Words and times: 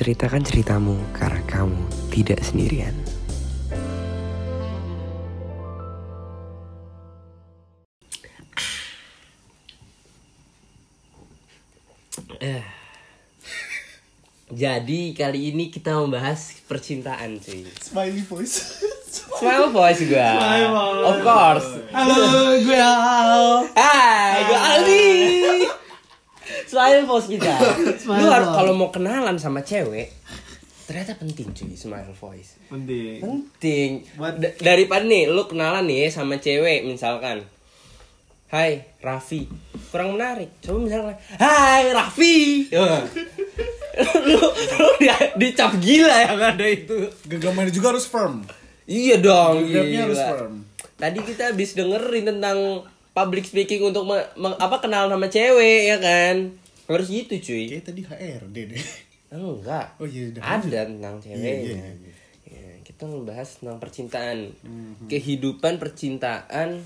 Ceritakan 0.00 0.40
ceritamu 0.40 0.96
karena 1.12 1.44
kamu 1.44 1.76
tidak 2.08 2.40
sendirian. 2.40 2.96
Eh. 12.40 12.64
Jadi 14.48 15.12
kali 15.12 15.52
ini 15.52 15.68
kita 15.68 15.92
membahas 15.92 16.64
percintaan 16.64 17.36
cuy 17.36 17.68
Smiley 17.68 18.24
voice. 18.24 18.80
Smile 19.36 19.68
voice 19.68 20.00
gue 20.08 20.16
Smile. 20.16 20.72
Of 21.04 21.16
course 21.20 21.68
Halo, 21.92 22.56
gue 22.56 22.80
Al. 22.80 23.68
Hai, 23.76 24.48
gue 24.48 24.58
Aldi 24.64 25.08
Smile 26.70 27.02
voice 27.02 27.26
kita. 27.28 27.50
Smile 28.02 28.20
Lu 28.20 28.28
harus 28.28 28.48
kalau 28.48 28.72
mau 28.72 28.88
kenalan 28.88 29.34
sama 29.36 29.60
cewek 29.60 30.14
Ternyata 30.84 31.14
penting 31.16 31.46
cuy 31.48 31.70
smile 31.72 32.10
voice. 32.12 32.58
Penting. 32.66 33.18
Penting. 33.20 33.90
Buat- 34.12 34.38
D- 34.38 34.54
Daripada 34.56 35.02
nih 35.02 35.26
lu 35.26 35.46
kenalan 35.46 35.82
nih 35.84 36.06
sama 36.08 36.34
cewek 36.36 36.82
misalkan. 36.82 37.46
Hai 38.48 38.82
Raffi. 38.98 39.46
Kurang 39.88 40.14
menarik. 40.14 40.50
Coba 40.58 40.78
misalkan 40.80 41.14
Hai 41.36 41.90
Raffi. 41.90 42.66
Lu, 44.00 44.38
lu 44.40 44.88
di, 44.96 45.06
dicap 45.36 45.76
gila 45.76 46.24
yang 46.24 46.40
ada 46.40 46.64
itu. 46.64 46.94
Genggamannya 47.22 47.68
juga 47.68 47.92
harus 47.92 48.06
firm. 48.06 48.40
Iya 48.82 49.20
dong 49.20 49.66
Grabnya 49.66 50.00
harus 50.02 50.16
gila. 50.16 50.30
firm. 50.32 50.54
Tadi 50.96 51.18
kita 51.20 51.52
habis 51.52 51.74
dengerin 51.74 52.24
tentang 52.26 52.58
public 53.10 53.44
speaking 53.44 53.84
untuk 53.84 54.02
me- 54.04 54.30
me- 54.34 54.56
apa 54.56 54.78
kenal 54.78 55.06
sama 55.06 55.26
cewek 55.26 55.86
ya 55.86 55.98
kan 55.98 56.54
harus 56.92 57.08
gitu 57.08 57.34
cuy 57.36 57.64
Kayak 57.68 57.84
tadi 57.84 58.00
HRD 58.02 58.56
deh. 58.66 58.84
enggak 59.30 59.86
Oh 59.96 60.04
iya, 60.04 60.26
udah. 60.28 60.42
ada 60.42 60.80
tentang 60.84 61.14
ceweknya 61.16 61.38
Iya, 61.38 61.62
iya, 61.62 61.90
iya. 61.94 62.14
Ya, 62.50 62.70
kita 62.82 63.02
ngebahas 63.04 63.48
tentang 63.54 63.78
percintaan 63.78 64.38
Mhm. 64.60 65.06
kehidupan 65.06 65.76
percintaan 65.76 66.82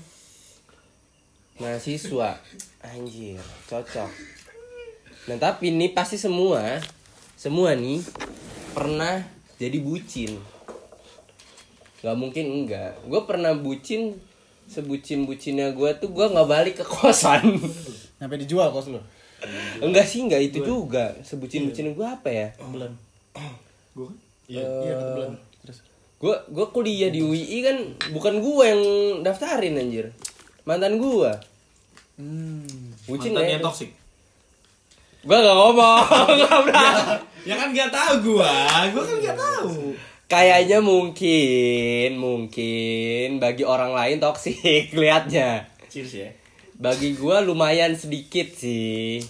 mahasiswa 1.55 2.37
anjir 2.83 3.39
cocok 3.65 4.11
nah 5.25 5.37
tapi 5.39 5.71
ini 5.71 5.89
pasti 5.89 6.15
semua 6.15 6.77
semua 7.33 7.73
nih 7.73 8.03
pernah 8.71 9.23
jadi 9.55 9.79
bucin 9.79 10.35
nggak 11.97 12.13
mungkin 12.13 12.45
enggak 12.61 12.93
gue 13.01 13.21
pernah 13.23 13.55
bucin 13.55 14.19
sebucin 14.65 15.23
bucinnya 15.23 15.71
gue 15.71 15.89
tuh 15.95 16.11
gue 16.11 16.25
nggak 16.27 16.45
balik 16.45 16.75
ke 16.77 16.85
kosan 16.85 17.57
Sampai 18.15 18.37
dijual 18.37 18.69
kos 18.69 18.87
lu. 18.87 18.99
Enggak 19.81 20.05
sih 20.07 20.21
enggak 20.23 20.41
itu 20.41 20.61
juga 20.61 21.15
sebucin 21.21 21.67
bucinnya 21.69 21.91
gue 21.93 22.07
apa 22.07 22.29
ya 22.29 22.47
Bulan. 22.59 22.91
Gue 23.95 24.11
kan? 24.11 24.17
Iya, 24.45 24.61
iya 24.61 24.93
satu 24.99 25.11
bulan. 25.15 25.31
Terus 25.65 25.77
gue 26.15 26.35
gue 26.51 26.65
kuliah 26.71 27.09
di 27.11 27.19
UI 27.19 27.57
kan 27.65 27.77
bukan 28.15 28.39
gue 28.39 28.63
yang 28.63 28.81
daftarin 29.23 29.75
anjir 29.75 30.15
mantan 30.63 30.97
gue 30.97 31.31
hmm. 32.17 33.05
bucin 33.05 33.35
Mantannya 33.35 33.59
ya 33.59 33.59
toxic. 33.61 33.89
gue 35.25 35.35
gak 35.35 35.55
ngomong 35.57 36.01
Nggak 36.39 36.59
berani. 36.69 37.03
Ya 37.45 37.53
kan 37.61 37.69
gak 37.77 37.93
tahu 37.93 38.13
gua, 38.33 38.57
gua 38.89 39.03
kan 39.05 39.17
gak 39.21 39.37
tahu. 39.37 39.93
kayaknya 40.25 40.81
mungkin 40.81 42.17
mungkin 42.17 43.37
bagi 43.37 43.61
orang 43.61 43.93
lain 43.93 44.17
toksik 44.17 44.89
liatnya 45.01 45.69
Cheers 45.85 46.13
ya. 46.17 46.29
bagi 46.81 47.13
gue 47.13 47.37
lumayan 47.45 47.93
sedikit 47.93 48.49
sih 48.49 49.21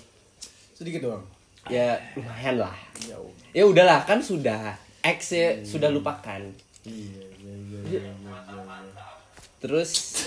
Sedikit 0.85 1.09
doang. 1.09 1.25
ya 1.65 1.97
lumayan 2.13 2.61
lah. 2.61 2.77
Ya 3.09 3.17
ya 3.57 3.65
udahlah 3.65 4.05
kan 4.05 4.21
sudah. 4.21 4.77
X 5.01 5.33
ya 5.33 5.57
sudah 5.65 5.89
lupakan. 5.89 6.45
Iya, 6.85 7.25
iya, 7.41 7.53
iya, 7.57 7.79
iya, 7.89 8.01
iya, 8.05 8.13
iya. 8.13 8.69
terus? 9.57 10.21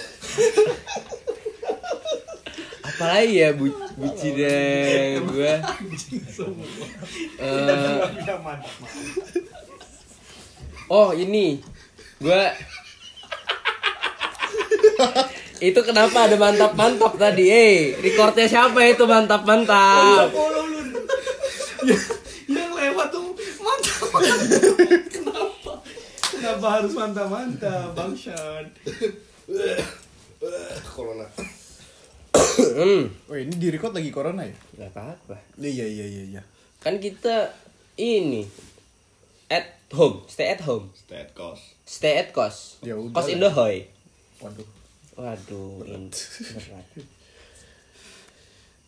Apalagi 2.90 3.38
ya 3.38 3.54
bu 3.54 3.70
bucinnya 4.02 4.58
gue 5.30 5.52
Eh, 7.38 8.02
oh 10.90 11.14
ini. 11.14 11.62
Gue 12.18 12.42
itu 15.60 15.80
kenapa 15.80 16.24
ada 16.24 16.36
mantap 16.36 16.72
mantap 16.72 17.14
tadi 17.14 17.44
eh 17.46 17.74
recordnya 17.96 18.46
siapa 18.46 18.78
itu 18.84 19.04
mantap 19.04 19.42
mantap 19.42 20.30
Yang 22.46 22.70
lewat 22.72 23.08
tuh 23.08 23.28
mantap. 23.58 24.08
Kenapa? 25.08 25.72
Kenapa 26.28 26.66
harus 26.72 26.92
mantap-mantap, 26.92 27.92
Bangshot? 27.92 28.66
Corona. 30.88 31.26
hmm 32.58 33.02
Oh, 33.26 33.36
ini 33.36 33.52
di 33.52 33.68
record 33.68 33.92
lagi 33.92 34.08
corona 34.08 34.42
ya? 34.42 34.54
nggak 34.72 34.90
apa 34.90 35.02
apa 35.12 35.36
Iya, 35.56 35.84
iya, 35.84 36.06
iya, 36.06 36.22
iya. 36.28 36.42
kan 36.78 36.96
kita 36.96 37.50
ini 37.96 38.46
at 39.46 39.66
home 39.90 40.22
stay 40.26 40.48
at 40.48 40.60
home 40.60 40.90
State 40.94 41.32
cost. 41.32 41.64
stay 41.84 42.14
at 42.16 42.30
kos 42.30 42.78
Ya 42.80 42.94
udah 42.94 43.14
kos 43.14 43.24
lah. 43.24 43.32
Indohoy 43.32 43.76
Waduh. 44.38 44.68
Waduh 45.18 45.82
ini 45.82 46.06
berat 46.54 46.86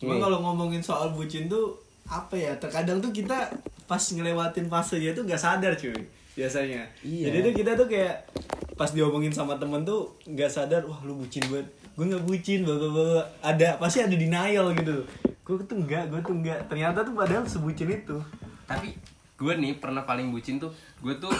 Cuma 0.01 0.17
Nih. 0.17 0.21
kalau 0.23 0.41
ngomongin 0.41 0.81
soal 0.81 1.13
bucin 1.13 1.45
tuh 1.45 1.77
apa 2.09 2.33
ya? 2.33 2.57
Terkadang 2.57 2.97
tuh 2.97 3.13
kita 3.13 3.53
pas 3.85 4.01
ngelewatin 4.01 4.65
fasenya 4.65 5.13
tuh 5.13 5.29
nggak 5.29 5.37
sadar 5.37 5.77
cuy 5.77 5.93
biasanya. 6.33 6.81
Iya. 7.05 7.29
Jadi 7.29 7.37
tuh 7.45 7.53
kita 7.53 7.71
tuh 7.77 7.85
kayak 7.85 8.25
pas 8.73 8.89
diomongin 8.89 9.29
sama 9.29 9.61
temen 9.61 9.85
tuh 9.85 10.09
nggak 10.25 10.49
sadar 10.49 10.81
wah 10.89 10.97
lu 11.05 11.21
bucin 11.21 11.45
banget. 11.53 11.69
Gue 11.93 12.09
nggak 12.09 12.25
bucin, 12.25 12.65
bla. 12.65 13.21
Ada 13.45 13.77
pasti 13.77 14.01
ada 14.01 14.15
denial 14.17 14.73
gitu. 14.73 15.05
Gue 15.45 15.61
tuh 15.69 15.77
enggak, 15.77 16.09
gue 16.09 16.17
tuh 16.25 16.33
enggak. 16.33 16.65
Ternyata 16.65 17.05
tuh 17.05 17.13
padahal 17.13 17.45
sebucin 17.45 17.93
itu. 17.93 18.17
tapi 18.65 18.95
gue 19.35 19.53
nih 19.57 19.83
pernah 19.83 20.07
paling 20.07 20.31
bucin 20.31 20.61
tuh 20.61 20.71
gue 21.03 21.11
tuh 21.19 21.33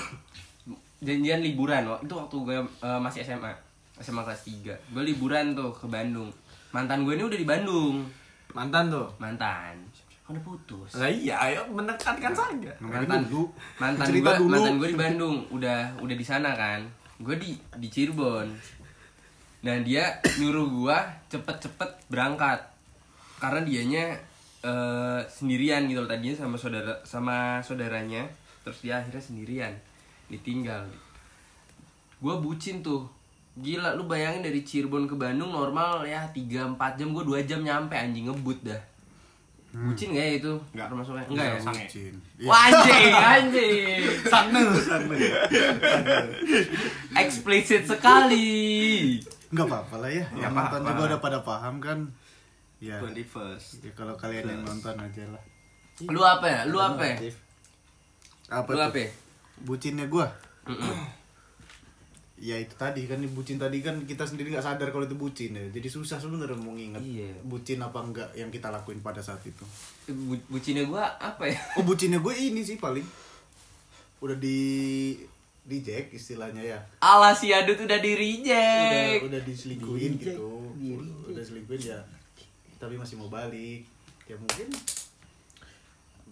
janjian 1.06 1.40
liburan 1.40 1.88
waktu 1.88 2.10
itu 2.10 2.16
waktu 2.18 2.36
gue 2.44 2.58
eh, 2.60 3.00
masih 3.00 3.24
SMA 3.24 3.71
SMA 4.02 4.26
kelas 4.26 4.44
3 4.50 4.94
gue 4.94 5.04
liburan 5.06 5.54
tuh 5.54 5.72
ke 5.72 5.86
Bandung. 5.86 6.28
Mantan 6.74 7.06
gue 7.06 7.14
ini 7.14 7.24
udah 7.24 7.40
di 7.40 7.48
Bandung. 7.48 8.04
Mantan 8.52 8.92
tuh. 8.92 9.08
mantan. 9.22 9.76
Kan 10.26 10.36
udah 10.36 10.44
putus? 10.44 10.90
Nah 10.98 11.08
iya, 11.08 11.36
ayo 11.48 11.68
menekankan 11.72 12.34
saja. 12.34 12.72
mantan 12.82 13.24
mantan 13.80 14.08
gue 14.12 14.34
dulu. 14.40 14.50
mantan 14.50 14.74
gue 14.80 14.90
di 14.92 15.00
Bandung. 15.00 15.36
Udah 15.52 15.92
udah 16.00 16.16
di 16.16 16.26
sana 16.26 16.56
kan. 16.56 16.82
Gue 17.22 17.36
di 17.38 17.56
di 17.78 17.88
Cirebon. 17.88 18.48
Nah 19.62 19.76
dia 19.86 20.18
nyuruh 20.42 20.68
gue 20.68 20.98
cepet-cepet 21.32 22.10
berangkat. 22.10 22.60
Karena 23.38 23.62
dianya 23.62 24.06
eh, 24.64 25.22
sendirian 25.28 25.86
gitu 25.90 26.02
loh 26.06 26.10
tadinya 26.10 26.36
sama 26.36 26.56
saudara 26.58 26.98
sama 27.06 27.60
saudaranya. 27.62 28.26
Terus 28.64 28.80
dia 28.82 29.04
akhirnya 29.04 29.22
sendirian. 29.22 29.74
Ditinggal. 30.32 30.88
Gue 32.22 32.36
bucin 32.38 32.80
tuh 32.80 33.21
gila 33.54 33.94
lu 33.94 34.08
bayangin 34.08 34.42
dari 34.42 34.64
Cirebon 34.64 35.06
ke 35.06 35.16
Bandung 35.16 35.52
normal 35.52 36.08
ya 36.08 36.24
3-4 36.30 36.78
jam 36.96 37.12
gue 37.12 37.24
2 37.24 37.44
jam 37.44 37.60
nyampe 37.60 37.92
anjing 37.94 38.32
ngebut 38.32 38.64
dah 38.64 38.82
bucin 39.72 40.12
gak 40.12 40.20
ya 40.20 40.34
itu 40.36 40.54
Enggak. 40.76 40.88
termasuknya 40.92 41.24
enggak 41.32 41.48
ya 41.48 41.60
Sange. 41.64 41.86
Bucin. 41.88 42.14
Wah, 42.44 42.60
anjing 42.68 43.12
anjing 43.40 44.02
Sange, 44.28 44.62
sange. 44.84 45.18
eksplisit 47.24 47.84
sekali 47.88 48.52
Enggak 49.48 49.68
apa-apa 49.68 49.96
lah 50.00 50.12
ya. 50.12 50.26
Yang 50.32 50.52
nonton 50.56 50.80
juga 50.88 51.04
udah 51.12 51.20
pada 51.20 51.40
paham 51.44 51.76
kan. 51.84 52.00
Ya. 52.80 53.04
21st. 53.04 53.84
Ya 53.84 53.92
kalau 53.92 54.16
kalian 54.16 54.48
yang 54.48 54.64
nonton 54.64 54.96
aja 54.96 55.24
lah. 55.28 55.44
lu 56.08 56.20
apa 56.20 56.48
ya 56.48 56.60
lu 56.66 56.76
apa 56.76 57.04
ya 57.04 57.16
Apa 58.48 58.70
lu 58.72 58.80
tuh? 58.80 58.88
apa 58.88 58.98
ya 58.98 59.10
Bucinnya 59.62 60.08
gua. 60.08 60.28
Ya 62.42 62.58
itu 62.58 62.74
tadi 62.74 63.06
kan 63.06 63.22
bucin 63.30 63.56
tadi 63.56 63.80
kan 63.80 64.02
kita 64.02 64.26
sendiri 64.26 64.50
nggak 64.50 64.66
sadar 64.66 64.90
kalau 64.90 65.06
itu 65.06 65.14
bucin 65.14 65.54
ya. 65.54 65.62
Jadi 65.70 65.86
susah 65.88 66.18
sebenarnya 66.18 66.58
mau 66.58 66.74
nginget 66.74 66.98
Iya. 67.00 67.30
bucin 67.44 67.78
apa 67.78 68.02
enggak 68.02 68.30
yang 68.34 68.50
kita 68.50 68.68
lakuin 68.68 68.98
pada 68.98 69.22
saat 69.22 69.38
itu. 69.44 69.62
Bu- 70.10 70.42
bucinnya 70.50 70.84
gua 70.84 71.06
apa 71.16 71.46
ya 71.46 71.62
Oh 71.76 71.84
bucinnya 71.84 72.18
gue 72.18 72.34
ini 72.34 72.60
sih 72.60 72.76
paling 72.76 73.06
udah 74.20 74.36
di 74.36 75.14
di 75.62 75.78
jack 75.80 76.10
istilahnya 76.10 76.66
ya. 76.66 76.80
ala 77.00 77.30
si 77.32 77.54
adut 77.54 77.78
udah 77.78 77.98
di 77.98 78.10
Udah 78.10 78.20
reject 78.20 79.22
udah 79.24 79.42
diselingkuhin 79.42 80.12
gitu. 80.18 80.50
Udah 81.28 81.44
selingkuhin 81.44 81.82
ya. 81.88 82.02
Tapi 82.76 82.98
masih 82.98 83.16
mau 83.16 83.30
balik. 83.30 83.86
Ya 84.26 84.34
mungkin 84.34 84.66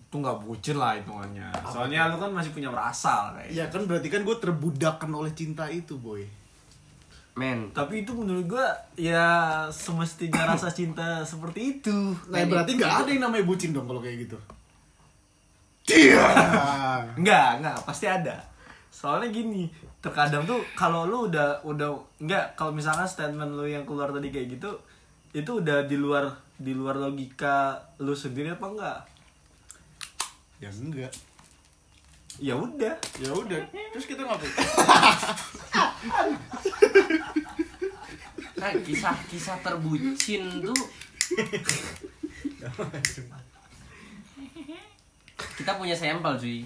Itu 0.10 0.18
nggak 0.18 0.42
bucin 0.42 0.82
lah 0.82 0.98
hitungannya. 0.98 1.54
Soalnya 1.70 2.10
lu 2.10 2.18
kan 2.18 2.34
masih 2.34 2.50
punya 2.50 2.74
rasa 2.74 3.30
kayak. 3.38 3.54
ya 3.54 3.66
kan 3.70 3.86
berarti 3.86 4.10
kan 4.10 4.26
gue 4.26 4.38
terbudakkan 4.42 5.14
oleh 5.14 5.30
cinta 5.38 5.70
itu 5.70 5.94
boy. 6.02 6.26
men 7.38 7.70
Tapi 7.72 8.04
itu 8.04 8.12
menurut 8.12 8.50
gua 8.50 8.68
ya 8.98 9.64
semestinya 9.70 10.50
rasa 10.50 10.74
cinta 10.74 11.22
seperti 11.22 11.78
itu. 11.78 11.94
Nah 12.28 12.42
berarti 12.50 12.74
nggak 12.74 13.06
ada 13.06 13.10
yang 13.14 13.24
namanya 13.30 13.46
bucin 13.46 13.70
dong 13.72 13.86
kalau 13.86 14.02
kayak 14.02 14.26
gitu. 14.26 14.36
Dia. 15.88 16.26
Enggak, 17.16 17.62
enggak, 17.62 17.78
pasti 17.86 18.06
ada. 18.06 18.38
Soalnya 18.90 19.30
gini, 19.32 19.70
terkadang 20.02 20.44
tuh 20.44 20.60
kalau 20.74 21.06
lu 21.06 21.30
udah 21.30 21.62
udah 21.64 21.94
enggak 22.20 22.58
kalau 22.58 22.74
misalkan 22.74 23.08
statement 23.08 23.56
lu 23.56 23.66
yang 23.70 23.86
keluar 23.86 24.10
tadi 24.12 24.34
kayak 24.34 24.60
gitu, 24.60 24.70
itu 25.32 25.62
udah 25.62 25.86
di 25.86 25.96
luar 25.96 26.30
di 26.60 26.76
luar 26.76 27.00
logika 27.00 27.80
lu 28.04 28.12
sendiri 28.12 28.52
apa 28.52 28.66
enggak? 28.68 29.00
Ya 30.60 30.70
enggak. 30.70 31.12
Ya 32.40 32.56
udah. 32.56 32.96
ya 33.20 33.32
udah. 33.36 33.60
Terus 33.96 34.06
kita 34.08 34.24
ngapain? 34.24 34.54
Nah, 38.60 38.76
kisah-kisah 38.84 39.58
terbucin 39.64 40.44
tuh. 40.60 40.82
Kita 45.56 45.72
punya 45.80 45.96
sampel 45.96 46.36
cuy. 46.36 46.60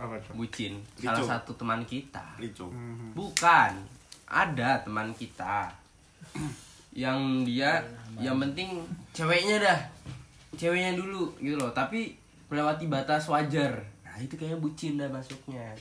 Apa 0.00 0.16
tuh? 0.24 0.32
Bucin. 0.40 0.80
Licu. 1.00 1.04
salah 1.04 1.40
satu 1.40 1.52
teman 1.56 1.84
kita. 1.84 2.24
Licu. 2.40 2.68
bukan. 3.12 3.72
Ada 4.24 4.80
teman 4.82 5.12
kita. 5.12 5.68
Yang 6.96 7.18
dia 7.44 7.84
yang 8.16 8.40
penting 8.40 8.80
ceweknya 9.12 9.60
dah. 9.60 9.78
Ceweknya 10.56 10.96
dulu 10.96 11.36
gitu 11.44 11.60
loh. 11.60 11.72
Tapi 11.76 12.16
melewati 12.48 12.86
batas 12.86 13.28
wajar. 13.28 13.72
Nah 14.04 14.16
itu 14.20 14.34
kayaknya 14.38 14.58
bucin 14.60 15.00
dah 15.00 15.08
masuknya. 15.10 15.74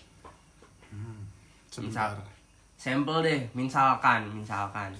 Sebentar. 1.70 2.14
Sampel 2.78 3.18
deh 3.24 3.42
misalkan 3.56 4.28
misalkan 4.36 4.92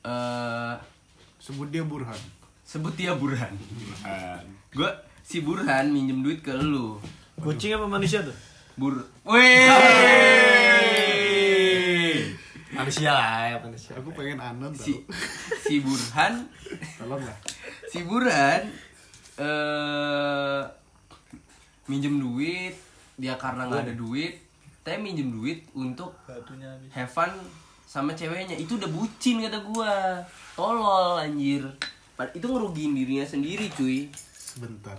eh 0.00 0.74
sebut 1.36 1.68
dia 1.68 1.84
Burhan. 1.84 2.16
sebut 2.64 2.94
dia 2.96 3.12
Burhan. 3.12 3.52
Burhan. 3.52 4.44
gua 4.72 4.90
si 5.20 5.44
Burhan 5.44 5.92
minjem 5.92 6.24
duit 6.24 6.40
ke 6.40 6.56
lu. 6.56 6.96
Kucing 7.40 7.76
apa 7.76 7.84
manusia 7.88 8.24
tuh? 8.24 8.32
Bur 8.80 8.96
Weh 9.28 9.68
Manusia 12.70 13.12
lah, 13.12 13.52
ya 13.52 13.56
manusia. 13.60 13.92
aku 13.92 14.08
pengen 14.16 14.40
anon 14.40 14.72
si 14.72 15.04
si 15.60 15.84
Burhan 15.84 16.48
tolong 16.96 17.20
lah. 17.20 17.38
si 17.92 18.00
Burhan 18.08 18.72
eh 19.40 20.60
minjem 21.88 22.20
duit 22.20 22.76
dia 23.16 23.34
karena 23.40 23.66
nggak 23.66 23.88
ada 23.88 23.94
duit 23.96 24.36
tapi 24.84 24.96
minjem 25.00 25.32
duit 25.32 25.64
untuk 25.76 26.12
Batunya 26.28 26.68
habis. 26.68 26.90
have 26.92 27.10
fun 27.10 27.32
sama 27.90 28.14
ceweknya. 28.14 28.54
Itu 28.54 28.78
udah 28.78 28.86
bucin 28.86 29.42
kata 29.42 29.58
gua. 29.66 30.22
Tolol 30.54 31.18
anjir. 31.18 31.66
Itu 32.32 32.46
ngerugiin 32.46 32.94
dirinya 32.94 33.26
sendiri 33.26 33.66
cuy. 33.74 34.06
Sebentar. 34.30 34.94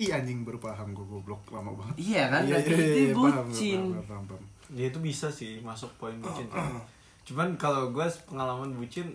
Ih 0.00 0.10
anjing 0.10 0.42
baru 0.42 0.58
paham 0.58 0.96
gue 0.96 1.06
goblok 1.06 1.44
lama 1.52 1.70
banget. 1.76 1.94
Iya 2.00 2.22
kan? 2.32 2.42
Iya, 2.42 2.58
iya, 2.58 2.66
itu 2.66 2.74
iya, 2.74 3.14
paham, 3.14 3.46
bucin. 3.46 3.80
paham, 3.92 4.06
paham, 4.08 4.24
paham. 4.26 4.44
Ya 4.74 4.84
itu 4.90 4.98
bisa 4.98 5.28
sih 5.30 5.62
masuk 5.62 5.92
poin 6.00 6.16
bucin. 6.18 6.50
Cuman 7.28 7.54
kalau 7.60 7.94
gue 7.94 8.06
pengalaman 8.26 8.74
bucin, 8.74 9.14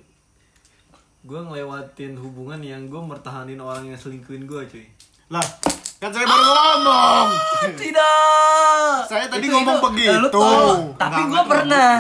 gue 1.21 1.35
ngelewatin 1.37 2.15
hubungan 2.15 2.59
yang 2.59 2.81
gue 2.85 2.97
mertahanin 2.97 3.59
orang 3.59 3.85
yang 3.85 3.95
selingkuhin 3.95 4.43
gue 4.43 4.61
cuy. 4.65 4.85
lah 5.27 5.43
kan 5.97 6.09
saya 6.09 6.23
baru 6.23 6.41
ngomong 6.47 7.27
tidak 7.75 9.03
Saya 9.05 9.25
tadi 9.27 9.45
Itu- 9.45 9.53
ngomong 9.53 9.75
itu- 9.75 9.85
begitu. 9.89 10.15
lu 10.15 10.29
tolol. 10.29 10.79
tapi 10.95 11.21
enggak, 11.21 11.45
pernah 11.45 11.91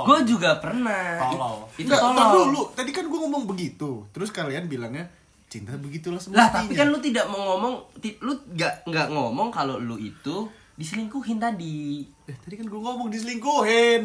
gua 0.00 0.18
juga 0.22 0.50
pernah 0.56 1.04
Tolol. 1.20 1.56
itu 1.74 1.90
tolol 1.90 2.16
tar 2.16 2.28
dulu. 2.32 2.62
Tadi 2.72 2.90
kan 2.90 3.04
gue 3.04 3.18
ngomong 3.18 3.44
begitu. 3.44 3.90
Terus 4.08 4.30
kalian 4.30 4.66
bilangnya 4.66 5.04
cinta 5.46 5.76
begitulah 5.76 6.16
lah 6.16 6.24
semestinya. 6.48 6.54
tapi 6.56 6.72
kan 6.72 6.86
lu 6.88 6.98
tidak 6.98 7.28
mau 7.28 7.40
ngomong 7.50 7.74
ti- 7.98 8.16
lu 8.18 8.32
nggak 8.48 8.88
nggak 8.88 9.06
ngomong 9.10 9.48
kalau 9.50 9.76
lu 9.76 9.94
itu 9.96 10.48
diselingkuhin 10.74 11.36
tadi 11.36 12.08
Eh, 12.24 12.36
tadi 12.38 12.54
kan 12.56 12.64
gue 12.64 12.80
ngomong 12.80 13.10
diselingkuhin. 13.10 14.02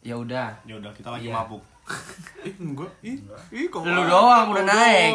ya 0.00 0.14
udah 0.14 0.62
Ya 0.62 0.74
udah 0.74 0.92
kita 0.92 1.10
lagi 1.10 1.26
Iya. 1.26 1.34
mabuk. 1.36 1.60
Eh, 2.40 2.54
enggak. 2.56 2.88
Ih, 3.02 3.18
ih 3.52 3.66
kok 3.68 3.82
lu 3.82 3.90
enggak? 3.92 4.08
doang 4.08 4.46
udah 4.50 4.64
Lu 4.64 4.70
naik 4.70 5.14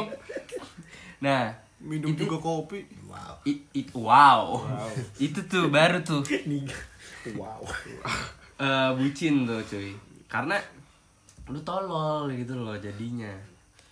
nah 1.17 1.49
Minum 1.79 2.11
itu, 2.11 2.25
juga 2.25 2.37
kopi. 2.39 2.81
it, 3.45 3.61
it, 3.73 3.87
wow. 3.93 4.57
itu 5.17 5.37
tuh 5.45 5.69
baru 5.69 6.01
tuh 6.01 6.21
Wow. 7.33 7.61
eh, 8.57 8.89
bucin 8.93 9.43
tuh 9.43 9.61
cuy 9.65 9.93
karena 10.25 10.57
lu 11.45 11.57
tolol 11.61 12.29
gitu 12.29 12.53
loh 12.55 12.73
jadinya 12.75 13.29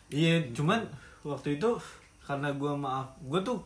Iya, 0.08 0.46
cuman 0.54 0.78
waktu 1.26 1.58
itu 1.58 1.70
karena 2.22 2.54
gue 2.54 2.70
maaf, 2.70 3.18
gue 3.26 3.42
tuh 3.42 3.58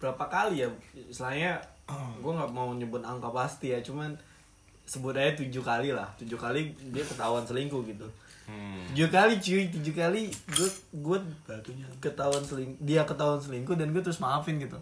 berapa 0.00 0.24
kali 0.24 0.64
ya, 0.64 0.68
istilahnya 0.96 1.60
gue 2.16 2.32
nggak 2.32 2.48
mau 2.48 2.72
nyebut 2.72 3.04
angka 3.04 3.28
pasti 3.28 3.70
ya, 3.70 3.78
cuman 3.84 4.08
sebut 4.82 5.12
aja 5.12 5.36
tujuh 5.36 5.60
kali 5.60 5.92
lah, 5.92 6.08
tujuh 6.16 6.34
kali 6.34 6.72
dia 6.88 7.04
ketahuan 7.04 7.44
selingkuh 7.44 7.84
gitu. 7.84 8.08
Tujuh 8.92 9.08
kali 9.08 9.40
cuy, 9.40 9.72
tujuh 9.72 9.94
kali 9.96 10.28
gue 10.28 10.68
gue 11.00 11.18
ketahuan 11.96 12.44
seling, 12.44 12.76
dia 12.82 13.08
ketahuan 13.08 13.40
selingkuh 13.40 13.72
dan 13.78 13.88
gue 13.94 14.02
terus 14.04 14.20
maafin 14.20 14.60
gitu. 14.60 14.76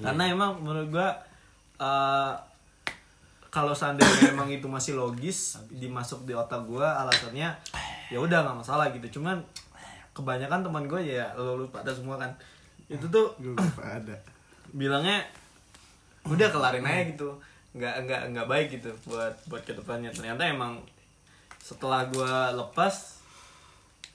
Karena 0.00 0.30
emang 0.30 0.62
menurut 0.62 0.88
gue 0.88 1.08
eh, 1.82 2.34
kalau 3.48 3.72
seandainya 3.76 4.30
emang 4.34 4.48
itu 4.48 4.64
masih 4.68 4.96
logis 4.96 5.60
dimasuk 5.68 6.24
di 6.24 6.32
otak 6.32 6.64
gue 6.64 6.84
alasannya 6.84 7.52
ya 8.08 8.18
udah 8.18 8.44
nggak 8.46 8.58
masalah 8.64 8.88
gitu. 8.96 9.20
Cuman 9.20 9.42
kebanyakan 10.16 10.64
teman 10.64 10.84
gue 10.88 11.00
ya 11.04 11.28
lo 11.36 11.60
lu 11.60 11.66
pada 11.68 11.92
semua 11.92 12.16
kan. 12.16 12.32
Itu 12.88 13.04
tuh 13.12 13.34
Gue 13.42 13.52
lupa 13.52 13.84
ada. 14.00 14.16
bilangnya 14.72 15.24
udah 16.24 16.48
kelarin 16.48 16.84
aja 16.84 17.02
gitu. 17.12 17.28
Nggak 17.76 18.08
nggak 18.08 18.22
nggak 18.32 18.46
baik 18.48 18.68
gitu 18.80 18.88
buat 19.04 19.34
buat 19.52 19.62
ke 19.68 19.76
depannya. 19.76 20.08
Ternyata 20.08 20.48
emang 20.48 20.80
setelah 21.68 22.08
gue 22.08 22.34
lepas 22.56 23.20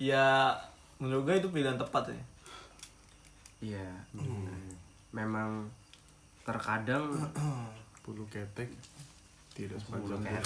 ya 0.01 0.57
menurut 0.97 1.29
gue 1.29 1.35
itu 1.45 1.49
pilihan 1.53 1.77
tepat 1.77 2.09
ya 2.09 2.21
iya 3.61 3.89
memang 5.13 5.69
terkadang 6.43 7.13
Bulu 8.03 8.25
ketek 8.27 8.67
tidak 9.53 9.77
Bulu 9.85 10.17
sepanjang 10.17 10.43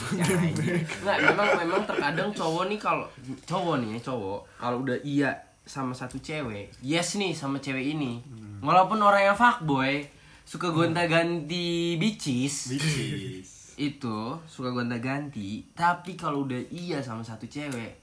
ketek. 0.54 0.83
Nggak, 1.07 1.18
memang 1.31 1.48
memang 1.63 1.81
terkadang 1.88 2.30
cowok 2.36 2.63
nih 2.69 2.77
kalau 2.77 3.07
cowok 3.48 3.75
nih 3.81 3.89
ya, 3.98 4.00
cowok 4.12 4.39
kalau 4.59 4.77
udah 4.83 4.98
iya 5.01 5.31
sama 5.68 5.92
satu 5.92 6.21
cewek, 6.24 6.71
yes 6.80 7.19
nih 7.19 7.36
sama 7.36 7.59
cewek 7.59 7.98
ini. 7.98 8.24
Walaupun 8.63 9.04
orang 9.04 9.31
yang 9.31 9.38
fuckboy 9.38 10.06
suka 10.48 10.71
gonta-ganti 10.71 11.99
bicis, 11.99 12.71
Bicis. 12.71 13.56
Itu 13.78 14.34
suka 14.50 14.74
gonta-ganti, 14.74 15.62
tapi 15.78 16.18
kalau 16.18 16.50
udah 16.50 16.57
iya 16.74 16.98
sama 16.98 17.22
satu 17.22 17.46
cewek, 17.46 17.94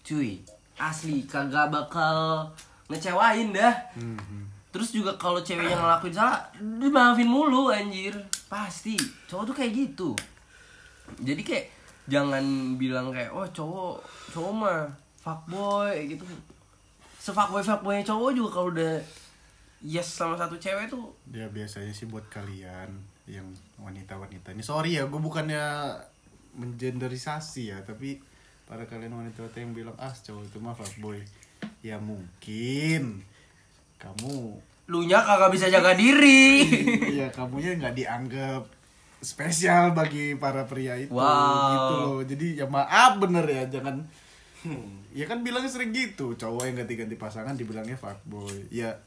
cuy, 0.00 0.40
asli 0.80 1.28
kagak 1.28 1.68
bakal 1.68 2.48
ngecewain 2.88 3.52
dah. 3.52 3.76
Terus 4.72 4.96
juga 4.96 5.12
kalau 5.20 5.44
cewek 5.44 5.68
yang 5.68 5.76
ngelakuin 5.76 6.16
salah, 6.16 6.40
dimaafin 6.56 7.28
mulu 7.28 7.68
anjir. 7.68 8.16
Pasti. 8.48 8.96
Cowok 9.28 9.52
tuh 9.52 9.56
kayak 9.60 9.72
gitu. 9.76 10.10
Jadi 11.20 11.42
kayak 11.44 11.66
jangan 12.08 12.74
bilang 12.80 13.12
kayak 13.12 13.30
oh 13.30 13.44
cowok 13.50 14.00
cowok 14.32 14.52
mah 14.56 14.88
fuckboy 15.20 15.94
gitu. 16.08 16.24
Sefuckboy 17.20 17.60
fuckboy 17.60 18.00
cowok 18.00 18.30
juga 18.32 18.50
kalau 18.56 18.72
udah 18.72 18.96
yes 19.84 20.08
sama 20.08 20.36
satu 20.36 20.56
cewek 20.56 20.88
tuh 20.88 21.12
Ya 21.28 21.48
biasanya 21.48 21.92
sih 21.92 22.08
buat 22.08 22.24
kalian 22.32 22.88
yang 23.28 23.46
wanita-wanita 23.76 24.52
ini. 24.52 24.62
Sorry 24.62 24.96
ya, 24.96 25.04
gue 25.04 25.20
bukannya 25.20 25.96
mengenderisasi 26.54 27.72
ya, 27.72 27.78
tapi 27.82 28.18
para 28.64 28.86
kalian 28.86 29.14
wanita-wanita 29.14 29.58
yang 29.58 29.74
bilang 29.74 29.96
ah 29.98 30.12
cowok 30.12 30.44
itu 30.46 30.58
mah 30.62 30.74
fuckboy. 30.74 31.18
Ya 31.82 31.98
mungkin 31.98 33.24
kamu 34.00 34.34
lu 34.90 35.06
nya 35.06 35.22
kagak 35.22 35.54
bisa 35.54 35.66
jaga 35.70 35.94
diri. 35.94 36.66
ya 37.22 37.30
kamunya 37.30 37.78
nggak 37.78 37.94
dianggap 37.94 38.62
spesial 39.20 39.92
bagi 39.92 40.34
para 40.34 40.64
pria 40.64 40.96
itu 40.96 41.12
Wow. 41.12 41.70
gitu 41.70 41.94
loh. 42.00 42.18
Jadi 42.24 42.46
ya 42.58 42.66
maaf 42.66 43.18
bener 43.18 43.44
ya, 43.46 43.64
jangan 43.68 44.02
Ya 45.10 45.24
kan 45.24 45.40
bilangnya 45.40 45.72
sering 45.72 45.90
gitu, 45.90 46.36
cowok 46.36 46.68
yang 46.68 46.76
ganti-ganti 46.84 47.16
pasangan 47.16 47.56
dibilangnya 47.56 47.96
fuckboy. 47.96 48.68
Ya 48.68 49.00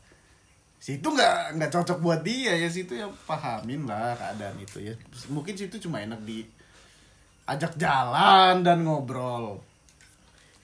situ 0.83 1.07
nggak 1.07 1.55
nggak 1.55 1.71
cocok 1.71 2.03
buat 2.03 2.19
dia 2.27 2.59
ya 2.59 2.67
situ 2.67 2.99
ya 2.99 3.07
pahamin 3.23 3.87
lah 3.87 4.11
keadaan 4.19 4.59
itu 4.59 4.83
ya. 4.83 4.91
Mungkin 5.31 5.55
situ 5.55 5.79
cuma 5.87 6.03
enak 6.03 6.19
di 6.27 6.43
ajak 7.47 7.79
jalan 7.79 8.67
dan 8.67 8.83
ngobrol. 8.83 9.63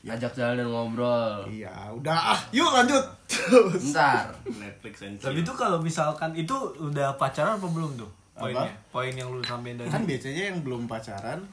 Ajak 0.03 0.35
jalan 0.35 0.59
dan 0.59 0.67
ngobrol. 0.67 1.47
iya 1.47 1.71
udah. 1.95 2.35
Ah 2.35 2.41
yuk 2.51 2.67
lanjut. 2.67 2.99
Bentar. 3.71 4.35
Netflix 4.43 5.07
and 5.07 5.15
tapi 5.23 5.39
itu 5.39 5.53
kalau 5.55 5.79
misalkan 5.79 6.35
itu 6.35 6.55
udah 6.83 7.15
pacaran 7.15 7.55
apa 7.55 7.67
belum 7.71 7.95
tuh? 7.95 8.11
Poinnya? 8.35 8.67
Apa? 8.67 8.91
poin 8.91 9.15
yang 9.15 9.31
lu 9.31 9.39
sampein 9.39 9.79
tadi. 9.79 9.87
Kan 9.87 10.03
biasanya 10.03 10.51
yang 10.51 10.59
belum 10.67 10.83
pacaran 10.91 11.47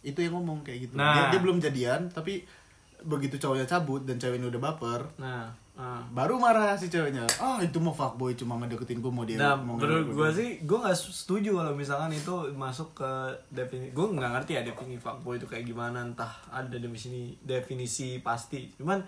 itu 0.00 0.16
yang 0.24 0.32
ngomong 0.32 0.64
kayak 0.64 0.88
gitu. 0.88 0.96
Nah. 0.96 1.12
dia, 1.28 1.36
dia 1.36 1.40
belum 1.44 1.60
jadian 1.60 2.08
tapi 2.08 2.40
begitu 3.04 3.38
cowoknya 3.38 3.66
cabut 3.68 4.02
dan 4.02 4.18
ceweknya 4.18 4.50
udah 4.50 4.58
baper 4.58 5.00
nah 5.22 5.46
Ah. 5.78 6.02
baru 6.10 6.34
marah 6.36 6.74
si 6.74 6.86
ceweknya 6.86 7.22
ah 7.38 7.54
itu 7.58 7.78
mah 7.78 7.90
fuckboy 7.90 8.34
cuma 8.34 8.58
ngedeketin 8.58 8.98
gue 8.98 9.08
mau 9.08 9.22
dia 9.22 9.38
Nah, 9.38 9.54
mau 9.54 9.78
menurut 9.78 10.10
gue 10.10 10.18
gua." 10.18 10.28
sih, 10.28 10.58
gue 10.60 10.74
nggak 10.76 10.90
setuju 10.92 11.54
kalau 11.54 11.70
misalkan 11.72 12.10
itu 12.10 12.34
masuk 12.52 12.92
ke 12.92 13.10
definisi. 13.48 13.90
Gue 13.92 14.06
nggak 14.08 14.26
ngerti 14.32 14.52
ya 14.52 14.62
definisi 14.62 14.98
fuckboy 14.98 15.34
itu 15.34 15.46
kayak 15.46 15.62
gimana. 15.64 16.02
Entah 16.02 16.34
ada 16.48 16.66
definisi 16.68 17.38
definisi 17.40 18.18
pasti. 18.18 18.74
Cuman 18.74 18.98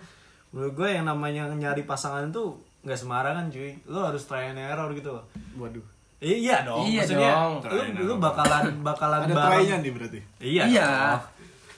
menurut 0.50 0.72
gue 0.72 0.88
yang 0.88 1.04
namanya 1.04 1.50
nyari 1.50 1.82
pasangan 1.82 2.30
itu 2.30 2.54
nggak 2.80 2.96
sembarangan 2.96 3.50
cuy. 3.50 3.74
Lo 3.84 4.06
harus 4.06 4.22
try 4.22 4.46
and 4.46 4.58
error 4.58 4.86
gitu 4.92 5.10
loh. 5.10 5.26
waduh 5.56 5.82
iya 6.18 6.62
dong. 6.62 6.84
Iya 6.84 7.02
Maksudnya, 7.02 7.32
dong. 7.34 7.52
Lu, 7.98 8.06
lu 8.06 8.14
bakalan 8.16 8.64
bakalan 8.80 9.20
ada 9.20 9.32
bareng. 9.32 9.46
try-nya 9.58 9.76
nih 9.76 9.90
berarti 9.90 10.20
Iya. 10.38 10.62
Iya. 10.68 10.86
dong. 10.86 11.22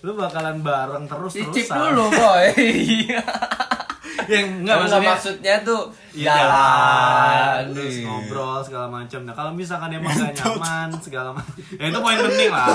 Lu 0.03 0.13
bakalan 0.15 0.57
bareng 0.61 1.05
terus 1.07 1.33
terusan. 1.33 1.77
dulu 1.81 2.05
boy 2.13 2.45
Iya 3.07 3.23
Yang 4.33 4.47
enggak 4.55 4.59
Enggak 4.59 4.77
maksudnya. 4.79 5.11
maksudnya 5.11 5.55
tuh 5.63 5.83
Iya, 6.13 6.29
jalan 6.29 7.63
terus 7.73 7.97
ngobrol 8.01 8.61
segala 8.61 8.87
macam. 8.87 9.21
Nah 9.23 9.33
kalau 9.33 9.51
misalkan 9.51 9.89
emang 9.91 10.13
gak 10.13 10.33
nyaman 10.35 10.89
segala 10.99 11.29
macam, 11.31 11.53
ya 11.73 11.85
itu 11.87 11.99
poin 11.99 12.19
penting 12.23 12.51
lah. 12.51 12.69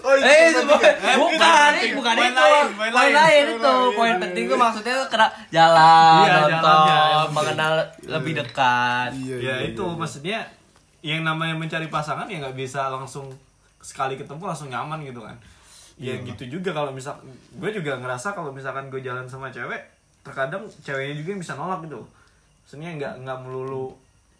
oh 0.00 0.14
Eh, 0.16 0.42
itu 0.48 0.62
bukan, 0.62 0.94
Eh, 0.96 1.16
bukan, 1.16 1.38
penting. 1.40 1.92
bukan 1.94 2.14
Poin 2.14 2.26
itu. 2.28 2.38
lain, 2.40 2.66
poin 2.72 2.90
Poin 2.90 3.12
lain. 3.12 3.44
itu. 3.52 3.74
Poin 3.92 4.14
penting 4.20 4.44
tuh 4.46 4.54
maksudnya 4.56 4.94
tuh 4.96 5.08
kena 5.08 5.26
jalan, 5.48 6.22
Iya, 6.22 6.34
nonton, 6.44 6.78
yang 6.86 7.30
mengenal 7.32 7.72
lebih 8.04 8.32
dekat. 8.36 9.08
iya, 9.16 9.34
ya 9.36 9.54
iya, 9.58 9.68
itu 9.68 9.82
iya. 9.84 9.94
maksudnya 9.96 10.38
yang 11.00 11.22
namanya 11.22 11.54
mencari 11.54 11.86
pasangan 11.86 12.26
ya 12.26 12.38
nggak 12.40 12.54
bisa 12.54 12.86
langsung 12.88 13.30
sekali 13.78 14.14
ketemu 14.14 14.42
langsung 14.44 14.66
nyaman 14.68 15.02
gitu 15.02 15.18
kan. 15.20 15.34
Ya 15.96 16.12
Iya. 16.12 16.28
gitu 16.28 16.54
juga 16.54 16.70
kalau 16.70 16.90
misal 16.90 17.18
gue 17.52 17.70
juga 17.72 17.96
ngerasa 17.96 18.30
kalau 18.30 18.50
misalkan 18.50 18.86
gue 18.86 19.00
jalan 19.00 19.24
sama 19.24 19.48
cewek 19.48 19.80
terkadang 20.26 20.66
ceweknya 20.82 21.14
juga 21.14 21.28
yang 21.30 21.42
bisa 21.46 21.54
nolak 21.54 21.86
gitu. 21.86 22.02
Maksudnya 22.66 22.90
nggak 22.98 23.14
nggak 23.22 23.38
melulu 23.46 23.94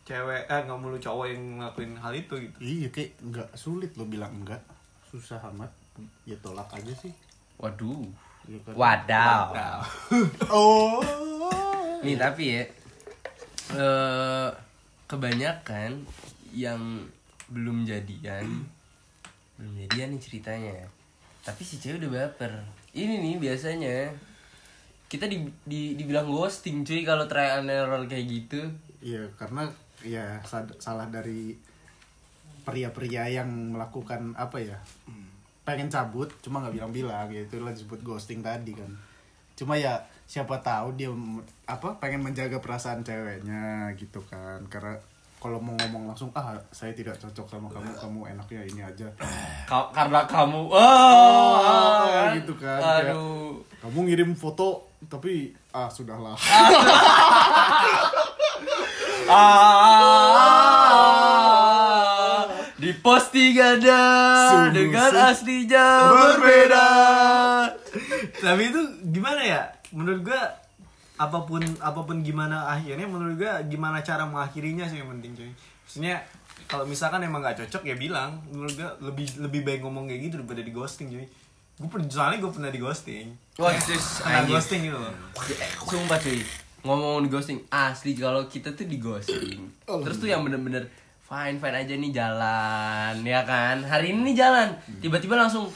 cewek 0.07 0.43
eh 0.47 0.61
nggak 0.67 0.79
melulu 0.79 0.99
cowok 0.99 1.27
yang 1.31 1.43
ngelakuin 1.59 1.93
hal 1.99 2.15
itu 2.15 2.35
gitu. 2.39 2.57
iya 2.63 2.87
kayak 2.95 3.19
nggak 3.27 3.49
sulit 3.59 3.91
lo 3.99 4.07
bilang 4.07 4.31
enggak 4.39 4.63
susah 5.11 5.43
amat 5.51 5.67
ya 6.23 6.39
tolak 6.39 6.71
aja 6.71 6.95
sih 6.95 7.11
Waduh. 7.57 8.05
Iya 8.47 8.59
kan? 8.63 8.75
Wadaw. 8.77 9.81
oh 10.55 11.01
Nih 12.05 12.15
tapi 12.21 12.53
ya 12.53 12.63
eh 13.75 14.49
kebanyakan 15.11 16.07
yang 16.55 16.79
belum 17.51 17.83
jadian 17.83 18.47
belum 19.57 19.73
jadian 19.83 20.09
nih 20.15 20.23
ceritanya. 20.23 20.77
Tapi 21.43 21.63
si 21.65 21.81
cewek 21.81 22.05
udah 22.05 22.29
baper. 22.29 22.53
Ini 22.93 23.19
nih 23.19 23.35
biasanya 23.41 24.13
kita 25.07 25.25
di, 25.25 25.39
di 25.63 25.95
dibilang 25.95 26.27
ghosting 26.27 26.83
cuy 26.83 27.03
kalau 27.03 27.25
try 27.25 27.57
and 27.57 27.69
error 27.69 28.03
kayak 28.05 28.27
gitu. 28.27 28.61
Iya, 28.99 29.31
karena 29.35 29.71
ya 30.03 30.43
sad- 30.43 30.75
salah 30.77 31.07
dari 31.07 31.55
pria-pria 32.63 33.31
yang 33.33 33.47
melakukan 33.71 34.35
apa 34.35 34.59
ya? 34.59 34.79
Pengen 35.63 35.87
cabut, 35.87 36.31
cuma 36.41 36.59
nggak 36.59 36.75
bilang-bilang, 36.75 37.27
ya 37.29 37.43
itulah 37.43 37.71
disebut 37.71 38.03
ghosting 38.03 38.39
tadi 38.41 38.75
kan. 38.75 38.91
Cuma 39.55 39.75
ya 39.75 39.99
siapa 40.25 40.59
tahu 40.59 40.95
dia 40.95 41.11
apa 41.65 41.99
pengen 41.99 42.23
menjaga 42.23 42.59
perasaan 42.59 43.03
ceweknya 43.03 43.91
gitu 43.95 44.19
kan. 44.27 44.63
Karena 44.67 44.95
kalau 45.37 45.59
mau 45.59 45.75
ngomong 45.77 46.07
langsung 46.09 46.31
ah 46.33 46.55
saya 46.71 46.91
tidak 46.91 47.15
cocok 47.17 47.47
sama 47.47 47.67
kamu, 47.69 47.91
kamu 47.95 48.21
enaknya 48.29 48.63
ini 48.65 48.83
aja. 48.83 49.07
Ka- 49.65 49.91
karena 49.91 50.23
kamu 50.25 50.67
oh, 50.67 51.55
Ah, 51.59 52.35
gitu 52.35 52.55
kan. 52.59 52.79
Kayak, 52.79 53.15
Aduh. 53.15 53.59
kamu 53.83 53.99
ngirim 54.07 54.31
foto 54.35 54.86
tapi 55.05 55.53
ah 55.71 55.93
sudahlah. 55.93 56.33
Ah, 61.17 62.47
di 62.83 62.91
postingan 63.05 63.83
ada 63.83 64.03
Sungguh 64.49 64.73
dengan 64.73 65.11
aslinya 65.13 65.87
berbeda. 66.09 66.89
tapi 68.41 68.63
itu 68.73 68.81
gimana 69.13 69.41
ya? 69.45 69.63
Menurut 69.93 70.25
gua 70.25 70.43
apa 71.17 71.39
pun 71.49 71.65
apa 71.81 72.01
pun 72.05 72.21
gimana 72.21 72.69
akhirnya 72.69 73.09
menurut 73.09 73.37
gua 73.41 73.61
gimana 73.65 74.01
cara 74.01 74.25
mengakhirinya 74.25 74.89
sih 74.89 75.01
yang 75.01 75.13
penting 75.19 75.33
cuy. 75.37 75.51
Maksudnya 75.85 76.25
kalau 76.67 76.83
misalkan 76.89 77.23
emang 77.23 77.45
gak 77.45 77.61
cocok 77.65 77.83
ya 77.85 77.97
bilang. 77.97 78.41
Menurut 78.49 78.73
gua 78.77 78.91
lebih 79.05 79.27
lebih 79.41 79.61
baik 79.65 79.81
ngomong 79.85 80.09
kayak 80.09 80.21
gitu 80.31 80.35
daripada 80.41 80.63
di 80.65 80.73
ghosting 80.73 81.09
cuy 81.13 81.27
gue 81.77 81.87
pernah 81.87 82.07
soalnya 82.07 82.39
gue 82.39 82.49
pernah 82.49 82.71
di 82.71 82.79
ghosting 82.79 83.27
Wah, 83.57 83.69
kena 83.71 83.97
anjing. 84.39 84.49
ghosting 84.51 84.81
gitu 84.83 84.97
loh 84.97 85.13
Sumpah 85.83 86.17
cuy, 86.17 86.41
ngomong 86.83 87.21
di 87.21 87.29
ghosting 87.29 87.59
asli 87.69 88.13
kalau 88.13 88.45
kita 88.45 88.71
tuh 88.71 88.85
di 88.85 88.97
ghosting. 88.97 89.61
Terus 89.83 90.17
tuh 90.17 90.27
yang 90.27 90.41
bener-bener 90.41 90.89
fine 91.21 91.57
fine 91.57 91.73
aja 91.75 91.93
nih 91.93 92.13
jalan, 92.13 93.15
ya 93.21 93.43
kan? 93.43 93.81
Hari 93.81 94.11
ini 94.11 94.33
nih 94.33 94.37
jalan, 94.39 94.69
tiba-tiba 94.99 95.37
langsung 95.37 95.67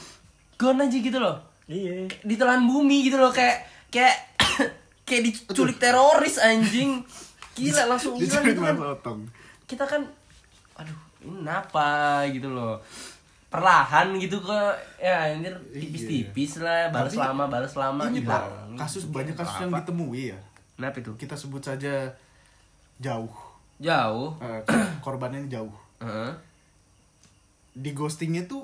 gone 0.55 0.79
aja 0.79 0.93
gitu 0.93 1.17
loh. 1.17 1.37
iya 1.65 2.05
Ditelan 2.21 2.63
bumi 2.63 3.03
gitu 3.03 3.17
loh 3.17 3.29
kayak 3.29 3.61
kayak 3.89 4.15
kayak 5.07 5.21
diculik 5.27 5.77
teroris 5.77 6.37
anjing. 6.37 7.01
Gila 7.51 7.83
langsung 7.87 8.15
hilang 8.17 8.41
Diculik 8.41 8.55
gitu 8.55 8.61
kan. 8.63 9.17
kita 9.65 9.83
kan 9.85 10.01
aduh 10.73 10.97
ini 11.21 11.33
kenapa 11.39 11.87
gitu 12.27 12.47
loh 12.47 12.79
perlahan 13.51 14.15
gitu 14.15 14.39
ke 14.39 14.59
ya 14.97 15.35
anjir 15.35 15.51
tipis-tipis 15.69 16.57
lah 16.57 16.87
balas 16.87 17.11
Tapi 17.11 17.19
lama 17.19 17.43
balas 17.45 17.73
lama 17.75 18.03
Ini 18.07 18.15
gitu 18.17 18.31
pak 18.31 18.43
kasus 18.79 19.03
banyak 19.05 19.35
kasus 19.35 19.59
yang 19.59 19.75
ditemui 19.75 20.31
ya. 20.31 20.39
kenapa 20.73 20.97
itu 20.97 21.11
Kita 21.19 21.35
sebut 21.35 21.59
saja 21.59 22.07
jauh. 22.97 23.35
jauh 23.77 24.29
Eh, 24.39 24.61
korbannya 25.05 25.43
ini 25.43 25.49
jauh. 25.49 25.73
Heeh. 25.99 26.31
Di 27.73 27.91
ghostingnya 27.91 28.45
tuh 28.45 28.63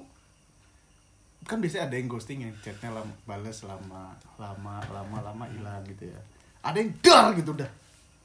kan 1.44 1.60
biasanya 1.60 1.88
ada 1.88 1.96
yang 1.96 2.08
ghosting 2.08 2.44
yang 2.44 2.52
chatnya 2.60 2.92
lama, 2.92 3.14
balas 3.24 3.64
lama 3.64 4.12
lama 4.36 4.76
lama 4.88 5.18
lama 5.22 5.44
hilang 5.48 5.84
gitu 5.86 6.08
ya. 6.08 6.20
Ada 6.64 6.78
yang 6.80 6.92
dar 7.00 7.36
gitu 7.36 7.52
udah. 7.52 7.70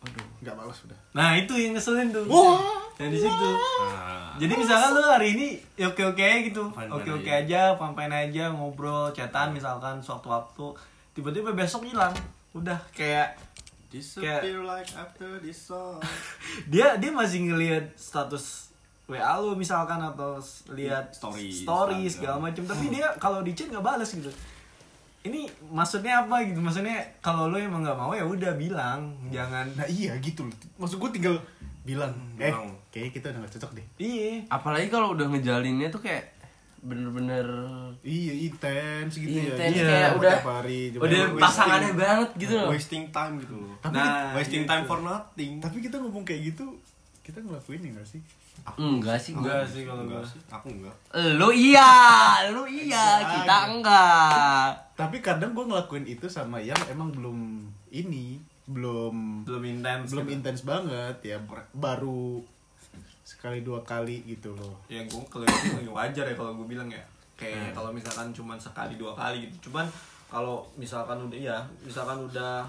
Aduh, 0.03 0.27
nggak 0.43 0.55
balas 0.59 0.79
udah. 0.83 0.99
nah 1.15 1.39
itu 1.39 1.55
yang 1.55 1.79
ngeselin 1.79 2.11
tuh 2.11 2.27
Wah, 2.27 2.59
yang 2.99 3.11
di 3.15 3.19
situ 3.23 3.49
Nah, 3.83 4.35
Jadi 4.41 4.53
misalkan 4.59 4.91
lu 4.97 5.03
hari 5.07 5.29
ini 5.37 5.49
ya 5.77 5.93
oke 5.93 6.03
oke 6.03 6.27
gitu, 6.49 6.63
Fine-fine 6.73 6.91
oke 6.91 7.11
oke 7.23 7.31
aja. 7.31 7.77
aja, 7.77 7.95
fine 7.95 8.15
aja 8.15 8.45
ngobrol, 8.51 9.13
chatan 9.13 9.53
misalkan 9.53 10.01
sewaktu-waktu, 10.01 10.67
tiba-tiba 11.13 11.53
besok 11.53 11.85
hilang, 11.87 12.11
udah 12.57 12.81
kayak 12.97 13.37
disappear 13.93 14.65
like 14.65 14.89
after 14.97 15.37
this 15.39 15.69
song. 15.69 16.01
dia 16.73 16.97
dia 16.97 17.13
masih 17.13 17.45
ngelihat 17.53 17.93
status 17.95 18.73
WA 19.05 19.37
lu 19.37 19.53
misalkan 19.53 20.01
atau 20.01 20.41
lihat 20.73 21.13
Story, 21.13 21.53
story 21.53 22.09
Instagram. 22.09 22.09
segala 22.09 22.37
macam, 22.41 22.65
tapi 22.65 22.85
dia 22.89 23.07
kalau 23.21 23.45
di 23.45 23.53
chat 23.53 23.69
nggak 23.69 23.85
balas 23.85 24.09
gitu. 24.09 24.33
Ini 25.23 25.41
maksudnya 25.69 26.23
apa 26.23 26.43
gitu? 26.43 26.59
Maksudnya 26.59 26.99
kalau 27.19 27.47
lu 27.47 27.57
emang 27.57 27.81
nggak 27.81 27.95
mau 27.95 28.11
ya 28.11 28.23
udah 28.23 28.53
bilang, 28.55 29.15
jangan. 29.29 29.71
nah 29.73 29.87
iya 29.87 30.19
gitu. 30.19 30.43
Maksud 30.77 30.99
gue 30.99 31.11
tinggal 31.13 31.37
bilang, 31.81 32.11
eh, 32.37 32.47
Bilang. 32.47 32.75
kayaknya 32.89 33.11
kita 33.13 33.27
udah 33.29 33.41
gak 33.41 33.53
cocok 33.53 33.71
deh. 33.73 33.87
Iya. 33.97 34.47
apalagi 34.49 34.87
kalau 34.87 35.15
udah 35.15 35.27
ngejalinnya 35.29 35.89
tuh 35.89 35.99
kayak 35.99 36.31
bener-bener 36.81 37.47
Iya, 38.03 38.33
intens 38.45 39.15
gitu 39.15 39.31
ya. 39.33 39.55
intens 39.55 39.75
Iya. 39.77 39.87
kayak 39.87 40.03
Tiap 40.05 40.19
udah 40.19 40.37
hari, 40.43 40.81
udah 40.93 41.23
pasangannya 41.39 41.93
banget 41.95 42.31
gitu 42.37 42.55
loh 42.57 42.69
wasting 42.69 43.05
time 43.09 43.35
gitu 43.39 43.55
loh. 43.57 43.75
Tapi 43.79 43.95
Nah, 43.95 44.35
wasting 44.35 44.63
gitu. 44.63 44.71
time 44.71 44.85
for 44.85 44.99
nothing. 45.01 45.53
Tapi 45.59 45.77
kita 45.79 45.97
ngomong 45.97 46.23
kayak 46.23 46.43
gitu, 46.51 46.67
kita 47.23 47.39
ngelakuin 47.39 47.83
ya 47.83 47.91
gak 47.95 48.09
sih? 48.09 48.21
enggak 48.75 49.17
sih 49.17 49.33
Enggak 49.33 49.59
gua 49.59 49.67
sih 49.67 49.83
kalau 49.83 50.03
enggak 50.03 50.19
gua. 50.19 50.29
sih, 50.29 50.41
aku 50.47 50.67
enggak. 50.69 50.97
lu 51.35 51.49
iya 51.51 51.91
lu 52.49 52.63
iya 52.65 53.07
kita 53.25 53.57
enggak 53.71 54.69
Tapi 54.93 55.17
kadang 55.19 55.51
gue 55.53 55.65
ngelakuin 55.65 56.05
itu 56.05 56.27
sama 56.27 56.59
yang 56.59 56.77
emang 56.87 57.09
belum 57.11 57.39
ini, 57.89 58.37
belum 58.67 59.43
Belum 59.43 59.63
intens. 59.65 60.11
belum 60.11 60.27
gitu. 60.27 60.35
intens 60.37 60.61
banget 60.63 61.17
ya, 61.25 61.39
baru 61.73 62.43
sekali 63.23 63.61
dua 63.61 63.81
kali 63.83 64.23
gitu 64.25 64.53
loh. 64.53 64.77
ya 64.87 65.01
gue 65.01 65.23
kalau 65.27 65.43
itu 65.43 65.89
wajar 65.89 66.25
ya 66.25 66.35
kalau 66.35 66.53
gue 66.55 66.67
bilang 66.69 66.87
ya 66.87 67.01
kayak 67.35 67.73
kalau 67.73 67.91
misalkan 67.91 68.29
cuman 68.31 68.55
sekali 68.55 68.95
dua 68.95 69.11
kali 69.13 69.47
gitu 69.47 69.69
cuman 69.69 69.87
kalau 70.29 70.61
misalkan 70.75 71.17
udah 71.19 71.35
ya 71.37 71.59
misalkan 71.81 72.19
udah 72.21 72.63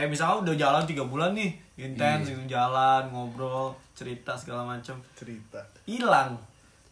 kayak 0.00 0.10
misalkan 0.10 0.42
udah 0.42 0.56
jalan 0.56 0.82
tiga 0.82 1.04
bulan 1.04 1.36
nih 1.36 1.52
intens 1.76 2.24
gitu 2.24 2.40
jalan 2.48 3.04
ngobrol 3.08 3.76
cerita 3.92 4.32
segala 4.32 4.64
macam 4.66 4.96
Cerita. 5.12 5.60
hilang 5.84 6.40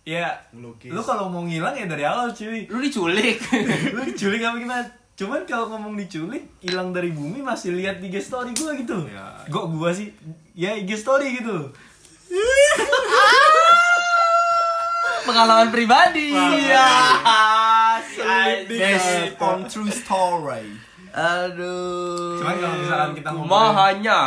ya 0.05 0.29
Ngelukis. 0.53 0.89
lu 0.89 1.01
kalau 1.01 1.29
mau 1.29 1.41
ngilang 1.41 1.73
ya 1.73 1.85
dari 1.85 2.05
awal 2.05 2.29
cuy 2.31 2.65
lu 2.65 2.79
diculik 2.79 3.41
lu 3.93 4.01
diculik 4.05 4.41
apa 4.41 4.57
gimana 4.57 4.85
cuman 5.15 5.41
kalau 5.43 5.67
ngomong 5.69 5.97
diculik 5.97 6.45
hilang 6.61 6.93
dari 6.93 7.11
bumi 7.11 7.41
masih 7.41 7.73
lihat 7.73 7.97
di 7.99 8.07
IG 8.07 8.21
story 8.23 8.53
gue 8.53 8.73
gitu 8.79 8.99
Ya. 9.09 9.41
gua 9.49 9.65
gua 9.67 9.91
sih 9.91 10.13
ya 10.53 10.73
IG 10.75 10.95
story 10.95 11.41
gitu 11.41 11.73
pengalaman 15.25 15.69
pribadi 15.69 16.33
Iya. 16.33 16.89
Based 18.65 19.37
on 19.39 19.65
true 19.65 19.89
story. 19.91 20.88
Aduh. 21.19 22.39
Cuman 22.39 22.55
kalau 22.57 22.77
misalkan 22.77 23.11
kita 23.13 23.29
ngomongin- 23.29 23.51
Kumahanya. 23.51 24.21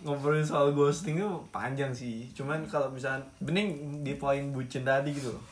ngobrolin 0.00 0.46
soal 0.46 0.70
ghosting 0.70 1.18
itu 1.18 1.26
panjang 1.50 1.90
sih. 1.90 2.30
Cuman 2.30 2.62
kalau 2.64 2.86
misalnya 2.86 3.18
bening 3.38 3.74
di 4.00 4.14
poin 4.14 4.50
bucin 4.50 4.82
tadi 4.82 5.10
gitu 5.10 5.28
loh. 5.28 5.42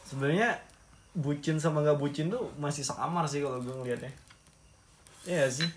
sebenarnya 0.00 0.56
bucin 1.12 1.60
sama 1.60 1.84
nggak 1.84 2.00
bucin 2.00 2.32
tuh 2.32 2.40
masih 2.56 2.80
samar 2.80 3.28
sih 3.28 3.44
kalau 3.44 3.60
gue 3.60 3.74
ngeliatnya. 3.74 4.08
Iya 5.22 5.44
sih. 5.44 5.68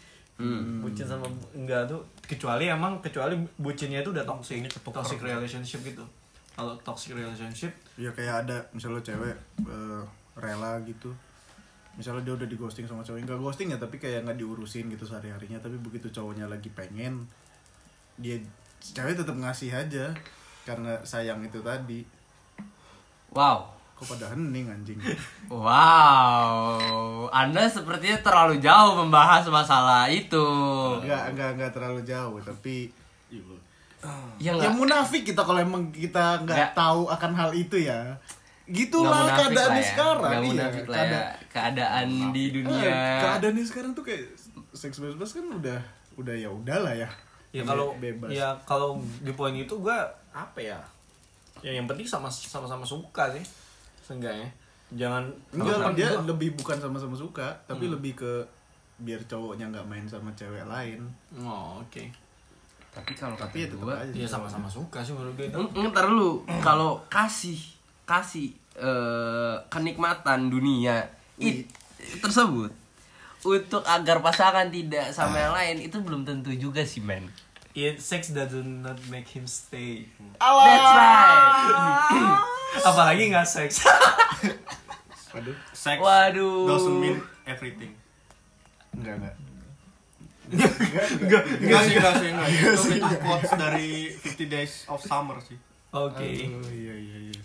Bucin 0.80 1.04
sama 1.04 1.28
enggak 1.52 1.84
tuh. 1.86 2.00
Kecuali 2.24 2.66
emang 2.66 3.04
kecuali 3.04 3.36
bucinnya 3.58 4.00
itu 4.00 4.10
udah 4.10 4.24
toxic. 4.24 4.64
Toxic 4.80 5.20
relationship 5.20 5.84
gitu. 5.84 6.06
Kalau 6.52 6.72
toxic 6.80 7.12
relationship 7.12 7.72
ya 7.96 8.08
kayak 8.12 8.48
ada 8.48 8.56
misalnya 8.72 9.04
cewek 9.04 9.36
eh, 9.62 10.02
rela 10.36 10.80
gitu 10.82 11.12
misalnya 11.94 12.24
dia 12.24 12.34
udah 12.34 12.46
di 12.46 12.56
ghosting 12.56 12.84
sama 12.84 13.02
cowok 13.02 13.20
nggak 13.22 13.38
ghosting 13.38 13.68
ya 13.68 13.78
tapi 13.78 13.96
kayak 13.96 14.24
nggak 14.24 14.38
diurusin 14.38 14.88
gitu 14.88 15.04
sehari 15.04 15.28
harinya 15.28 15.58
tapi 15.58 15.76
begitu 15.78 16.08
cowoknya 16.08 16.46
lagi 16.46 16.70
pengen 16.70 17.28
dia 18.16 18.40
cewek 18.80 19.16
tetap 19.16 19.34
ngasih 19.34 19.70
aja 19.70 20.10
karena 20.62 20.96
sayang 21.02 21.42
itu 21.42 21.60
tadi 21.60 22.02
Wow. 23.30 23.72
kok 23.94 24.08
pada 24.10 24.28
hening 24.30 24.68
anjing 24.68 25.00
Wow. 25.52 27.30
Anda 27.30 27.66
sepertinya 27.66 28.20
terlalu 28.20 28.60
jauh 28.60 28.98
membahas 28.98 29.48
masalah 29.48 30.08
itu. 30.08 30.42
nggak 31.00 31.32
nggak 31.32 31.50
nggak 31.56 31.72
terlalu 31.72 32.02
jauh 32.02 32.36
tapi 32.40 32.92
Ya 33.32 33.40
ya 34.42 34.52
enggak. 34.58 34.74
munafik 34.74 35.22
kita 35.24 35.40
kalau 35.40 35.62
emang 35.62 35.88
kita 35.90 36.42
Nggak. 36.42 36.74
tahu 36.74 37.06
akan 37.08 37.32
hal 37.32 37.52
itu 37.54 37.78
ya 37.78 38.18
gitulah 38.72 39.28
keadaannya 39.28 39.56
lah 39.68 39.78
ya. 39.78 39.86
sekarang 39.86 40.22
Nggak 40.24 40.42
iya, 40.42 40.50
munafik 40.50 40.86
lah 40.86 40.98
ya. 40.98 41.04
keada- 41.04 41.30
Keadaan 41.48 42.08
di 42.32 42.44
dunia. 42.52 42.80
Eh, 42.82 43.20
keadaannya 43.20 43.64
sekarang 43.64 43.92
tuh 43.92 44.04
kayak 44.04 44.24
seks 44.72 44.98
bebas 44.98 45.30
kan 45.30 45.46
udah 45.46 45.80
udah 46.16 46.32
ya 46.34 46.48
udahlah 46.48 46.94
ya. 46.94 47.10
Ya 47.52 47.62
kalau 47.62 47.92
bebas. 47.96 48.32
ya 48.32 48.56
kalau 48.64 48.96
di 49.20 49.32
poin 49.32 49.52
itu 49.52 49.76
gue 49.76 49.98
apa 50.30 50.56
ya? 50.58 50.80
Ya 51.60 51.72
yang 51.72 51.86
penting 51.86 52.04
sama 52.04 52.26
sama 52.26 52.64
sama 52.64 52.82
suka 52.82 53.28
sih 53.30 53.44
seenggaknya. 54.02 54.48
Jangan 54.92 55.28
enggak 55.52 55.92
dia 55.94 56.10
gua- 56.10 56.28
lebih 56.28 56.56
bukan 56.56 56.76
sama-sama 56.76 57.14
suka 57.14 57.48
tapi 57.64 57.88
lebih 57.88 58.14
ke 58.14 58.32
biar 58.98 59.20
cowoknya 59.22 59.68
nggak 59.68 59.84
main 59.86 60.04
sama 60.04 60.32
cewek 60.32 60.64
lain. 60.64 61.04
Oh 61.38 61.80
oke. 61.80 62.04
Tapi 62.90 63.12
kalau 63.14 63.34
kata 63.34 63.48
tapi 63.48 63.58
ya 63.58 63.68
tetap 63.68 63.82
gua, 63.82 63.96
aja 63.98 64.12
ya 64.12 64.28
sama-sama 64.28 64.68
suka 64.68 65.00
sih 65.00 65.12
menurut 65.12 65.34
gue 65.34 65.48
ntar 65.88 66.08
lu 66.08 66.32
kalau 66.60 67.00
kasih 67.08 67.56
kasih 68.04 68.52
eh, 68.78 69.56
kenikmatan 69.68 70.48
dunia 70.48 71.10
it, 71.40 71.68
tersebut 72.22 72.72
untuk 73.42 73.82
agar 73.90 74.22
pasangan 74.22 74.70
tidak 74.70 75.10
sama 75.12 75.42
yang 75.42 75.54
lain 75.54 75.78
itu 75.90 75.98
belum 76.00 76.22
tentu 76.24 76.54
juga 76.54 76.86
sih 76.86 77.02
men. 77.02 77.26
It 77.72 78.04
sex 78.04 78.36
does 78.36 78.52
not 78.52 79.00
make 79.08 79.32
him 79.32 79.48
stay. 79.48 80.06
That's 80.38 80.92
right. 80.92 82.38
Apalagi 82.92 83.32
nggak 83.32 83.48
seks. 83.48 83.82
Waduh, 85.34 85.56
Sex 85.72 85.98
Waduh. 86.04 86.68
doesn't 86.68 87.00
mean 87.00 87.24
everything. 87.48 87.96
enggak 88.96 89.16
enggak. 89.16 89.36
Enggak 90.52 91.82
sih, 91.88 91.96
enggak 91.96 92.16
sih, 92.20 92.28
enggak. 92.36 92.48
Itu 92.52 92.88
itu 93.00 93.16
quotes 93.24 93.52
dari 93.56 94.12
50 94.20 94.52
Days 94.52 94.74
of 94.92 95.00
Summer 95.00 95.40
sih. 95.40 95.56
Oke. 95.92 96.24
Oh 96.48 96.72
iya 96.72 96.96
iya 96.96 97.18
iya. 97.28 97.40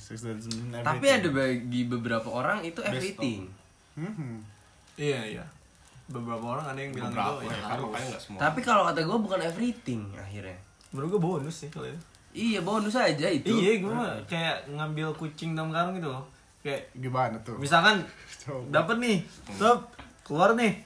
Tapi 0.86 1.06
ada 1.10 1.28
bagi 1.34 1.82
beberapa 1.90 2.28
orang 2.30 2.62
itu 2.62 2.78
everything. 2.78 3.50
Mhm. 3.98 4.38
Iya 4.94 5.20
iya. 5.26 5.44
Beberapa 6.06 6.54
orang 6.54 6.70
ada 6.70 6.78
yang 6.78 6.94
bilang 6.94 7.10
Beberapa 7.10 7.42
itu 7.42 7.50
ya, 7.50 7.56
ya 7.58 7.58
kan 7.58 7.70
harus. 7.74 8.02
enggak 8.06 8.20
semua. 8.22 8.38
Tapi 8.38 8.60
kalau 8.62 8.82
kata 8.86 9.00
gue 9.02 9.18
bukan 9.18 9.40
everything 9.42 10.00
akhirnya. 10.14 10.58
Menurut 10.94 11.08
gue 11.18 11.22
bonus 11.22 11.56
sih 11.66 11.68
kalau 11.74 11.90
itu. 11.90 11.98
Iya 12.36 12.60
bonus 12.62 12.94
aja 12.94 13.26
itu. 13.26 13.48
Iya, 13.48 13.80
gue 13.82 13.90
mah 13.90 14.14
kayak 14.28 14.68
ngambil 14.70 15.16
kucing 15.16 15.58
dalam 15.58 15.74
karung 15.74 15.98
gitu 15.98 16.12
loh. 16.12 16.22
Kayak 16.62 16.92
Gimana 16.94 17.34
tuh? 17.42 17.56
misalkan 17.58 18.04
dapat 18.74 18.96
nih, 19.02 19.16
stop, 19.56 19.90
keluar 20.22 20.54
nih. 20.54 20.78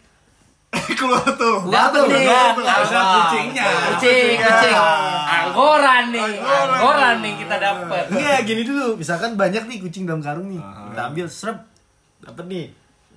Keluar 0.71 1.27
tuh. 1.35 1.67
Dapat 1.67 2.03
nih. 2.07 2.27
Ada 2.63 3.01
kucingnya. 3.03 3.65
Kucing, 3.95 4.37
kucing. 4.39 4.77
Anggoran 5.27 6.05
nih. 6.15 6.23
Anggoran 6.41 7.17
nih 7.25 7.35
kita 7.43 7.57
dapat. 7.59 8.05
Iya, 8.15 8.35
gini 8.47 8.63
dulu. 8.63 8.95
Misalkan 8.95 9.35
banyak 9.35 9.67
nih 9.67 9.79
kucing 9.83 10.07
dalam 10.07 10.23
karung 10.23 10.47
nih. 10.47 10.63
Kita 10.63 11.03
ambil 11.11 11.27
serep. 11.27 11.59
Dapat 12.23 12.45
nih. 12.47 12.67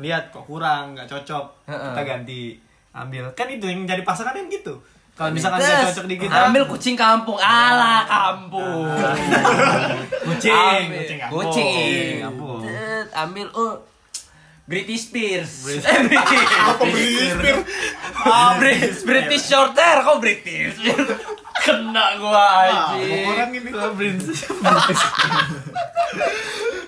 Lihat 0.02 0.34
kok 0.34 0.50
kurang, 0.50 0.98
nggak 0.98 1.06
cocok. 1.06 1.46
Kita 1.70 2.02
ganti. 2.02 2.58
Ambil. 2.94 3.30
Kan 3.38 3.48
itu 3.50 3.66
yang 3.70 3.86
jadi 3.86 4.02
pasangan 4.02 4.34
kan 4.34 4.50
gitu. 4.50 4.82
Kalau 5.14 5.30
misalkan 5.30 5.62
nggak 5.62 5.94
cocok 5.94 6.06
di 6.10 6.16
kita, 6.18 6.50
ambil 6.50 6.66
kucing 6.66 6.98
kampung 6.98 7.38
ala 7.38 8.02
kampung 8.10 8.90
kucing, 10.26 10.90
Ambil. 10.90 11.06
kucing 11.06 11.18
kampung. 11.22 11.38
kucing 12.66 13.06
ambil 13.14 13.48
oh 13.54 13.78
British 14.64 15.12
Spears. 15.12 15.68
Eh, 15.68 16.00
British 16.08 16.44
Apa 16.56 16.84
British 16.88 17.32
Spears? 17.36 17.64
Ah, 18.24 18.56
British 18.56 19.00
British 19.04 19.44
short 19.52 19.76
hair 19.76 20.00
kok 20.08 20.18
British 20.24 20.80
kena 21.64 22.06
gua 22.20 22.48
anjing. 22.68 23.28
Orang 23.28 23.52
ini. 23.52 23.70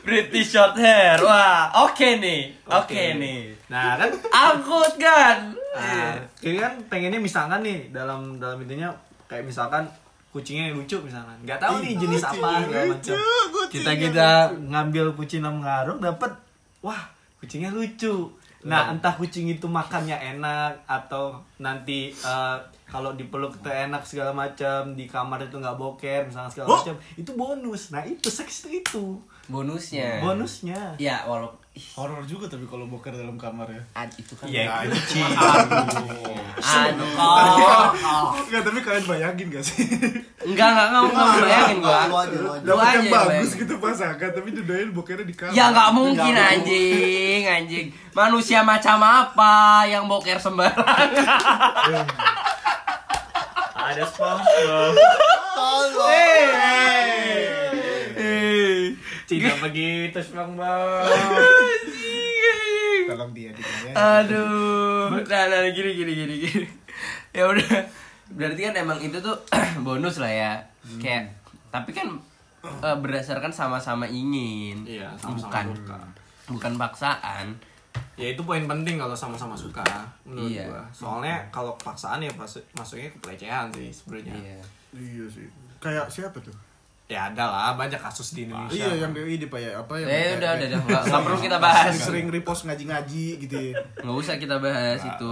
British 0.07 0.47
short 0.55 0.75
hair 0.79 1.19
wah 1.19 1.87
oke 1.87 2.07
nih. 2.23 2.55
Oke 2.63 3.19
nih. 3.19 3.59
Nah, 3.67 3.99
kan? 3.99 4.11
Angkut 4.31 4.95
kan? 4.95 5.51
Nah, 5.75 6.15
jadi 6.39 6.57
kan 6.63 6.73
pengennya 6.87 7.19
misalkan 7.19 7.59
nih 7.59 7.91
dalam 7.91 8.39
dalam 8.39 8.63
intinya 8.63 8.95
kayak 9.27 9.43
misalkan 9.43 9.83
kucingnya 10.31 10.71
yang 10.71 10.79
lucu 10.79 10.95
misalkan. 11.03 11.35
Nggak 11.43 11.59
tahu 11.59 11.83
nih 11.83 11.93
jenis 11.99 12.23
apa 12.23 12.63
segala 12.63 12.85
macam. 12.95 13.15
kita 13.67 13.91
kita 13.99 14.29
ngambil 14.55 15.05
kucing 15.19 15.43
dalam 15.43 15.59
karung 15.59 15.99
dapat 15.99 16.31
wah 16.79 17.14
kucingnya 17.45 17.69
lucu. 17.69 18.25
Nah 18.65 18.89
entah 18.89 19.13
kucing 19.13 19.45
itu 19.45 19.69
makannya 19.69 20.17
enak 20.33 20.73
atau 20.89 21.37
nanti 21.61 22.09
eh, 22.09 22.57
kalau 22.89 23.13
dipeluk 23.13 23.53
itu 23.55 23.69
enak 23.69 24.01
segala 24.01 24.33
macam 24.33 24.97
di 24.97 25.05
kamar 25.05 25.37
itu 25.37 25.53
nggak 25.55 25.77
boker 25.77 26.25
misalnya 26.25 26.49
segala 26.49 26.67
Oh. 26.73 26.77
macam 26.81 26.97
itu 27.13 27.31
bonus. 27.37 27.93
Nah 27.93 28.01
itu 28.01 28.25
seks 28.25 28.65
itu 28.65 28.81
itu 28.81 29.05
bonusnya. 29.47 30.19
Bonusnya. 30.19 30.95
Ya 30.97 31.21
walaupun 31.23 31.59
ih, 31.71 31.83
horor 31.93 32.23
juga 32.23 32.47
tapi 32.47 32.63
kalau 32.65 32.87
boker 32.87 33.11
dalam 33.11 33.35
kamar 33.35 33.67
ya. 33.67 33.83
ad- 33.93 34.15
itu 34.15 34.31
kan 34.33 34.47
Iya, 34.47 34.87
itu 34.87 34.95
Cuma 35.11 35.27
Enggak, 38.35 38.61
tapi 38.63 38.79
kalian 38.79 39.05
bayangin 39.05 39.47
gak 39.51 39.59
sih? 39.61 39.83
enggak 40.41 40.67
enggak 40.71 40.87
enggak 40.87 41.03
enggak 41.03 41.35
bayangin 41.37 41.77
gua. 41.79 41.99
Lu 42.63 42.73
aja, 42.75 42.95
yang 42.95 43.11
bagus 43.11 43.51
gitu 43.53 43.75
pasangan, 43.77 44.29
tapi 44.31 44.49
didoain 44.51 44.89
bokernya 44.89 45.25
di 45.25 45.35
kamar. 45.35 45.51
Ya 45.51 45.69
nggak 45.69 45.89
mungkin 45.91 46.33
anjing, 46.33 47.43
anjing. 47.43 47.85
Manusia 48.11 48.63
macam 48.63 48.97
apa 48.99 49.53
yang 49.85 50.07
boker 50.07 50.39
sembarangan? 50.39 51.09
ada 53.75 54.01
SpongeBob 54.01 54.97
tidak 59.25 59.57
begitu 59.59 60.17
SpongeBob 60.17 61.05
Tolong 63.05 63.31
dia 63.37 63.53
ditanya. 63.53 63.91
Aduh. 63.93 65.13
Nah, 65.13 65.45
nah, 65.45 65.61
gini, 65.69 65.93
gini, 65.93 66.13
gini, 66.15 66.35
gini. 66.41 66.67
Ya 67.31 67.45
udah. 67.45 67.85
Berarti 68.33 68.65
kan 68.65 68.73
emang 68.73 68.97
itu 68.97 69.13
tuh 69.21 69.37
bonus 69.85 70.17
lah 70.17 70.31
ya. 70.31 70.51
Kayak, 70.97 71.29
tapi 71.69 71.93
kan 71.93 72.17
eh, 72.65 72.97
berdasarkan 72.97 73.53
sama-sama 73.53 74.09
ingin. 74.09 74.81
Iya, 74.89 75.13
sama-sama 75.21 75.53
bukan, 75.53 75.65
suka. 75.77 75.97
bukan 76.49 76.73
paksaan. 76.77 77.47
ya 78.19 78.27
itu 78.31 78.43
poin 78.43 78.63
penting 78.67 78.99
kalau 78.99 79.15
sama-sama 79.15 79.55
suka 79.55 79.83
menurut 80.27 80.51
Iya. 80.51 80.67
gua 80.67 80.83
soalnya 80.91 81.39
kalau 81.47 81.71
paksaan 81.79 82.19
ya 82.19 82.27
masuknya 82.75 83.07
ke 83.07 83.19
pelecehan 83.23 83.71
sih 83.71 83.87
sebenarnya 83.87 84.35
Iya. 84.35 84.59
Iya 84.91 85.25
sih. 85.31 85.47
Kayak 85.79 86.11
siapa 86.11 86.35
tuh? 86.43 86.51
Ya 87.05 87.29
ada 87.29 87.45
lah 87.45 87.77
banyak 87.77 88.01
kasus 88.01 88.33
di 88.33 88.49
Indonesia 88.49 88.81
Iya, 88.81 89.05
yang 89.05 89.13
dari 89.13 89.37
ini 89.37 89.45
Pak 89.45 89.59
ya, 89.61 89.71
apa 89.77 89.93
yang 89.95 90.09
Eh, 90.09 90.41
udah, 90.41 90.51
udah, 90.57 90.67
udah. 90.67 90.79
Nggak- 90.81 91.03
nggak 91.05 91.21
perlu 91.21 91.37
kita 91.37 91.57
bahas. 91.61 91.93
Sering 91.93 92.27
repost 92.27 92.61
ngaji-ngaji 92.65 93.25
gitu 93.37 93.55
ya. 93.55 93.73
Nggak 94.01 94.17
usah 94.17 94.35
kita 94.41 94.55
bahas 94.57 94.99
itu. 94.99 95.29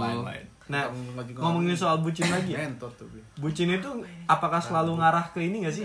Nah 0.64 0.88
ngomongin 1.34 1.76
soal 1.76 2.00
bucin 2.00 2.24
lagi 2.24 2.56
ya 2.56 2.64
bucin 3.36 3.68
itu 3.68 3.90
apakah 4.24 4.62
selalu 4.62 4.96
ngarah 4.96 5.28
ke 5.28 5.42
ini 5.42 5.60
gak 5.60 5.76
sih 5.76 5.84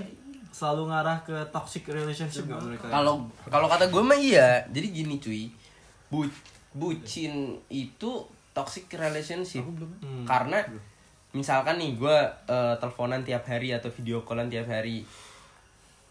selalu 0.49 0.87
ngarah 0.87 1.19
ke 1.21 1.35
toxic 1.51 1.83
relationship 1.85 2.45
nggak 2.45 2.57
menurut 2.57 2.79
kalian? 2.79 2.93
Kalau 2.93 3.13
kalau 3.49 3.67
kata 3.67 3.85
gue 3.87 4.01
mah 4.01 4.15
iya. 4.15 4.63
Jadi 4.67 4.87
gini 4.89 5.15
cuy. 5.17 5.51
Bu, 6.07 6.25
bucin 6.71 7.33
itu 7.67 8.11
toxic 8.51 8.87
relationship. 8.89 9.65
Karena 10.23 10.63
misalkan 11.31 11.77
nih 11.77 11.93
gue 11.95 12.17
eh, 12.47 12.75
teleponan 12.77 13.21
tiap 13.21 13.45
hari 13.45 13.73
atau 13.73 13.89
video 13.89 14.21
callan 14.23 14.47
tiap 14.47 14.65
hari. 14.65 15.03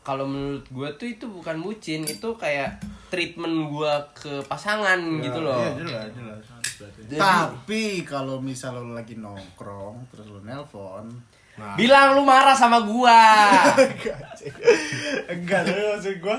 Kalau 0.08 0.24
menurut 0.24 0.64
gue 0.66 0.88
tuh 0.96 1.04
itu 1.06 1.28
bukan 1.28 1.60
bucin, 1.60 2.00
itu 2.02 2.28
kayak 2.34 2.80
treatment 3.06 3.68
gua 3.68 4.00
ke 4.10 4.40
pasangan 4.42 4.96
gitu 5.18 5.38
loh 5.38 5.56
Iya 5.58 5.76
jelas 5.78 6.08
jelas. 6.12 6.40
Jadi- 6.98 7.18
Tapi 7.18 7.82
kalau 8.02 8.38
misal 8.38 8.72
lo 8.74 8.94
lagi 8.94 9.16
nongkrong 9.16 10.08
terus 10.08 10.26
lo 10.26 10.40
nelpon, 10.40 11.12
Nah, 11.58 11.74
bilang 11.74 12.14
lu 12.14 12.22
marah 12.22 12.54
sama 12.54 12.86
gua 12.86 13.18
enggak 15.28 15.60
tapi 15.66 15.80
maksud 15.82 16.14
gua 16.22 16.38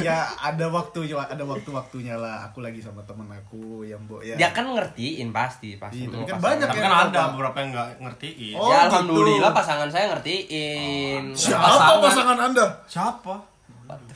ya 0.00 0.24
ada 0.34 0.66
waktu 0.66 1.12
ada 1.12 1.44
waktu 1.44 1.68
waktunya 1.68 2.16
lah. 2.16 2.48
Aku 2.48 2.58
lagi 2.60 2.80
sama 2.80 3.04
temen 3.04 3.28
aku 3.28 3.84
yang 3.84 4.00
bo 4.08 4.18
ya. 4.18 4.34
dia 4.34 4.50
kan 4.50 4.66
ngertiin 4.66 5.30
pasti 5.30 5.76
pasti 5.76 6.02
Iya, 6.02 6.08
kan 6.08 6.24
pasangan. 6.24 6.40
banyak 6.40 6.66
tapi 6.66 6.80
kan 6.80 6.92
ada 7.06 7.20
beberapa 7.36 7.56
yang 7.60 7.70
nggak 7.70 7.88
ngertiin. 8.00 8.54
Oh, 8.56 8.66
ya 8.66 8.72
gitu. 8.72 8.84
alhamdulillah 8.88 9.50
pasangan 9.52 9.88
saya 9.92 10.04
ngertiin 10.10 11.22
Siapa 11.36 11.92
pasangan 12.00 12.38
anda? 12.40 12.66
Siapa? 12.88 13.34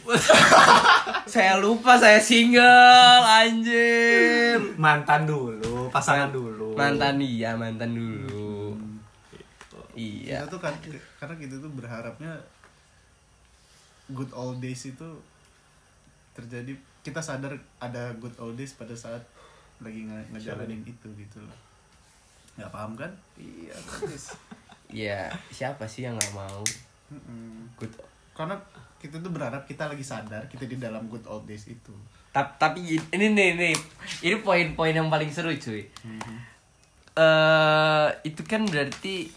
saya 1.31 1.63
lupa 1.63 1.95
saya 1.95 2.19
single 2.19 3.23
anjir 3.23 4.59
mantan 4.75 5.23
dulu 5.23 5.87
pasangan 5.89 6.35
dulu 6.35 6.75
mantan 6.75 7.23
iya 7.23 7.55
mantan 7.55 7.95
dulu 7.95 8.50
iya. 10.01 10.39
Kita 10.45 10.57
tuh 10.57 10.61
kan 10.63 10.75
karena 11.21 11.35
kita 11.37 11.55
tuh 11.61 11.71
berharapnya 11.73 12.33
good 14.11 14.31
old 14.33 14.59
days 14.59 14.83
itu 14.87 15.09
terjadi 16.33 16.73
kita 17.01 17.21
sadar 17.21 17.55
ada 17.79 18.13
good 18.17 18.35
old 18.39 18.57
days 18.57 18.73
pada 18.75 18.95
saat 18.97 19.23
lagi 19.81 20.05
nge- 20.05 20.29
ngejalanin 20.33 20.83
itu 20.85 21.09
gitu 21.17 21.39
loh. 21.41 21.59
Nggak 22.57 22.71
paham 22.73 22.93
kan? 22.97 23.13
Iya. 23.37 23.77
Iya 24.91 25.31
siapa 25.55 25.87
sih 25.87 26.03
yang 26.03 26.19
nggak 26.19 26.35
mau? 26.35 26.67
Mm-mm. 27.15 27.71
good 27.79 27.95
karena 28.35 28.59
kita 28.99 29.23
tuh 29.23 29.31
berharap 29.31 29.63
kita 29.63 29.87
lagi 29.87 30.03
sadar 30.03 30.51
kita 30.51 30.67
di 30.67 30.83
dalam 30.83 31.07
good 31.07 31.23
old 31.31 31.47
days 31.47 31.71
itu. 31.71 31.95
Tapi 32.35 32.99
ini 33.15 33.27
nih 33.31 33.55
nih 33.55 33.75
ini 34.23 34.37
poin-poin 34.43 34.91
yang 34.91 35.07
paling 35.07 35.31
seru 35.31 35.55
cuy. 35.55 35.87
Eh 37.15 38.09
itu 38.27 38.43
kan 38.43 38.67
berarti 38.67 39.31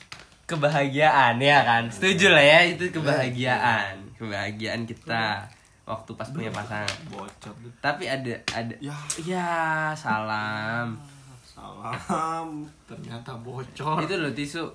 kebahagiaan 0.54 1.42
ya 1.42 1.66
kan? 1.66 1.84
Setuju 1.90 2.30
lah 2.30 2.44
ya 2.46 2.60
itu 2.70 2.94
kebahagiaan. 2.94 4.06
kebahagiaan 4.14 4.88
kita 4.88 5.44
waktu 5.84 6.12
pas 6.16 6.30
punya 6.32 6.54
pasangan. 6.54 6.88
Bocor. 7.12 7.52
Tapi 7.84 8.08
ada 8.08 8.34
ada 8.56 8.76
Ya. 8.80 8.96
ya 9.26 9.50
salam. 9.98 10.96
Salam. 11.44 12.70
ternyata 12.88 13.36
bocor. 13.36 14.06
Itu 14.06 14.16
loh 14.22 14.32
tisu. 14.32 14.70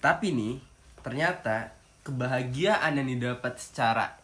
Tapi 0.00 0.32
nih 0.32 0.54
ternyata 1.02 1.74
kebahagiaan 2.06 2.96
yang 2.96 3.08
didapat 3.10 3.60
secara 3.60 4.16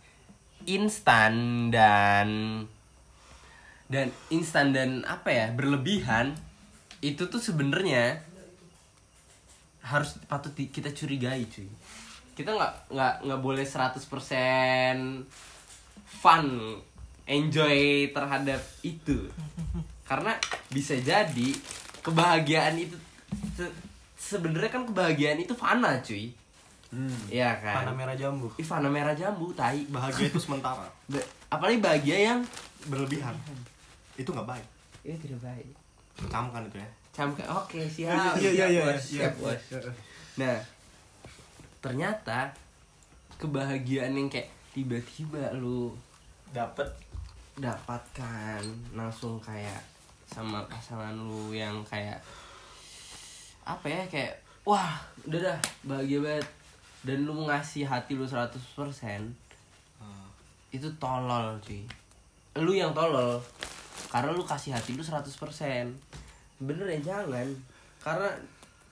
instan 0.64 1.68
dan 1.68 2.28
dan 3.92 4.08
instan 4.32 4.72
dan 4.72 5.04
apa 5.04 5.28
ya 5.28 5.46
berlebihan 5.52 6.32
itu 7.04 7.28
tuh 7.28 7.36
sebenarnya 7.36 8.24
harus 9.84 10.16
patut 10.24 10.50
di- 10.50 10.68
kita 10.68 10.90
curigai 10.90 11.44
cuy 11.46 11.68
kita 12.34 12.50
nggak 12.50 12.72
nggak 12.90 13.14
nggak 13.22 13.40
boleh 13.40 13.62
100% 13.62 14.00
fun 16.04 16.44
enjoy 17.24 17.78
terhadap 18.10 18.60
itu 18.82 19.28
karena 20.02 20.36
bisa 20.68 20.96
jadi 20.96 21.48
kebahagiaan 22.00 22.76
itu 22.76 22.96
se- 23.54 23.76
sebenarnya 24.14 24.70
kan 24.70 24.84
kebahagiaan 24.84 25.38
itu 25.38 25.52
fana 25.54 26.00
cuy 26.00 26.32
Iya 27.26 27.58
kan 27.58 27.82
Panah 27.82 27.90
merah 27.92 28.14
jambu 28.14 28.46
Ih, 28.54 28.62
fana 28.62 28.86
merah 28.86 29.10
jambu 29.12 29.50
tai 29.50 29.82
Bahagia 29.84 30.30
itu 30.30 30.38
sementara. 30.38 30.86
Ba- 31.10 31.26
apalagi 31.50 31.82
bahagia 31.82 32.30
yang 32.30 32.38
Berlebihan. 32.84 33.34
Itu 34.14 34.30
nggak 34.30 34.46
baik. 34.48 34.66
ini 35.02 35.18
tidak 35.18 35.42
baik 35.42 35.66
Camkan 36.24 36.62
itu 36.62 36.78
ya. 36.78 36.86
Camkan 37.14 37.46
oke 37.46 37.86
siap. 37.86 38.34
Iya, 38.36 38.50
iya, 38.50 38.66
siap, 38.66 38.70
iya, 38.74 38.84
iya. 38.90 38.94
siap 38.98 39.32
bos. 39.38 39.62
Nah 40.34 40.58
ternyata 41.78 42.50
kebahagiaan 43.38 44.18
yang 44.18 44.26
kayak 44.26 44.50
tiba-tiba 44.74 45.54
lu 45.54 45.94
dapat 46.50 46.90
dapatkan 47.54 48.58
langsung 48.98 49.38
kayak 49.38 49.78
sama 50.26 50.66
pasangan 50.66 51.14
lu 51.14 51.54
yang 51.54 51.86
kayak 51.86 52.18
apa 53.62 53.86
ya 53.86 54.02
kayak 54.10 54.34
wah 54.66 54.98
udah 55.30 55.38
dah 55.38 55.58
bahagia 55.86 56.18
banget. 56.18 56.48
Dan 57.04 57.28
lu 57.28 57.44
ngasih 57.44 57.84
hati 57.84 58.16
lu 58.16 58.24
100% 58.24 58.56
itu 60.74 60.88
tolol 60.98 61.54
cuy. 61.62 61.84
Lu 62.58 62.72
yang 62.74 62.90
tolol 62.96 63.38
karena 64.10 64.32
lu 64.32 64.42
kasih 64.42 64.72
hati 64.74 64.96
lu 64.96 65.04
100% 65.04 65.28
bener 66.60 66.86
ya 66.98 67.14
jangan. 67.14 67.48
Karena 67.98 68.28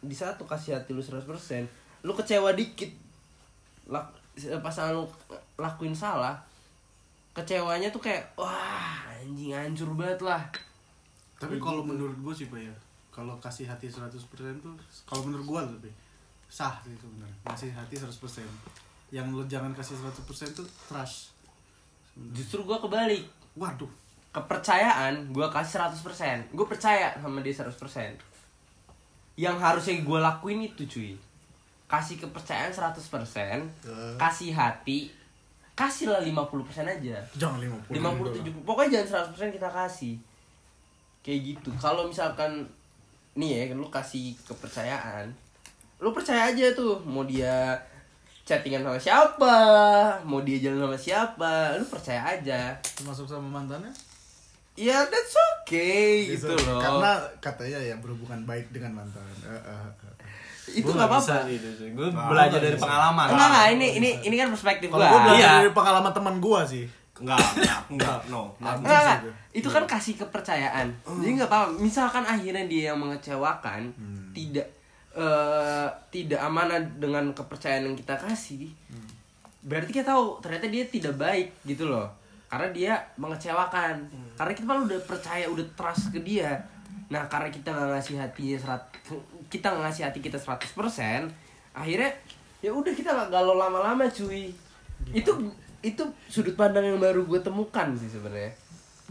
di 0.03 0.15
saat 0.17 0.41
lu 0.41 0.47
kasih 0.49 0.75
hati 0.75 0.91
lu 0.95 1.03
100% 1.03 1.23
lu 2.03 2.13
kecewa 2.17 2.51
dikit. 2.57 2.91
Lak, 3.91 4.07
pasangan 4.63 4.97
lu 4.97 5.05
lakuin 5.59 5.95
salah 5.95 6.39
kecewanya 7.33 7.89
tuh 7.89 8.03
kayak 8.05 8.29
wah 8.37 9.09
anjing 9.09 9.53
hancur 9.53 9.89
banget 9.97 10.21
lah. 10.21 10.43
Tapi 11.41 11.57
kalau 11.57 11.83
menurut 11.83 12.15
gue 12.21 12.35
sih 12.35 12.47
pak 12.53 12.61
ya 12.61 12.75
kalau 13.13 13.37
kasih 13.41 13.69
hati 13.69 13.89
100% 13.89 14.13
tuh 14.61 14.75
kalau 15.09 15.23
menurut 15.29 15.45
gue 15.45 15.61
lebih 15.77 15.93
sah 16.53 16.77
sih 16.85 16.93
sebenarnya 16.93 17.37
kasih 17.49 17.73
hati 17.73 17.97
100% 17.97 18.13
yang 19.13 19.29
lo 19.33 19.45
jangan 19.49 19.73
kasih 19.73 19.97
100% 19.97 20.53
tuh 20.57 20.69
trust 20.89 21.33
justru 22.37 22.65
gua 22.65 22.81
kebalik. 22.81 23.25
Waduh 23.57 23.89
kepercayaan 24.33 25.29
gue 25.29 25.47
kasih 25.53 25.85
100% 25.93 26.57
gue 26.57 26.67
percaya 26.67 27.13
sama 27.21 27.45
dia 27.45 27.53
100% 27.53 28.17
yang 29.37 29.57
harusnya 29.61 30.01
gue 30.01 30.19
lakuin 30.21 30.65
itu 30.65 30.85
cuy. 30.89 31.13
Kasih 31.89 32.17
kepercayaan 32.17 32.73
100% 32.73 34.17
kasih 34.17 34.51
hati 34.57 35.13
kasihlah 35.77 36.21
50% 36.25 36.85
aja. 36.85 37.17
Jangan 37.37 37.61
50 37.61 37.97
50 37.97 38.45
70 38.45 38.69
pokoknya 38.69 39.05
jangan 39.05 39.29
100% 39.37 39.57
kita 39.57 39.69
kasih. 39.69 40.17
Kayak 41.21 41.41
gitu. 41.53 41.71
Kalau 41.77 42.09
misalkan 42.09 42.65
nih 43.37 43.69
ya 43.69 43.77
lu 43.77 43.89
kasih 43.89 44.37
kepercayaan 44.45 45.33
lu 46.03 46.11
percaya 46.11 46.51
aja 46.51 46.75
tuh 46.75 46.99
mau 47.07 47.23
dia 47.25 47.79
chattingan 48.43 48.83
sama 48.83 48.99
siapa 48.99 49.57
mau 50.27 50.43
dia 50.43 50.59
jalan 50.59 50.85
sama 50.85 50.99
siapa 50.99 51.53
lu 51.77 51.85
percaya 51.85 52.21
aja. 52.37 52.73
Termasuk 52.81 53.29
sama 53.29 53.61
mantannya 53.61 53.93
ya 54.73 55.05
that's 55.05 55.37
okay 55.59 56.33
gitu 56.33 56.49
loh 56.49 56.81
karena 56.81 57.13
katanya 57.39 57.79
ya 57.79 57.95
berhubungan 57.99 58.41
baik 58.43 58.73
dengan 58.73 58.97
mantan 58.97 59.21
Eh, 59.45 59.53
eh, 59.53 59.85
eh. 60.01 60.15
itu 60.73 60.89
nggak 60.89 61.09
apa-apa 61.11 61.45
gitu 61.47 61.69
gue 61.93 62.09
belajar 62.09 62.57
dari 62.57 62.77
pengalaman 62.77 63.27
enggak 63.29 63.49
enggak 63.49 63.67
ini 63.75 63.87
ini 63.99 64.11
ini 64.25 64.35
kan 64.35 64.49
perspektif 64.49 64.89
gua 64.89 65.05
gue 65.05 65.21
belajar 65.21 65.37
Iya. 65.37 65.53
dari 65.61 65.73
pengalaman 65.73 66.13
teman 66.13 66.37
gue 66.39 66.61
sih 66.65 66.87
Enggak, 67.13 67.39
enggak, 67.55 67.81
enggak, 67.87 68.19
no. 68.35 68.51
Enggak, 68.59 68.83
enggak. 68.83 69.19
Itu 69.55 69.69
kan 69.71 69.87
kasih 69.87 70.19
kepercayaan. 70.19 70.91
Jadi 71.23 71.31
nggak 71.39 71.47
apa-apa. 71.47 71.79
Misalkan 71.79 72.27
akhirnya 72.27 72.67
dia 72.67 72.91
yang 72.91 72.99
mengecewakan, 72.99 73.95
tidak 74.35 74.67
eh, 75.15 75.87
tidak 76.11 76.41
amanah 76.43 76.83
dengan 76.99 77.31
kepercayaan 77.31 77.87
yang 77.87 77.95
kita 77.95 78.19
kasih. 78.19 78.75
Berarti 79.63 79.95
kita 79.95 80.11
tahu 80.11 80.43
ternyata 80.43 80.67
dia 80.67 80.83
tidak 80.89 81.15
baik 81.15 81.55
gitu 81.63 81.87
loh. 81.87 82.11
Karena 82.53 82.69
dia 82.69 82.93
mengecewakan. 83.17 84.05
Karena 84.37 84.53
kita 84.53 84.67
malah 84.69 84.85
udah 84.85 85.01
percaya, 85.09 85.49
udah 85.49 85.65
trust 85.73 86.13
ke 86.13 86.21
dia. 86.21 86.53
Nah, 87.09 87.25
karena 87.33 87.49
kita 87.49 87.73
nggak 87.73 87.89
ngasih 87.97 88.21
hatinya 88.21 88.59
serat 88.61 88.83
kita 89.49 89.73
nggak 89.73 89.85
ngasih 89.89 90.03
hati 90.09 90.21
kita 90.21 90.37
100%, 90.37 91.29
akhirnya 91.77 92.09
ya 92.65 92.73
udah 92.73 92.93
kita 92.93 93.13
nggak 93.13 93.29
galau 93.33 93.57
lama-lama 93.57 94.05
cuy. 94.09 94.53
Itu 95.13 95.33
itu 95.81 96.05
sudut 96.29 96.57
pandang 96.57 96.85
yang 96.85 97.01
baru 97.01 97.25
gue 97.25 97.41
temukan 97.41 97.93
sih 97.97 98.09
sebenarnya. 98.09 98.53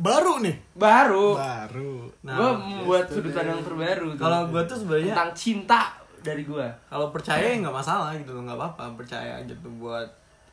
Baru 0.02 0.42
nih? 0.42 0.56
Baru. 0.74 1.38
Baru. 1.38 2.10
Nah, 2.26 2.38
gue 2.38 2.50
membuat 2.58 3.06
sudut 3.10 3.34
pandang 3.34 3.62
terbaru. 3.62 4.18
Kalau 4.18 4.50
gua 4.50 4.64
tuh 4.66 4.78
sebenarnya- 4.82 5.14
tentang 5.14 5.34
cinta 5.38 5.82
dari 6.22 6.46
gue 6.46 6.68
kalau 6.86 7.10
percaya 7.10 7.42
ya 7.42 7.58
nggak 7.58 7.74
masalah 7.74 8.14
gitu 8.18 8.34
loh 8.34 8.46
nggak 8.46 8.58
apa-apa. 8.58 8.98
Percaya 8.98 9.42
aja 9.42 9.54
tuh 9.62 9.74
buat 9.78 10.10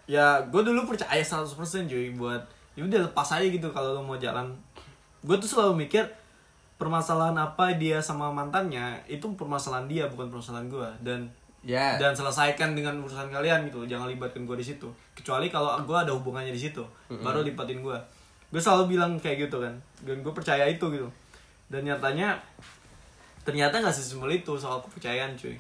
ya 0.09 0.41
gue 0.49 0.63
dulu 0.65 0.89
percaya 0.89 1.21
100% 1.21 1.85
cuy 1.85 2.13
buat 2.17 2.41
ya 2.79 2.87
udah 2.87 3.11
lepas 3.11 3.27
aja 3.35 3.43
gitu 3.43 3.67
kalau 3.75 3.99
lo 3.99 4.03
mau 4.07 4.15
jalan. 4.15 4.47
Gue 5.27 5.35
tuh 5.43 5.51
selalu 5.51 5.83
mikir 5.83 6.07
permasalahan 6.79 7.35
apa 7.35 7.75
dia 7.75 7.99
sama 7.99 8.31
mantannya 8.31 9.03
itu 9.11 9.27
permasalahan 9.35 9.91
dia 9.91 10.07
bukan 10.07 10.31
permasalahan 10.31 10.71
gue 10.71 10.89
dan 11.03 11.27
ya. 11.67 11.99
dan 11.99 12.15
selesaikan 12.15 12.79
dengan 12.79 13.03
urusan 13.03 13.35
kalian 13.35 13.67
gitu. 13.67 13.83
Jangan 13.83 14.07
libatkan 14.07 14.47
gue 14.47 14.55
di 14.55 14.63
situ. 14.63 14.87
Kecuali 15.19 15.51
kalau 15.51 15.75
gue 15.83 15.99
ada 15.99 16.15
hubungannya 16.15 16.55
di 16.55 16.63
situ 16.63 16.87
baru 17.11 17.43
libatin 17.43 17.83
gue 17.83 17.99
gue 18.49 18.61
selalu 18.63 18.95
bilang 18.95 19.19
kayak 19.19 19.51
gitu 19.51 19.59
kan. 19.59 19.75
Dan 20.07 20.23
gue 20.23 20.31
percaya 20.31 20.63
itu 20.71 20.87
gitu. 20.95 21.11
Dan 21.67 21.83
nyatanya 21.83 22.39
ternyata 23.43 23.83
nggak 23.83 23.93
sesimpel 23.93 24.31
itu. 24.39 24.55
Soal 24.55 24.79
kepercayaan 24.87 25.35
cuy. 25.35 25.59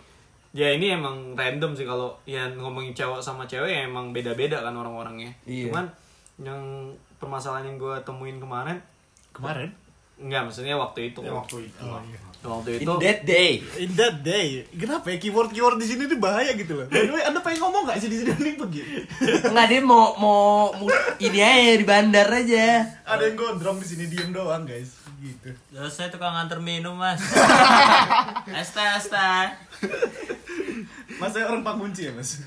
Ya 0.55 0.71
ini 0.71 0.95
emang 0.95 1.35
random 1.35 1.75
sih 1.75 1.85
kalau 1.85 2.15
ya 2.25 2.47
ngomongin 2.55 2.95
cewek 2.95 3.21
sama 3.21 3.45
cewek 3.45 3.69
ya 3.69 3.81
emang 3.85 4.15
beda-beda 4.15 4.63
kan 4.63 4.73
orang-orangnya. 4.73 5.29
Iya. 5.45 5.69
cuman 5.69 5.85
yang 6.39 6.63
permasalahan 7.19 7.67
yang 7.67 7.77
gue 7.77 7.95
temuin 8.03 8.39
kemarin 8.39 8.79
Kemarin? 9.31 9.71
enggak 10.17 10.43
maksudnya 10.45 10.75
waktu 10.75 11.01
itu 11.09 11.21
Ya 11.21 11.31
waktu 11.31 11.57
itu. 11.65 11.85
waktu 12.41 12.69
In 12.73 12.81
itu 12.81 12.93
that 13.01 13.21
day. 13.25 13.51
In 13.77 13.91
that 13.93 14.17
day, 14.21 14.63
kenapa 14.73 15.07
ya 15.09 15.19
keyword 15.19 15.51
keyword 15.51 15.75
di 15.77 15.87
sini 15.87 16.07
tuh 16.07 16.17
bahaya 16.17 16.55
gitu 16.55 16.71
loh. 16.73 16.87
By 16.87 17.03
the 17.03 17.13
way, 17.13 17.21
anda 17.21 17.39
pengen 17.39 17.59
ngomong 17.61 17.83
nggak 17.85 17.99
sih 17.99 18.07
di 18.07 18.17
sini 18.17 18.31
nih 18.31 18.55
pergi? 18.55 18.83
Enggak 19.43 19.67
dia 19.69 19.81
mau 19.81 20.15
mau 20.15 20.71
ini 21.19 21.39
aja 21.39 21.75
di 21.75 21.83
bandar 21.85 22.27
aja. 22.29 22.87
Ada 23.05 23.23
yang 23.25 23.35
gondrong 23.35 23.79
di 23.79 23.87
sini 23.89 24.07
diem 24.07 24.31
doang 24.31 24.63
guys, 24.63 25.03
gitu. 25.19 25.51
Terus 25.69 25.91
saya 25.93 26.09
tukang 26.09 26.31
nganter 26.31 26.59
minum 26.59 26.95
mas 26.95 27.19
Esta 28.55 28.95
esta 28.97 29.51
Mas 31.17 31.31
saya 31.31 31.47
orang 31.47 31.63
pangunci 31.63 32.07
ya 32.07 32.13
mas. 32.13 32.39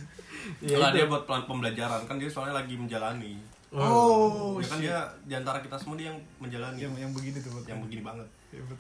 ya 0.60 0.72
Kalau 0.72 0.88
itu. 0.88 0.96
dia 0.98 1.06
buat 1.06 1.24
pelan 1.26 1.44
pembelajaran 1.46 2.02
kan 2.04 2.16
dia 2.16 2.28
soalnya 2.28 2.56
lagi 2.58 2.76
menjalani. 2.76 3.36
Oh, 3.74 4.60
Ya 4.60 4.68
kan 4.68 4.78
dia 4.78 4.98
di 5.24 5.34
antara 5.34 5.58
kita 5.58 5.76
semua 5.76 5.96
dia 5.96 6.08
yang 6.08 6.20
menjalani. 6.38 6.76
yang 6.78 6.92
yang 6.94 7.12
begini 7.12 7.40
tuh 7.40 7.64
yang 7.64 7.80
begini 7.80 8.04
banget. 8.04 8.28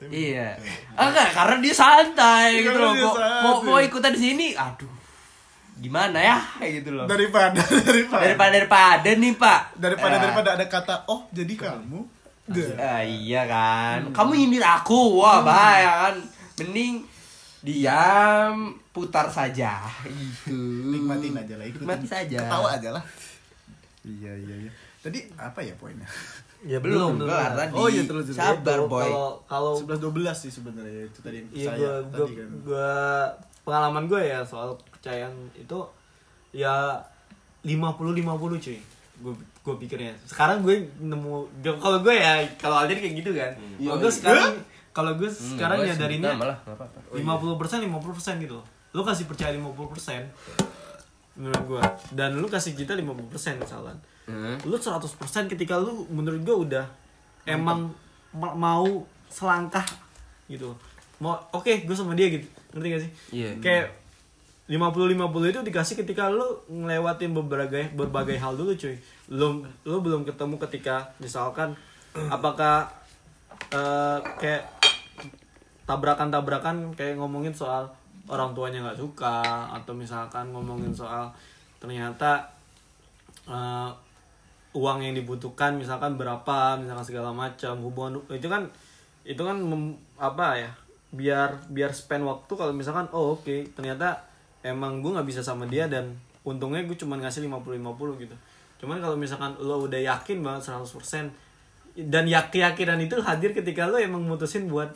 Iya. 0.05 0.59
Ah, 0.93 1.07
enggak, 1.07 1.31
karena 1.31 1.55
dia 1.57 1.71
santai 1.73 2.59
gitu 2.59 2.69
Karena 2.69 2.83
loh. 2.83 2.91
dia 2.91 3.01
Mau, 3.01 3.15
santai. 3.15 3.41
mau, 3.41 3.55
mau 3.65 3.79
ikutan 3.79 4.11
di 4.11 4.21
sini, 4.21 4.47
aduh. 4.51 4.91
Gimana 5.77 6.19
ya 6.19 6.37
kayak 6.55 6.71
gitu 6.77 6.89
loh. 6.93 7.05
daripada 7.05 7.55
daripada 7.87 8.21
Daripada 8.27 8.51
daripada 8.53 9.09
nih, 9.15 9.33
Pak. 9.33 9.61
daripada 9.75 10.13
Ah. 10.13 10.21
daripada 10.21 10.49
ada 10.53 10.65
kata 10.67 10.95
oh 11.07 11.23
jadi 11.31 11.53
kamu 11.55 11.99
Ah, 12.77 12.99
iya 12.99 13.47
kan. 13.47 14.11
Kamu 14.11 14.35
nyindir 14.35 14.59
aku. 14.59 15.17
Wah, 15.17 15.39
bahaya 15.39 16.11
kan. 16.11 16.15
Mending 16.59 17.07
diam, 17.63 18.75
putar 18.91 19.29
saja 19.29 19.79
gitu. 20.03 20.51
nikmatin 20.83 21.31
aja 21.31 21.55
lah 21.55 21.63
ikutin 21.63 21.85
Nikmati 21.85 22.07
saja. 22.09 22.37
ketawa 22.41 22.67
aja 22.73 22.89
lah 22.91 23.03
iya 24.01 24.33
iya 24.33 24.55
iya 24.65 24.71
tadi 24.99 25.19
apa 25.35 25.59
ya 25.61 25.73
poinnya 25.77 26.05
ya 26.61 26.77
Belum 26.77 27.17
belum 27.17 27.25
kelar 27.25 27.57
tadi. 27.57 27.73
Oh, 27.73 27.89
iya, 27.89 28.05
terus, 28.05 28.29
terus. 28.29 28.37
Sabar, 28.37 28.77
Itu, 28.77 28.85
boy. 28.85 29.01
kalau 29.01 29.25
kalau 29.49 29.73
11 29.81 29.97
12 30.29 30.29
sih 30.37 30.51
sebenarnya 30.53 31.09
itu 31.09 31.19
tadi 31.19 31.35
yang 31.41 31.47
Iya 31.49 31.65
saya 31.65 31.77
gue 31.77 31.93
gue 32.05 32.21
tadi 32.21 32.33
kan 32.37 32.49
gue 32.61 32.91
pengalaman 33.61 34.03
gue 34.05 34.21
ya 34.21 34.39
soal 34.41 34.77
kepercayaan 34.79 35.33
itu 35.55 35.77
ya 36.51 37.01
50 37.61 38.13
50 38.13 38.61
cuy. 38.61 38.77
Gue 39.21 39.33
gue 39.37 39.75
pikirnya. 39.79 40.13
Sekarang 40.23 40.61
gue 40.61 40.85
nemu 40.97 41.49
kalau 41.77 41.97
gue 42.01 42.13
ya 42.13 42.45
kalau 42.57 42.77
Aldir 42.77 42.97
kayak 42.97 43.15
gitu 43.17 43.33
kan. 43.33 43.51
Kalau 43.57 43.97
gue 43.97 44.11
sekarang 44.11 44.53
kalau 44.91 45.11
gue 45.15 45.29
Hmm, 45.29 45.49
sekarang 45.55 45.77
gua 45.77 45.87
nyadarinnya 45.87 46.31
nama 46.35 46.45
lah, 46.45 46.57
nggak 46.61 46.77
apa-apa. 46.77 46.99
50 47.15 47.57
persen 47.57 47.77
50 47.81 48.11
persen 48.13 48.35
gitu. 48.37 48.59
Lu 48.91 49.01
kasih 49.01 49.25
percaya 49.25 49.49
50 49.49 49.73
persen 49.87 50.21
menurut 51.41 51.63
gue 51.65 51.81
dan 52.13 52.37
lu 52.37 52.45
kasih 52.45 52.77
kita 52.77 52.93
50 52.93 53.33
persen 53.33 53.57
misalkan. 53.57 53.97
Hmm. 54.29 54.61
Lu 54.61 54.77
100 54.77 55.01
persen 55.17 55.49
ketika 55.49 55.81
lu 55.81 56.05
menurut 56.13 56.45
gue 56.45 56.55
udah 56.69 56.85
emang 57.49 57.89
ma- 58.29 58.53
mau 58.53 58.85
selangkah 59.25 59.81
gitu. 60.45 60.77
Mau 61.17 61.33
oke 61.49 61.81
gue 61.81 61.95
sama 61.97 62.13
dia 62.13 62.29
gitu. 62.29 62.45
Ngerti 62.77 62.87
gak 62.93 63.01
sih? 63.01 63.11
Iya. 63.33 63.51
Kayak 63.57 63.85
50-50 64.69 65.51
itu 65.51 65.59
dikasih 65.65 65.95
ketika 66.05 66.29
lu 66.29 66.61
ngelewatin 66.69 67.33
berbagai 67.33 67.91
berbagai 67.97 68.37
hal 68.37 68.53
dulu 68.53 68.77
cuy. 68.77 68.95
Lu 69.33 69.65
lu 69.81 69.97
belum 69.99 70.21
ketemu 70.23 70.61
ketika 70.69 71.09
misalkan 71.17 71.73
apakah 72.29 72.93
eh, 73.73 74.19
kayak 74.37 74.69
tabrakan-tabrakan 75.89 76.93
kayak 76.95 77.17
ngomongin 77.19 77.51
soal 77.51 77.91
orang 78.31 78.55
tuanya 78.55 78.79
nggak 78.79 78.99
suka 79.03 79.67
atau 79.75 79.91
misalkan 79.91 80.49
ngomongin 80.55 80.95
soal 80.95 81.27
ternyata 81.83 82.47
eh, 83.45 83.89
uang 84.71 85.03
yang 85.03 85.11
dibutuhkan 85.11 85.75
misalkan 85.75 86.15
berapa 86.15 86.79
misalkan 86.79 87.03
segala 87.03 87.35
macam 87.35 87.75
hubungan 87.83 88.23
itu 88.31 88.47
kan 88.47 88.63
itu 89.27 89.41
kan 89.43 89.59
mem- 89.59 89.99
apa 90.15 90.55
ya 90.55 90.71
biar 91.11 91.67
biar 91.67 91.91
spend 91.91 92.23
waktu 92.23 92.55
kalau 92.55 92.71
misalkan 92.71 93.03
oh 93.11 93.35
oke 93.35 93.75
ternyata 93.75 94.15
emang 94.63 95.03
gue 95.03 95.11
nggak 95.11 95.27
bisa 95.27 95.43
sama 95.43 95.67
dia 95.67 95.91
dan 95.91 96.15
untungnya 96.47 96.81
gue 96.87 96.97
cuma 96.97 97.17
ngasih 97.19 97.45
50-50 97.45 98.23
gitu. 98.25 98.35
Cuman 98.81 98.97
kalau 98.97 99.13
misalkan 99.13 99.53
lo 99.61 99.85
udah 99.85 100.01
yakin 100.01 100.41
banget 100.41 100.73
100% 100.73 101.29
dan 102.07 102.25
yakin-yakinan 102.25 102.97
itu 103.03 103.19
hadir 103.21 103.51
ketika 103.53 103.85
lo 103.85 103.99
emang 103.99 104.23
mutusin 104.25 104.65
buat 104.65 104.89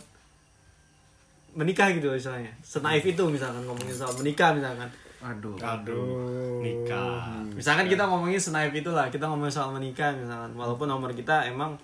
menikah 1.56 1.88
gitu 1.96 2.12
loh 2.12 2.18
misalnya. 2.20 2.52
Senaif 2.62 3.02
itu 3.08 3.24
misalkan 3.32 3.64
ngomongin 3.64 3.96
soal 3.96 4.14
menikah 4.20 4.52
misalkan. 4.52 4.92
Aduh. 5.26 5.58
Aduh, 5.58 6.62
nikah. 6.62 7.42
misalkan 7.58 7.90
kita 7.90 8.06
ngomongin 8.06 8.38
senaif 8.38 8.70
itulah 8.76 9.10
kita 9.10 9.26
ngomongin 9.26 9.56
soal 9.56 9.72
menikah 9.74 10.14
misalkan. 10.14 10.52
Walaupun 10.54 10.86
nomor 10.86 11.16
kita 11.16 11.48
emang 11.50 11.80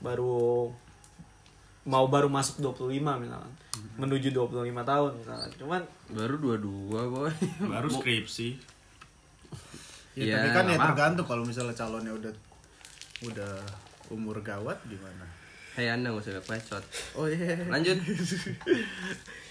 baru 0.00 0.70
mau 1.86 2.06
baru 2.08 2.30
masuk 2.30 2.62
25 2.62 3.02
misalkan. 3.20 3.52
Menuju 4.00 4.32
25 4.32 4.62
tahun 4.86 5.10
misalkan. 5.20 5.50
Cuman 5.60 5.82
Baru 6.06 6.34
dua-dua, 6.38 7.00
boy. 7.10 7.32
Baru 7.74 7.90
skripsi. 7.90 8.48
ya, 10.16 10.22
Iya, 10.24 10.34
tapi 10.40 10.48
kan 10.54 10.64
ya 10.70 10.78
tergantung 10.80 11.26
kalau 11.28 11.44
misalnya 11.44 11.76
calonnya 11.76 12.14
udah 12.14 12.32
udah 13.26 13.52
umur 14.08 14.40
gawat 14.40 14.78
gimana 14.86 15.25
Hei 15.76 15.92
anda 15.92 16.08
gak 16.08 16.24
usah 16.24 16.40
bacot. 16.40 16.84
Oh 17.12 17.28
iya. 17.28 17.52
Lanjut. 17.68 18.00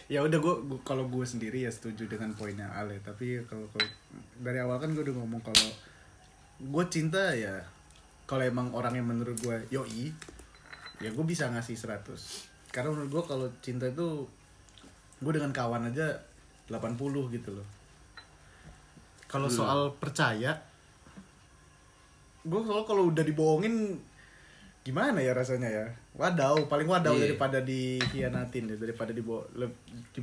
Ya 0.05 0.21
udah 0.21 0.37
gue 0.37 0.53
kalau 0.85 1.09
gue 1.09 1.25
sendiri 1.25 1.65
ya 1.65 1.71
setuju 1.73 2.05
dengan 2.05 2.29
poinnya 2.37 2.69
Ale. 2.69 3.01
Tapi 3.01 3.41
kalau 3.49 3.65
kalau- 3.73 3.89
dari 4.37 4.61
awal 4.61 4.77
kan 4.77 4.93
gue 4.93 5.01
udah 5.01 5.17
ngomong 5.17 5.41
kalau 5.41 5.65
gue 6.61 6.83
cinta 6.93 7.33
ya 7.33 7.57
kalau 8.29 8.45
emang 8.45 8.69
orang 8.77 8.93
yang 9.01 9.09
menurut 9.09 9.33
gue 9.41 9.57
yoi 9.73 10.13
ya 11.01 11.09
gue 11.09 11.25
bisa 11.25 11.49
ngasih 11.49 11.73
100 11.73 12.05
karena 12.69 12.93
menurut 12.93 13.17
gue 13.17 13.23
kalau 13.25 13.47
cinta 13.65 13.89
itu 13.89 14.29
gue 15.25 15.31
dengan 15.33 15.49
kawan 15.49 15.89
aja 15.89 16.05
80 16.69 17.01
gitu 17.33 17.49
loh. 17.57 17.65
Kalau 19.25 19.49
soal 19.49 19.89
percaya 19.97 20.53
gue 22.45 22.61
soal 22.61 22.85
kalau 22.85 23.09
udah 23.09 23.25
dibohongin 23.25 23.97
gimana 24.85 25.17
ya 25.17 25.33
rasanya 25.33 25.65
ya? 25.65 25.85
Wadaw 26.13 26.69
paling 26.69 26.85
wadaw 26.85 27.17
Iya. 27.17 27.33
daripada 27.33 27.57
dikhianatin 27.65 28.69
ya 28.69 28.77
daripada 28.77 29.09
dibo 29.09 29.41
di, 30.13 30.21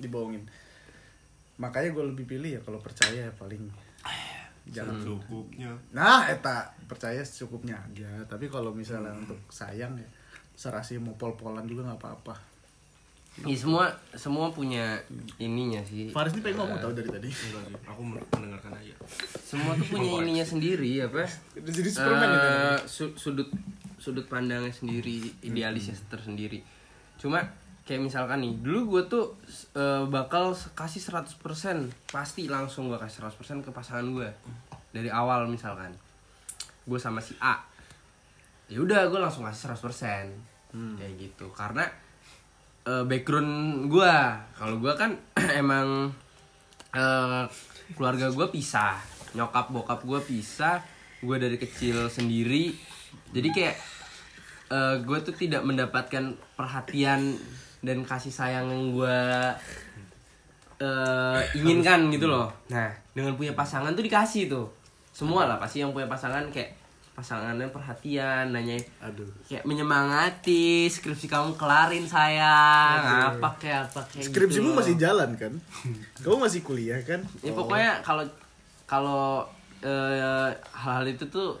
dibohongin. 0.00 0.40
Makanya 1.60 1.92
gue 1.92 2.04
lebih 2.16 2.24
pilih 2.24 2.56
ya 2.56 2.60
kalau 2.64 2.80
percaya 2.80 3.28
ya 3.28 3.32
paling. 3.36 3.60
Jangan. 4.62 4.94
Cukupnya. 5.04 5.74
nah 5.92 6.24
eta 6.24 6.70
percaya 6.88 7.20
secukupnya 7.20 7.76
aja. 7.76 8.24
Tapi 8.24 8.48
kalau 8.48 8.72
misalnya 8.72 9.12
untuk 9.12 9.36
sayang 9.52 10.00
ya 10.00 10.08
serasi 10.56 10.96
mau 10.96 11.12
pol-polan 11.20 11.68
juga 11.68 11.84
nggak 11.88 12.00
apa-apa 12.00 12.51
Ya, 13.32 13.56
semua 13.56 13.88
semua 14.12 14.52
punya 14.52 15.00
ininya 15.36 15.80
sih. 15.80 16.12
Faris 16.12 16.36
ini 16.36 16.44
pengen 16.44 16.60
ngomong 16.60 16.78
tau 16.78 16.92
dari 16.92 17.08
tadi. 17.08 17.26
Enggak 17.26 17.64
sih, 17.64 17.76
aku 17.82 18.00
mendengarkan 18.04 18.72
aja. 18.76 18.94
Semua 19.40 19.72
tuh 19.72 19.88
punya 19.88 20.20
ininya 20.20 20.44
sendiri 20.44 21.00
apa? 21.00 21.24
udah 21.56 21.72
jadi 21.72 21.88
Superman 21.88 22.28
gitu 22.28 22.46
Eh, 22.46 22.78
su- 22.84 23.16
sudut 23.16 23.48
sudut 23.96 24.26
pandangnya 24.26 24.68
sendiri, 24.68 25.32
idealisnya 25.40 25.96
tersendiri. 26.06 26.60
Cuma 27.16 27.40
kayak 27.82 28.04
misalkan 28.04 28.44
nih, 28.44 28.52
dulu 28.60 28.80
gue 28.92 29.02
tuh 29.08 29.24
eh, 29.72 30.04
bakal 30.04 30.52
kasih 30.70 31.00
100% 31.00 31.40
pasti 32.08 32.46
langsung 32.46 32.86
gue 32.86 33.00
kasih 33.00 33.24
100% 33.24 33.32
ke 33.62 33.70
pasangan 33.70 34.04
gue 34.04 34.28
dari 34.92 35.08
awal 35.08 35.48
misalkan. 35.48 35.88
Gue 36.84 36.98
sama 36.98 37.18
si 37.18 37.32
A. 37.38 37.56
Ya 38.68 38.76
udah 38.76 39.08
gue 39.08 39.16
langsung 39.16 39.42
kasih 39.42 39.72
100% 39.72 40.28
kayak 41.00 41.14
gitu. 41.16 41.48
Karena 41.50 41.88
eh, 42.86 43.04
background 43.06 43.86
gue 43.86 44.14
kalau 44.58 44.76
gue 44.78 44.92
kan 44.98 45.14
emang 45.62 46.10
eh, 46.94 47.44
keluarga 47.94 48.30
gue 48.32 48.46
pisah. 48.50 48.98
Nyokap 49.32 49.72
bokap 49.72 50.00
gue 50.04 50.20
pisah. 50.22 50.82
Gue 51.22 51.38
dari 51.38 51.56
kecil 51.56 52.10
sendiri. 52.10 52.74
Jadi 53.30 53.48
kayak 53.54 53.76
eh, 54.72 54.94
gue 55.02 55.18
tuh 55.22 55.34
tidak 55.34 55.62
mendapatkan 55.62 56.34
perhatian 56.58 57.38
dan 57.82 58.06
kasih 58.06 58.30
sayang 58.30 58.70
yang 58.70 58.84
gue 58.94 59.18
eh, 60.82 61.40
inginkan 61.58 62.10
gitu 62.10 62.26
loh. 62.26 62.50
Nah 62.70 62.90
dengan 63.12 63.36
punya 63.38 63.54
pasangan 63.54 63.94
tuh 63.94 64.04
dikasih 64.04 64.50
tuh. 64.50 64.66
Semua 65.12 65.44
lah 65.44 65.60
pasti 65.60 65.84
yang 65.84 65.92
punya 65.92 66.08
pasangan 66.08 66.48
kayak 66.48 66.81
pasangannya 67.12 67.68
perhatian 67.68 68.56
nanya 68.56 68.80
aduh. 69.04 69.28
kayak 69.44 69.68
menyemangati 69.68 70.88
skripsi 70.88 71.28
kamu 71.28 71.60
kelarin 71.60 72.08
sayang. 72.08 73.36
Apa 73.36 73.52
kayak 73.60 73.92
apa 73.92 74.00
kayak 74.08 74.32
skripsimu 74.32 74.72
gitu. 74.72 74.78
masih 74.80 74.94
jalan 74.96 75.30
kan? 75.36 75.52
Kamu 76.24 76.40
masih 76.40 76.64
kuliah 76.64 77.04
kan? 77.04 77.20
Ya 77.44 77.52
pokoknya 77.52 78.00
kalau 78.00 78.24
kalau 78.88 79.44
eh, 79.84 80.48
hal-hal 80.72 81.04
itu 81.04 81.28
tuh 81.28 81.60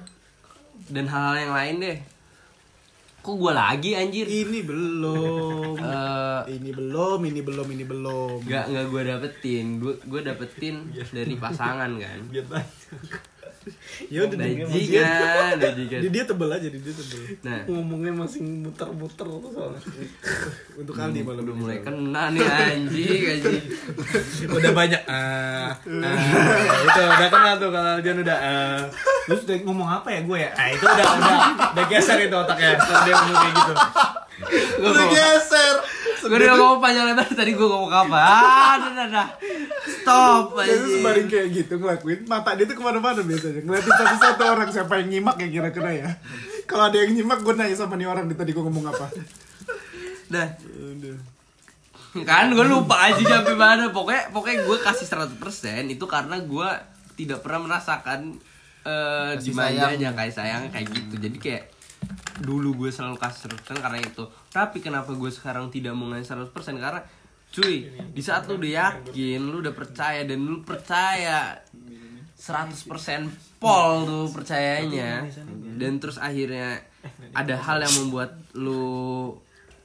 dan 0.88 1.04
hal-hal 1.04 1.36
yang 1.36 1.52
lain 1.52 1.76
deh. 1.84 1.98
Kok 3.22 3.38
gue 3.38 3.52
lagi 3.54 3.90
anjir? 3.94 4.26
Ini 4.26 4.60
belum. 4.64 5.60
Eh, 5.82 6.58
ini 6.58 6.70
belum 6.74 7.20
ini 7.26 7.40
belum 7.42 7.66
ini 7.74 7.84
belum. 7.84 8.46
nggak 8.46 8.64
nggak 8.72 8.86
gue 8.88 9.02
dapetin. 9.02 9.66
Gue 9.78 9.94
gue 10.00 10.20
dapetin 10.24 10.90
dari 10.90 11.34
pasangan 11.36 11.90
kan? 12.00 12.18
Biar 12.32 12.46
banyak 12.48 13.31
Ya 14.10 14.20
udah 14.26 14.36
dia. 14.36 14.64
Bajingan, 14.66 15.54
bajingan. 15.58 16.00
Di 16.02 16.08
dia 16.10 16.24
tebel 16.26 16.48
aja, 16.50 16.68
di 16.68 16.78
dia 16.82 16.94
tebel. 16.94 17.20
Nah. 17.46 17.62
Ngomongnya 17.70 18.12
masih 18.14 18.40
muter-muter 18.42 19.26
tuh 19.26 19.50
soalnya. 19.54 19.80
Untuk 20.80 20.94
Aldi 20.98 21.20
malam 21.22 21.42
Udah 21.42 21.54
ini. 21.54 21.60
mulai 21.62 21.78
kena 21.82 22.22
nih 22.34 22.40
anjing, 22.42 23.22
anjing. 23.38 23.62
udah 24.56 24.70
banyak 24.72 25.02
ah, 25.08 25.70
ah, 25.74 26.16
itu 26.86 27.00
udah 27.00 27.28
kenal 27.28 27.54
tuh 27.58 27.70
kalau 27.70 27.90
Aldian 27.98 28.18
udah 28.22 28.38
ah. 28.38 28.80
terus 29.28 29.40
udah 29.46 29.56
ngomong 29.66 29.88
apa 29.88 30.08
ya 30.10 30.20
gue 30.24 30.38
ya 30.38 30.50
ah 30.54 30.68
itu 30.70 30.84
udah 30.84 31.06
udah 31.18 31.36
udah 31.72 31.84
geser 31.90 32.18
itu 32.22 32.36
otaknya 32.36 32.78
kalau 32.78 33.00
dia 33.06 33.14
ngomong 33.14 33.38
kayak 33.38 33.54
gitu 33.54 33.74
Udah 34.82 35.06
geser. 35.10 35.74
Gue 36.22 36.38
udah 36.38 36.54
ngomong 36.54 36.78
panjang 36.78 37.06
lebar 37.10 37.26
tadi 37.34 37.50
gue 37.50 37.66
ngomong 37.66 37.90
apa? 37.90 38.14
Ah, 38.14 38.74
dah, 38.78 38.92
dah, 38.94 39.08
dah. 39.10 39.28
Stop 39.82 40.54
Dia 40.62 40.78
tuh 40.78 40.86
anjing. 40.86 40.94
sembari 40.98 41.22
kayak 41.26 41.46
gitu 41.50 41.74
ngelakuin 41.82 42.20
mata 42.30 42.54
dia 42.54 42.66
tuh 42.66 42.78
ke 42.78 42.82
mana-mana 42.82 43.20
biasanya 43.22 43.62
ngeliatin 43.66 43.90
satu-satu 43.90 44.42
orang 44.46 44.68
siapa 44.70 44.92
yang 45.02 45.08
nyimak 45.10 45.36
ya 45.42 45.48
kira-kira 45.50 45.90
ya 45.90 46.10
kalau 46.70 46.86
ada 46.86 46.96
yang 47.02 47.10
nyimak 47.14 47.42
gue 47.42 47.54
nanya 47.58 47.74
sama 47.74 47.98
nih 47.98 48.06
orang 48.06 48.30
nih 48.30 48.38
tadi 48.38 48.50
gue 48.54 48.62
ngomong 48.62 48.86
apa 48.86 49.06
Dah. 50.32 50.48
Kan 52.24 52.52
gue 52.52 52.66
lupa 52.68 53.08
aja 53.08 53.20
sampai 53.20 53.56
mana. 53.56 53.88
Pokoknya 53.88 54.28
pokoknya 54.32 54.64
gue 54.64 54.76
kasih 54.80 55.06
100% 55.08 55.92
itu 55.92 56.04
karena 56.08 56.36
gue 56.40 56.68
tidak 57.16 57.44
pernah 57.44 57.68
merasakan 57.68 58.36
eh 58.82 59.32
Kasih 59.38 59.52
dimanjanya 59.52 60.10
kayak 60.16 60.32
sayang 60.32 60.62
kayak 60.72 60.88
gitu. 60.88 61.14
Jadi 61.20 61.36
kayak 61.40 61.62
dulu 62.42 62.74
gue 62.84 62.90
selalu 62.90 63.16
kasih 63.18 63.52
100% 63.54 63.82
karena 63.82 63.98
itu. 64.02 64.24
Tapi 64.50 64.82
kenapa 64.82 65.14
gue 65.14 65.30
sekarang 65.30 65.70
tidak 65.70 65.94
mau 65.94 66.10
ngasih 66.10 66.34
100% 66.34 66.82
karena 66.82 67.00
cuy, 67.52 67.84
di 68.16 68.22
saat 68.24 68.48
lu 68.48 68.56
udah 68.56 68.72
yakin, 68.72 69.40
lu 69.44 69.60
udah 69.60 69.76
percaya 69.76 70.24
dan 70.24 70.40
lu 70.40 70.64
percaya 70.64 71.60
100% 72.42 73.62
pol 73.62 74.02
tuh 74.02 74.26
percayanya 74.34 75.22
dan 75.78 76.02
terus 76.02 76.18
akhirnya 76.18 76.82
ada 77.30 77.54
hal 77.54 77.78
yang 77.86 77.94
membuat 78.02 78.34
lu 78.58 79.30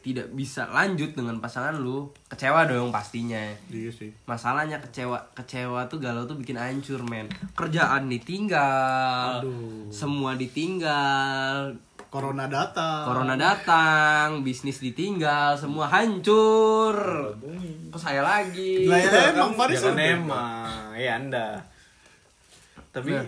tidak 0.01 0.32
bisa 0.34 0.65
lanjut 0.71 1.13
dengan 1.13 1.38
pasangan 1.43 1.77
lu 1.77 2.10
kecewa 2.32 2.63
dong 2.65 2.89
pastinya. 2.95 3.43
Iya 3.67 3.91
sih. 3.91 4.10
Masalahnya 4.23 4.80
kecewa 4.80 5.36
kecewa 5.36 5.86
tuh 5.91 5.99
galau 5.99 6.23
tuh 6.23 6.39
bikin 6.39 6.56
hancur 6.56 7.03
men. 7.03 7.27
Kerjaan 7.53 8.08
ditinggal 8.08 9.43
semua 9.91 10.34
ditinggal 10.39 11.75
corona 12.08 12.46
datang. 12.46 13.04
Corona 13.04 13.36
datang 13.36 14.41
bisnis 14.41 14.80
ditinggal 14.80 15.56
semua 15.56 15.88
hancur. 15.88 16.96
Kok 17.89 18.00
saya 18.00 18.22
lagi? 18.22 18.86
Lah 18.86 18.98
ya 18.98 19.10
emang 19.32 19.52
Faris 19.54 19.78
jangan 19.78 19.93
udah. 19.93 20.08
emang 20.13 20.82
ya 20.93 21.12
anda. 21.15 21.48
Tapi 22.89 23.12
Nah. 23.13 23.26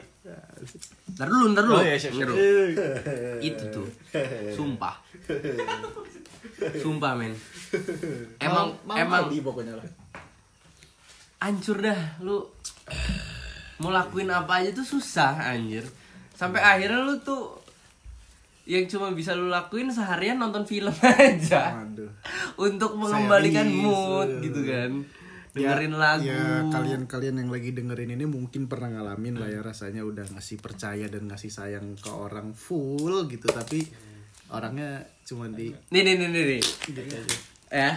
ntar 1.16 1.26
dulu 1.26 1.46
ntar 1.52 1.64
dulu. 1.64 1.76
Oh, 1.76 1.82
iya, 1.82 1.96
siap, 1.96 2.14
siap. 2.14 2.30
Itu 3.40 3.64
tuh. 3.72 3.88
Sumpah. 4.52 4.96
Sumpah 6.76 7.12
men. 7.16 7.34
Emang 8.38 8.76
Mau- 8.84 8.96
emang 8.96 9.26
Aldi 9.26 9.40
pokoknya 9.40 9.74
lah. 9.76 9.88
Hancur 11.40 11.80
dah 11.80 12.20
lu. 12.20 12.44
Mau 13.80 13.90
lakuin 13.90 14.28
apa 14.28 14.60
aja 14.60 14.72
tuh 14.72 14.84
susah 14.84 15.40
anjir. 15.46 15.88
Sampai 16.36 16.60
akhirnya 16.60 17.00
lu 17.00 17.16
tuh 17.20 17.59
yang 18.70 18.86
cuma 18.86 19.10
bisa 19.18 19.34
lu 19.34 19.50
lakuin 19.50 19.90
seharian 19.90 20.38
nonton 20.38 20.62
film 20.70 20.94
aja 21.18 21.82
Waduh. 21.82 22.14
untuk 22.62 22.94
mengembalikan 22.94 23.66
Series, 23.66 23.82
mood 23.82 24.30
eh. 24.30 24.42
gitu 24.46 24.62
kan 24.70 24.92
dengerin 25.50 25.98
lagu 25.98 26.30
ya 26.30 26.62
kalian-kalian 26.70 27.42
yang 27.42 27.50
lagi 27.50 27.74
dengerin 27.74 28.14
ini 28.14 28.30
mungkin 28.30 28.70
pernah 28.70 28.94
ngalamin 28.94 29.42
lah 29.42 29.50
ya 29.50 29.66
rasanya 29.66 30.06
udah 30.06 30.38
ngasih 30.38 30.62
percaya 30.62 31.10
dan 31.10 31.26
ngasih 31.26 31.50
sayang 31.50 31.98
ke 31.98 32.14
orang 32.14 32.54
full 32.54 33.26
gitu 33.26 33.50
tapi 33.50 33.90
orangnya 34.54 35.02
cuma 35.26 35.50
di 35.50 35.74
nih 35.90 36.02
nih 36.06 36.14
nih 36.22 36.30
nih, 36.30 36.46
nih. 36.46 36.62
ya 37.74 37.92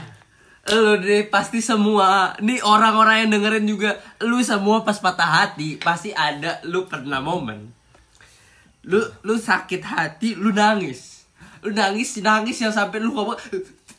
lu 0.73 0.97
deh 0.97 1.29
pasti 1.29 1.61
semua 1.61 2.33
nih 2.41 2.65
orang-orang 2.65 3.27
yang 3.27 3.31
dengerin 3.37 3.67
juga 3.69 4.01
lu 4.25 4.41
semua 4.41 4.81
pas 4.81 4.97
patah 4.97 5.45
hati 5.45 5.77
pasti 5.77 6.17
ada 6.17 6.65
lu 6.65 6.89
pernah 6.89 7.21
momen 7.21 7.82
lu 8.87 8.99
lu 9.23 9.35
sakit 9.39 9.83
hati 9.83 10.35
lu 10.35 10.51
nangis. 10.51 11.27
Lu 11.63 11.71
nangis 11.71 12.19
nangis 12.19 12.59
yang 12.59 12.75
sampai 12.75 12.99
lu 12.99 13.15
ngomong 13.15 13.39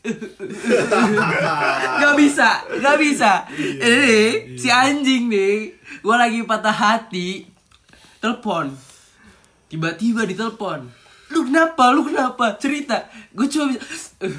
nggak 1.99 2.15
bisa 2.19 2.67
nggak 2.67 2.97
bisa. 2.99 3.47
Ini 3.55 4.59
si 4.59 4.67
anjing 4.67 5.31
nih 5.31 5.71
gua 6.03 6.27
lagi 6.27 6.43
patah 6.43 6.75
hati 6.75 7.47
telepon. 8.19 8.75
Tiba-tiba 9.71 10.27
ditelepon. 10.27 10.85
Lu 11.33 11.49
kenapa 11.49 11.89
lu 11.95 12.05
kenapa? 12.05 12.59
Cerita. 12.61 13.09
Gue 13.33 13.49
cuma 13.49 13.73
bisa 13.73 13.89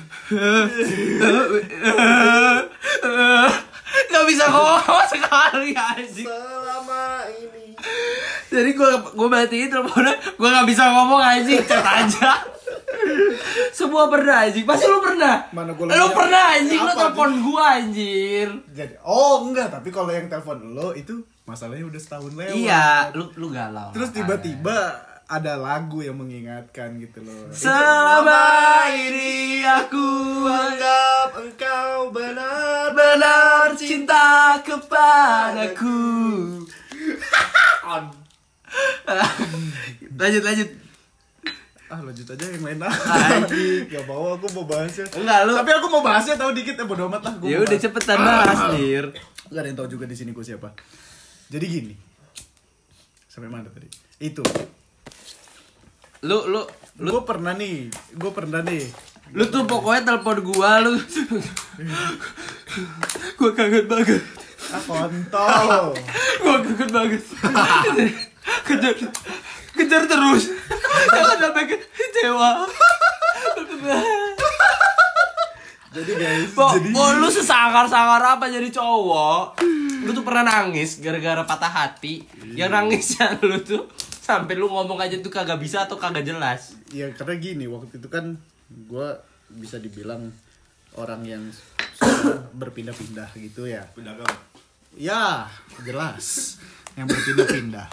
nggak 4.11 4.25
bisa 4.31 4.45
ngomong 4.53 5.07
sekali 5.11 5.75
anjing. 5.75 6.29
Selama 6.29 7.27
ini 7.35 7.64
jadi 8.55 8.71
gue 8.71 8.91
gue 9.19 9.29
matiin 9.29 9.69
teleponnya 9.73 10.15
gue 10.21 10.49
nggak 10.49 10.67
bisa 10.69 10.83
ngomong 10.95 11.21
anjing 11.21 11.63
chat 11.67 11.83
aja. 11.83 12.39
Semua 13.75 14.07
pernah 14.07 14.47
anjing. 14.47 14.65
Pasti 14.65 14.87
lu 14.87 15.03
pernah. 15.03 15.51
Mana 15.51 15.75
gua 15.75 15.91
lu 15.91 16.09
pernah 16.15 16.43
anjing. 16.55 16.81
Lu 16.81 16.93
telepon 16.95 17.31
gue 17.43 17.65
anjir. 17.65 18.49
Jadi 18.71 18.95
oh 19.03 19.45
enggak. 19.45 19.75
Tapi 19.75 19.89
kalau 19.91 20.15
yang 20.15 20.31
telepon 20.31 20.73
lo 20.73 20.95
itu 20.95 21.27
masalahnya 21.45 21.85
udah 21.85 22.01
setahun 22.01 22.33
lewat. 22.33 22.55
Iya 22.55 23.11
lu 23.13 23.29
lu 23.37 23.51
galau. 23.51 23.91
Terus 23.93 24.15
tiba-tiba 24.15 25.03
ada 25.25 25.57
lagu 25.57 26.05
yang 26.05 26.21
mengingatkan 26.21 27.01
gitu 27.01 27.25
loh. 27.25 27.49
Selama 27.51 28.87
ini 28.93 29.65
aku 29.65 30.07
anggap 30.47 31.33
engkau 31.41 32.13
benar 32.13 32.93
benar 32.93 33.73
cinta 33.75 34.61
kepadaku 34.61 35.97
lanjut 40.21 40.43
lanjut 40.43 40.69
ah 41.85 42.01
lanjut 42.01 42.27
aja 42.27 42.45
yang 42.49 42.65
lain 42.65 42.79
lah 42.81 42.91
gak 43.87 44.05
mau 44.05 44.35
aku 44.35 44.47
mau 44.51 44.65
bahasnya 44.65 45.05
Enggak, 45.15 45.39
lu- 45.45 45.55
tapi 45.55 45.71
aku 45.71 45.87
mau 45.89 46.01
bahasnya 46.01 46.35
tahu 46.35 46.51
dikit 46.51 46.75
ya 46.75 46.85
bodo 46.85 47.07
amat 47.07 47.23
lah 47.23 47.35
gua 47.37 47.47
ya 47.47 47.57
udah 47.61 47.77
cepetan 47.77 48.19
bahas 48.19 48.61
dir 48.73 49.07
Gak 49.45 49.61
ada 49.61 49.69
yang 49.69 49.77
tahu 49.77 49.89
juga 49.91 50.05
di 50.05 50.17
sini 50.17 50.33
gue 50.33 50.41
siapa. 50.41 50.73
Jadi 51.47 51.65
gini. 51.69 51.95
Sampai 53.29 53.47
mana 53.47 53.69
tadi? 53.69 53.87
Itu. 54.19 54.43
lu 56.23 56.49
lu 56.49 56.65
lu 56.99 57.11
Gue 57.13 57.23
pernah 57.23 57.53
nih. 57.53 57.93
Gue 58.17 58.33
pernah 58.33 58.59
nih. 58.59 58.83
lu 59.31 59.45
tuh 59.47 59.63
pokoknya 59.65 60.07
telepon 60.07 60.43
gua 60.43 60.81
lu 60.81 60.97
gua 63.39 63.51
kangen 63.53 63.85
banget 63.85 64.23
Ah 64.75 64.83
kontol. 64.83 65.95
gua 66.43 66.57
kangen 66.67 66.91
banget 66.91 67.23
kejar 68.67 68.95
kejar 69.75 70.03
terus 70.05 70.53
jangan 71.11 71.37
sampai 71.41 71.65
kecewa 71.71 72.51
Jadi 75.95 76.11
guys. 76.19 76.51
Bo, 76.59 76.75
jadi 76.75 76.91
bo, 76.91 77.07
lu 77.23 77.31
sesangar-sangar 77.31 78.19
apa 78.19 78.51
jadi 78.51 78.67
cowok? 78.67 79.63
Lu 80.03 80.11
tuh 80.11 80.27
pernah 80.27 80.43
nangis 80.43 80.99
gara-gara 80.99 81.47
patah 81.47 81.71
hati. 81.71 82.27
Yang 82.59 82.71
nangisnya 82.75 83.39
lu 83.47 83.63
tuh 83.63 83.87
sampai 84.03 84.59
lu 84.59 84.67
ngomong 84.67 84.99
aja 84.99 85.15
tuh 85.23 85.31
kagak 85.31 85.63
bisa 85.63 85.87
atau 85.87 85.95
kagak 85.95 86.27
jelas. 86.27 86.75
ya 86.91 87.15
karena 87.15 87.39
gini 87.39 87.71
waktu 87.71 88.03
itu 88.03 88.11
kan 88.11 88.35
gue 88.67 89.09
bisa 89.55 89.79
dibilang 89.79 90.35
orang 90.99 91.23
yang 91.23 91.43
berpindah-pindah 92.59 93.31
gitu 93.39 93.71
ya. 93.71 93.87
Pedagang. 93.95 94.54
Ya 94.95 95.47
jelas. 95.83 96.59
Yang 96.95 97.07
berpindah-pindah. 97.11 97.89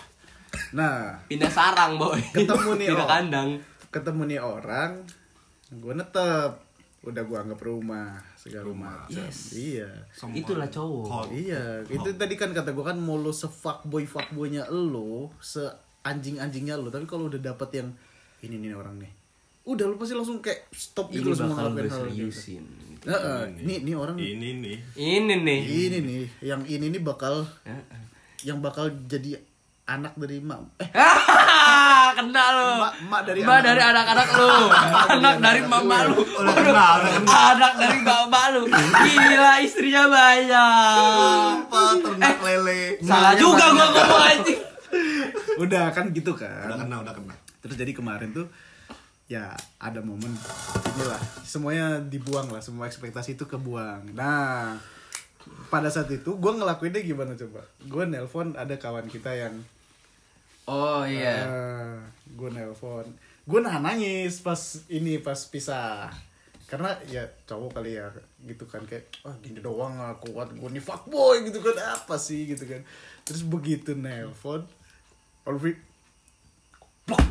Nah 0.72 1.18
Pindah 1.26 1.52
sarang, 1.52 1.98
boy. 1.98 2.22
Ketemu 2.32 2.70
nih, 2.78 2.88
Pindah 2.94 3.06
oh. 3.06 3.10
kandang. 3.10 3.50
ketemu 3.92 4.22
nih 4.24 4.40
orang 4.40 5.04
gue 5.68 5.92
netep 5.92 6.52
udah 7.04 7.24
gue 7.28 7.38
anggap 7.44 7.60
rumah 7.60 8.16
segala 8.40 8.72
macam 8.72 9.12
Yes. 9.12 9.52
iya 9.52 9.92
Semua 10.16 10.40
Itulah 10.40 10.68
cowok. 10.72 11.06
call. 11.08 11.28
Iya, 11.36 11.84
itu 11.92 12.10
tadi 12.16 12.40
kan 12.40 12.56
kata 12.56 12.72
gue 12.72 12.86
kan 12.86 12.96
mau 12.96 13.20
lo 13.20 13.36
se-fuckboy 13.36 14.08
fuckboynya 14.08 14.72
lo, 14.72 15.36
se 15.44 15.60
anjing-anjingnya 16.04 16.80
lo, 16.80 16.88
tapi 16.88 17.04
kalau 17.04 17.28
udah 17.28 17.44
dapet 17.44 17.84
yang 17.84 17.90
ini 18.42 18.64
nih 18.64 18.72
orang 18.72 18.96
nih. 18.96 19.12
Udah 19.68 19.92
lo 19.92 20.00
pasti 20.00 20.16
langsung 20.16 20.40
kayak 20.40 20.72
stop 20.72 21.12
gitu 21.12 21.32
lo 21.32 21.36
semua 21.36 21.56
bakal 21.60 21.76
ngelakuin 21.76 21.92
gue 21.92 21.92
hal 21.92 22.08
gitu. 22.16 22.91
Seriusin. 23.02 23.10
Heeh, 23.12 23.42
ini 23.60 23.74
ini 23.80 23.92
orang 23.94 24.16
Ini 24.16 24.50
nih. 24.56 24.78
Ini 24.94 25.34
nih. 25.38 25.60
ini 25.66 25.98
nih, 26.00 26.24
yang 26.42 26.62
ini 26.64 26.86
nih 26.88 27.02
bakal 27.02 27.44
Heeh. 27.62 28.02
yang 28.44 28.58
bakal 28.58 28.90
jadi 29.06 29.38
anak 29.84 30.14
dari 30.16 30.40
mak 30.40 30.62
eh 30.78 30.88
Hahaha, 30.96 32.14
Kena 32.14 32.46
lu. 32.52 32.70
Mak- 32.78 32.96
mak 33.04 33.22
dari 33.24 33.40
Mak 33.42 33.50
anak- 33.52 33.66
dari 33.66 33.82
anak-anak 33.84 34.28
lu. 34.32 34.50
anak 35.12 35.36
dari 35.38 35.62
mama 35.64 35.98
lu. 36.06 36.16
Anak 37.26 37.74
dari 37.76 38.00
bapak 38.02 38.46
lu. 38.52 38.62
Gila 38.70 39.54
istrinya 39.60 40.04
banyak. 40.08 41.54
ternak 42.02 42.38
lele. 42.40 42.82
Salah 43.02 43.34
juga 43.34 43.66
gua 43.70 43.88
ngomong 43.90 44.24
anjing. 44.28 44.60
udah 45.64 45.88
kan 45.90 46.12
gitu 46.12 46.34
kan 46.34 46.68
Udah 46.68 46.78
kena, 46.78 46.96
udah 47.00 47.14
kena. 47.14 47.36
terus 47.60 47.76
jadi 47.76 47.92
kemarin 47.92 48.34
tuh 48.34 48.50
ya 49.32 49.56
ada 49.80 50.04
momen 50.04 50.36
inilah 50.92 51.24
semuanya 51.48 52.04
dibuang 52.04 52.52
lah 52.52 52.60
semua 52.60 52.92
ekspektasi 52.92 53.40
itu 53.40 53.48
kebuang. 53.48 54.12
Nah 54.12 54.76
pada 55.72 55.88
saat 55.88 56.12
itu 56.12 56.36
gue 56.36 56.52
ngelakuinnya 56.52 57.00
gimana 57.00 57.40
coba? 57.40 57.64
Gue 57.88 58.04
nelpon 58.04 58.52
ada 58.60 58.76
kawan 58.76 59.08
kita 59.08 59.32
yang 59.32 59.56
Oh 60.68 61.08
iya. 61.08 61.48
gue 62.28 62.50
nelpon. 62.52 63.08
Gue 63.48 63.60
nah 63.64 63.80
nangis 63.80 64.44
pas 64.44 64.60
ini 64.92 65.24
pas 65.24 65.40
pisah. 65.48 66.12
Karena 66.68 66.92
ya 67.08 67.24
cowok 67.48 67.80
kali 67.80 67.96
ya 67.96 68.12
gitu 68.44 68.68
kan 68.68 68.84
kayak 68.84 69.08
ah 69.24 69.36
gini 69.40 69.64
doang 69.64 69.96
ah 69.96 70.12
kuat 70.20 70.52
gue 70.52 70.70
nih 70.76 70.84
fuckboy 70.84 71.48
gitu 71.48 71.64
kan. 71.64 72.04
Apa 72.04 72.20
sih 72.20 72.52
gitu 72.52 72.68
kan. 72.68 72.84
Terus 73.24 73.48
begitu 73.48 73.96
nelpon 73.96 74.68
plak. 77.08 77.24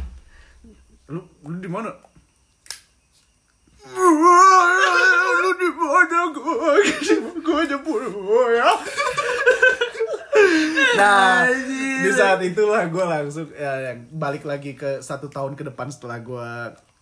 Lu 1.10 1.20
lu 1.42 1.58
di 1.58 1.66
mana? 1.66 1.90
Lu 5.42 5.50
di 5.58 5.68
mana 5.74 6.18
gue 6.30 6.70
gue 7.42 7.58
aja 7.66 7.76
ya. 8.54 8.70
Nah, 10.96 11.48
di 12.00 12.10
saat 12.14 12.40
itulah 12.40 12.86
gue 12.86 13.04
langsung 13.04 13.50
ya, 13.52 13.92
yang 13.92 14.06
balik 14.14 14.46
lagi 14.46 14.78
ke 14.78 15.02
satu 15.02 15.26
tahun 15.26 15.58
ke 15.58 15.66
depan 15.74 15.90
setelah 15.90 16.22
gue 16.22 16.50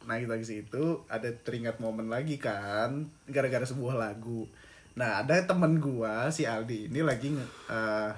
naik 0.09 0.25
lagi 0.25 0.45
situ 0.49 1.05
ada 1.13 1.29
teringat 1.45 1.77
momen 1.85 2.09
lagi 2.09 2.41
kan 2.41 3.05
gara-gara 3.29 3.69
sebuah 3.69 4.01
lagu. 4.01 4.49
Nah 4.97 5.21
ada 5.21 5.37
temen 5.45 5.77
gue 5.79 6.15
si 6.33 6.49
Aldi 6.49 6.89
ini 6.89 7.05
lagi 7.05 7.37
eh, 7.69 8.11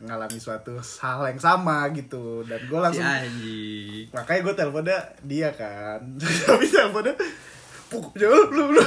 ngalami 0.00 0.38
suatu 0.40 0.80
hal 0.80 1.28
yang 1.28 1.40
sama 1.40 1.88
gitu 1.92 2.40
dan 2.48 2.56
gue 2.64 2.78
Si 2.78 2.84
langsung 2.84 3.04
anjing. 3.04 4.04
makanya 4.10 4.40
gue 4.40 4.54
teleponnya 4.56 4.98
dia 5.22 5.48
kan 5.52 6.00
tapi 6.48 6.64
teleponnya 6.64 7.14
puk 7.86 8.16
jauh 8.16 8.48
lu 8.48 8.72
lu 8.72 8.84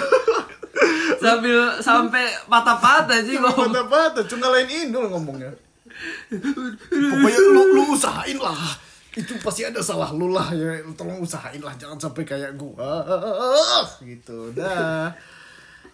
Sambil 1.23 1.79
sampai 1.79 2.27
patah-patah 2.51 3.23
sih 3.23 3.39
ngomong. 3.39 3.71
mata-mata, 3.71 4.19
cuma 4.27 4.51
lain 4.51 4.89
Inul 4.89 5.07
ngomongnya. 5.07 5.47
Pokoknya 6.83 7.39
lu, 7.53 7.61
lu 7.79 7.83
usahain 7.95 8.35
lah. 8.35 8.75
Itu 9.13 9.37
pasti 9.39 9.63
ada 9.63 9.79
salah 9.79 10.11
lu 10.11 10.33
lah 10.33 10.51
ya. 10.51 10.83
Tolong 10.97 11.23
usahain 11.23 11.61
lah, 11.63 11.71
jangan 11.79 11.95
sampai 11.95 12.27
kayak 12.27 12.59
gua. 12.59 13.05
Gitu 14.03 14.51
dah. 14.51 15.15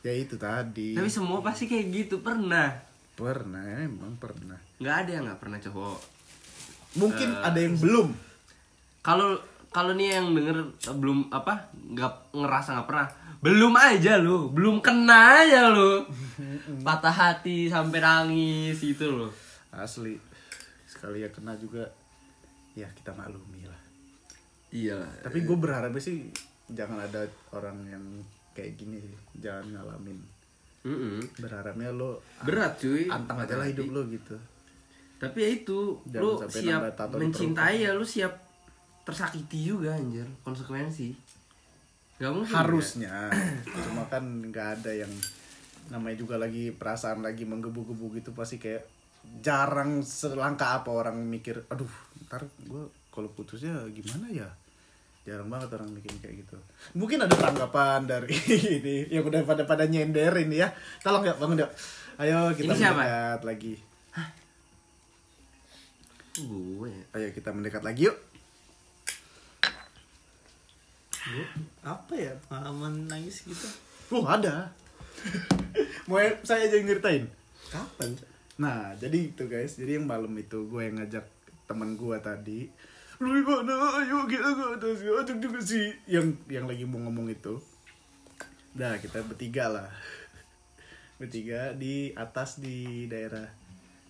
Ya 0.02 0.16
itu 0.16 0.40
tadi. 0.40 0.98
Tapi 0.98 1.12
semua 1.12 1.44
pasti 1.46 1.68
kayak 1.70 1.86
gitu 1.94 2.26
pernah. 2.26 2.74
Pernah, 3.14 3.86
emang 3.86 4.16
pernah. 4.18 4.58
Nggak 4.80 4.96
ada 5.06 5.10
yang 5.12 5.24
nggak 5.28 5.40
pernah 5.40 5.60
cowok. 5.60 5.98
Mungkin 6.98 7.30
Eh, 7.30 7.46
ada 7.46 7.60
yang 7.60 7.76
belum. 7.78 8.08
Kalau 9.00 9.38
kalau 9.70 9.94
nih 9.94 10.18
yang 10.18 10.34
denger 10.34 10.58
eh, 10.66 10.96
belum 10.98 11.30
apa 11.30 11.70
nggak 11.76 12.34
ngerasa 12.34 12.70
nggak 12.80 12.90
pernah 12.90 13.08
belum 13.40 13.72
aja 13.72 14.20
lu 14.20 14.52
belum 14.52 14.84
kena 14.84 15.48
aja 15.48 15.72
lu 15.72 16.04
patah 16.84 17.14
hati 17.14 17.72
sampai 17.72 18.04
nangis 18.04 18.76
gitu 18.76 19.08
loh 19.16 19.32
Asli. 19.70 20.18
Sekali 20.90 21.22
ya 21.22 21.30
kena 21.30 21.54
juga. 21.56 21.86
Ya 22.74 22.90
kita 22.90 23.14
maklumi 23.14 23.70
lah. 23.70 23.80
iya 24.70 24.98
Tapi 25.22 25.46
gue 25.46 25.58
berharapnya 25.58 26.02
sih 26.02 26.30
jangan 26.70 27.02
ada 27.02 27.26
orang 27.54 27.78
yang 27.86 28.04
kayak 28.54 28.78
gini 28.78 28.98
sih. 28.98 29.14
Jangan 29.38 29.78
ngalamin. 29.78 30.20
Mm-mm. 30.84 31.22
Berharapnya 31.38 31.94
lo 31.94 32.24
berat 32.42 32.82
cuy 32.82 33.06
antang 33.08 33.40
aja 33.40 33.60
lah 33.60 33.68
hidup 33.68 33.88
lo 33.94 34.02
gitu. 34.10 34.36
Tapi 35.20 35.38
ya 35.44 35.50
itu 35.52 35.80
Jangan 36.08 36.24
lu 36.24 36.32
siap 36.48 36.82
mencintai 37.12 37.76
ya 37.84 37.92
lu 37.92 38.08
siap 38.08 38.34
tersakiti 39.04 39.68
juga 39.68 40.00
anjir 40.00 40.24
konsekuensi. 40.48 41.12
Gak 42.20 42.32
mungkin 42.32 42.56
harusnya. 42.56 43.28
cuma 43.88 44.08
kan 44.08 44.24
nggak 44.24 44.68
ada 44.80 44.92
yang 44.96 45.12
namanya 45.92 46.16
juga 46.16 46.40
lagi 46.40 46.72
perasaan 46.72 47.20
lagi 47.20 47.44
menggebu-gebu 47.44 48.22
gitu 48.22 48.32
pasti 48.32 48.62
kayak 48.62 48.86
jarang 49.44 50.00
selangkah 50.06 50.80
apa 50.80 50.90
orang 50.94 51.20
mikir 51.20 51.68
aduh 51.68 51.90
ntar 52.30 52.48
gue 52.64 52.88
kalau 53.12 53.28
putusnya 53.36 53.76
gimana 53.92 54.32
ya? 54.32 54.48
Jarang 55.28 55.52
banget 55.52 55.76
orang 55.76 55.92
mikir 55.92 56.16
kayak 56.24 56.48
gitu. 56.48 56.56
Mungkin 56.96 57.20
ada 57.28 57.36
tanggapan 57.36 58.08
dari 58.08 58.32
ini 58.80 59.12
yang 59.12 59.28
udah 59.28 59.44
pada 59.44 59.68
pada 59.68 59.84
nyender 59.84 60.32
ini 60.40 60.64
ya. 60.64 60.72
Tolong 61.04 61.28
ya 61.28 61.36
bangun 61.36 61.60
ya 61.60 61.68
ayo 62.20 62.52
kita 62.52 62.76
Ini 62.76 62.80
siapa? 62.84 63.00
mendekat 63.00 63.42
lagi 63.48 63.74
gue 66.46 66.94
ayo 67.18 67.28
kita 67.36 67.50
mendekat 67.52 67.84
lagi 67.84 68.08
yuk 68.12 68.18
Gua, 71.20 71.46
apa 71.84 72.14
ya 72.16 72.34
pengalaman 72.48 73.06
nangis 73.06 73.44
gitu 73.44 73.68
oh 74.16 74.26
ada 74.26 74.72
mau 76.08 76.18
saya 76.42 76.66
aja 76.66 76.80
yang 76.80 76.88
nyeritain 76.88 77.28
kapan 77.70 78.16
Nah, 78.60 78.92
jadi 79.00 79.32
itu 79.32 79.48
guys, 79.48 79.80
jadi 79.80 79.96
yang 79.96 80.04
malam 80.06 80.36
itu 80.36 80.68
gue 80.68 80.82
yang 80.84 81.00
ngajak 81.00 81.24
teman 81.64 81.96
gue 81.96 82.18
tadi. 82.20 82.68
Lu 83.24 83.32
di 83.32 83.44
mana? 83.48 84.04
Ayo 84.04 84.28
kita 84.28 84.52
ke 84.52 84.64
atas. 84.76 85.00
Ajak 85.00 85.38
juga 85.40 85.60
sih 85.64 85.96
yang 86.12 86.36
yang 86.52 86.68
lagi 86.68 86.84
mau 86.84 87.00
ngomong 87.08 87.32
itu. 87.32 87.56
Nah, 88.76 89.00
kita 89.00 89.24
bertiga 89.24 89.72
lah. 89.72 89.88
Bertiga 91.24 91.72
di 91.72 92.12
atas 92.20 92.60
di 92.60 93.08
daerah 93.08 93.48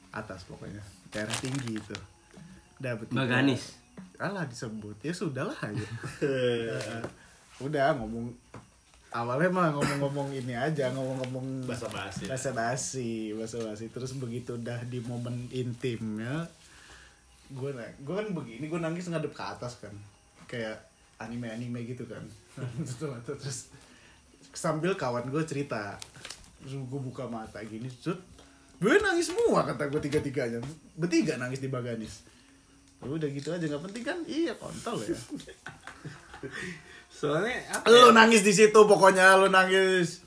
atas 0.10 0.50
pokoknya. 0.50 0.82
Daerah 1.14 1.36
tinggi 1.38 1.78
itu. 1.78 1.98
Udah 2.80 2.96
bertiga. 2.96 3.20
Baganis. 3.24 3.76
Alah 4.20 4.48
disebut. 4.48 4.96
Ya 5.04 5.12
sudahlah 5.12 5.56
aja. 5.60 5.88
Udah 7.66 7.92
ngomong 8.00 8.32
awalnya 9.10 9.50
mah 9.50 9.74
ngomong-ngomong 9.74 10.30
ini 10.32 10.54
aja, 10.54 10.94
ngomong-ngomong 10.94 11.66
Basa-basi. 11.66 12.30
basa 12.30 12.54
basi 12.54 13.34
basa 13.34 13.58
basi 13.66 13.90
terus 13.90 14.14
begitu 14.22 14.54
udah 14.54 14.78
di 14.86 15.02
momen 15.02 15.50
intimnya 15.50 16.46
gue 17.50 17.74
gue 17.74 18.14
kan 18.14 18.30
begini 18.30 18.70
gue 18.70 18.78
nangis 18.78 19.10
ngadep 19.10 19.34
ke 19.34 19.42
atas 19.42 19.82
kan 19.82 19.90
kayak 20.46 20.78
anime 21.18 21.50
anime 21.50 21.82
gitu 21.90 22.06
kan 22.06 22.22
terus, 23.02 23.26
terus 23.26 23.60
sambil 24.54 24.94
kawan 24.94 25.26
gue 25.34 25.42
cerita 25.42 25.98
terus 26.62 26.78
gue 26.78 27.02
buka 27.02 27.26
mata 27.26 27.58
gini 27.66 27.90
terus 27.90 28.22
gue 28.78 28.94
nangis 29.02 29.34
semua 29.34 29.66
kata 29.66 29.90
gue 29.90 30.02
tiga 30.06 30.22
tiganya 30.22 30.62
bertiga 30.94 31.42
nangis 31.42 31.58
di 31.58 31.70
baganis 31.74 32.22
udah 33.08 33.30
gitu 33.32 33.50
aja 33.52 33.64
nggak 33.64 33.84
penting 33.88 34.04
kan? 34.04 34.18
Iya 34.28 34.54
kontol 34.60 35.00
ya. 35.00 35.16
Soalnya 37.10 37.56
apa 37.72 37.88
lu 37.88 38.12
nangis 38.12 38.44
di 38.44 38.54
situ 38.56 38.76
pokoknya 38.76 39.40
lu 39.40 39.48
nangis. 39.48 40.24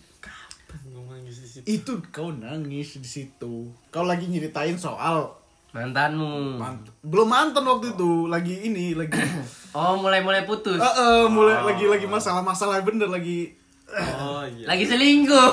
Gue 0.85 1.05
nangis 1.05 1.37
di 1.41 1.49
situ? 1.49 1.65
Itu 1.69 1.93
kau 2.09 2.33
nangis 2.33 2.97
di 2.97 3.09
situ. 3.09 3.69
Kau 3.93 4.05
lagi 4.05 4.29
nyeritain 4.29 4.77
soal 4.77 5.33
mantanmu. 5.73 6.61
Mant- 6.61 6.93
belum 7.01 7.29
mantan 7.29 7.65
waktu 7.65 7.97
itu 7.97 8.29
lagi 8.29 8.69
ini 8.69 8.93
lagi 8.93 9.17
oh 9.77 9.97
mulai 9.97 10.21
mulai 10.21 10.45
putus? 10.45 10.77
Eh, 10.77 10.95
eh, 11.01 11.25
mulai 11.33 11.65
lagi 11.65 11.89
lagi 11.89 12.05
masalah-masalah 12.05 12.85
bener 12.85 13.09
lagi 13.09 13.57
oh 13.93 14.45
iya. 14.49 14.67
Lagi 14.69 14.85
selingkuh. 14.89 15.49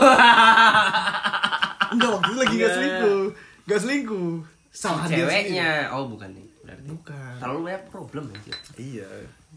Enggak 1.96 2.10
waktu 2.20 2.30
itu 2.32 2.40
lagi 2.40 2.56
gak 2.56 2.74
selingkuh. 2.76 3.22
Gak 3.68 3.80
selingkuh. 3.80 4.32
Dia 5.10 5.26
ceweknya. 5.26 5.72
oh 5.96 6.06
bukan 6.08 6.30
nih. 6.36 6.49
Bukan 6.92 7.34
terlalu 7.38 7.60
banyak 7.64 7.84
problem 7.88 8.24
anjir 8.28 8.56
iya 8.76 9.10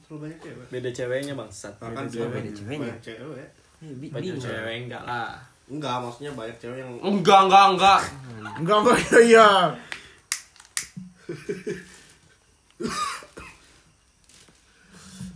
Terlalu 0.03 0.19
banyak 0.23 0.39
cewek. 0.41 0.67
beda 0.69 0.91
ceweknya 0.91 1.35
bangsat 1.35 1.73
beda 1.77 2.03
cewek. 2.07 2.31
beda 2.33 2.51
ceweknya. 2.53 2.81
Banyak 2.83 3.01
cewek. 3.03 3.49
Eh, 3.81 3.93
bi- 3.95 4.11
banyak 4.11 4.37
cewek 4.39 4.75
enggak 4.83 5.03
lah 5.03 5.33
Enggak, 5.65 5.95
maksudnya 5.99 6.33
banyak 6.33 6.57
cewek 6.57 6.79
yang 6.79 6.91
enggak 6.99 7.41
enggak 7.43 7.67
enggak 7.71 8.01
enggak 8.59 8.77
enggak 8.79 8.99
iya 9.23 9.49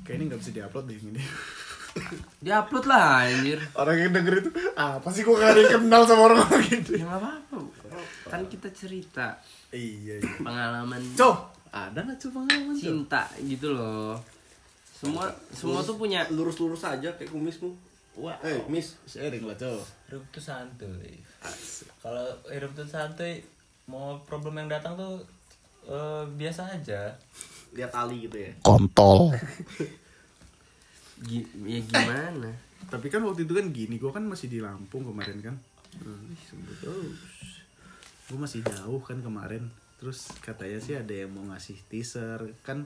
Kayaknya 0.03 0.25
nggak 0.29 0.41
bisa 0.41 0.53
diupload 0.53 0.85
deh 0.87 0.99
ini. 1.01 1.23
diupload 2.39 2.85
lah 2.85 3.25
anjir 3.25 3.57
Orang 3.73 3.97
yang 3.97 4.13
denger 4.13 4.35
itu, 4.39 4.51
ah 4.75 5.01
pasti 5.01 5.25
gue 5.25 5.33
gak 5.33 5.49
ada 5.49 5.61
yang 5.63 5.73
kenal 5.81 6.03
sama 6.05 6.23
orang 6.27 6.41
orang 6.43 6.63
gitu. 6.63 6.93
ya 6.93 7.09
nggak 7.09 7.17
apa-apa 7.19 7.57
kan 8.29 8.41
kita 8.45 8.69
cerita 8.71 9.41
Iya, 9.73 10.21
iya. 10.21 10.33
pengalaman 10.37 11.01
Cow, 11.17 11.49
ada 11.77 11.99
nggak 11.99 12.19
coba 12.19 12.37
pengalaman 12.43 12.75
cinta 12.75 13.23
gitu 13.39 13.69
loh 13.71 14.17
semua 14.89 15.29
semua 15.53 15.81
tuh 15.81 15.95
punya 15.95 16.25
lurus-lurus 16.29 16.81
aja 16.83 17.13
kayak 17.13 17.29
kumismu. 17.29 17.69
Wah, 18.17 18.33
Eh, 18.41 18.57
Miss. 18.67 18.97
sharing 19.05 19.45
lah 19.45 19.53
cow. 19.55 19.77
hidup 20.09 20.25
tuh 20.31 20.41
santuy 20.41 21.21
kalau 22.01 22.25
hidup 22.49 22.73
tuh 22.73 22.89
santuy 22.89 23.45
mau 23.85 24.17
problem 24.25 24.57
yang 24.57 24.73
datang 24.73 24.97
tuh 24.97 25.21
eh, 25.85 26.25
biasa 26.33 26.73
aja 26.73 27.13
Lihat 27.77 27.93
Ali 27.93 28.25
gitu 28.25 28.41
ya. 28.41 28.49
Kontol. 28.63 29.37
ya 31.29 31.79
gimana 31.83 32.49
Tapi 32.89 33.07
kan 33.11 33.21
waktu 33.21 33.45
itu 33.45 33.53
kan 33.53 33.67
gini, 33.69 33.99
gue 33.99 34.09
kan 34.09 34.23
masih 34.23 34.47
di 34.47 34.63
Lampung 34.63 35.05
kemarin 35.05 35.43
kan. 35.43 35.57
Gue 38.27 38.39
masih 38.39 38.63
jauh 38.63 39.03
kan 39.03 39.19
kemarin. 39.21 39.67
Terus 39.97 40.29
katanya 40.45 40.79
sih 40.81 40.95
ada 40.97 41.13
yang 41.13 41.33
mau 41.33 41.45
ngasih 41.53 41.77
teaser 41.89 42.41
kan 42.67 42.85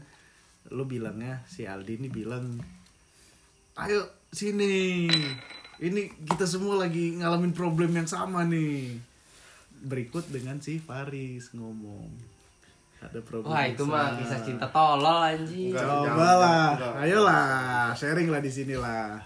lu 0.70 0.86
bilangnya 0.86 1.42
si 1.50 1.66
Aldi 1.66 1.98
ini 1.98 2.08
bilang 2.12 2.60
ayo 3.80 4.06
sini 4.30 5.08
ini 5.80 6.02
kita 6.22 6.44
semua 6.46 6.86
lagi 6.86 7.18
ngalamin 7.18 7.56
problem 7.56 7.90
yang 7.96 8.06
sama 8.06 8.46
nih 8.46 8.94
berikut 9.80 10.28
dengan 10.28 10.60
si 10.60 10.76
Faris 10.78 11.50
ngomong 11.56 12.30
ada 13.00 13.18
problem 13.24 13.48
Wah 13.48 13.64
itu 13.64 13.82
mah 13.88 14.12
kisah 14.20 14.44
cinta 14.44 14.68
tolol 14.68 15.24
anjing. 15.24 15.72
Coba 15.72 16.36
lah, 16.36 16.76
ayolah, 17.00 17.96
sharing 17.96 18.28
lah 18.28 18.44
di 18.44 18.52
sini 18.52 18.76
lah. 18.76 19.16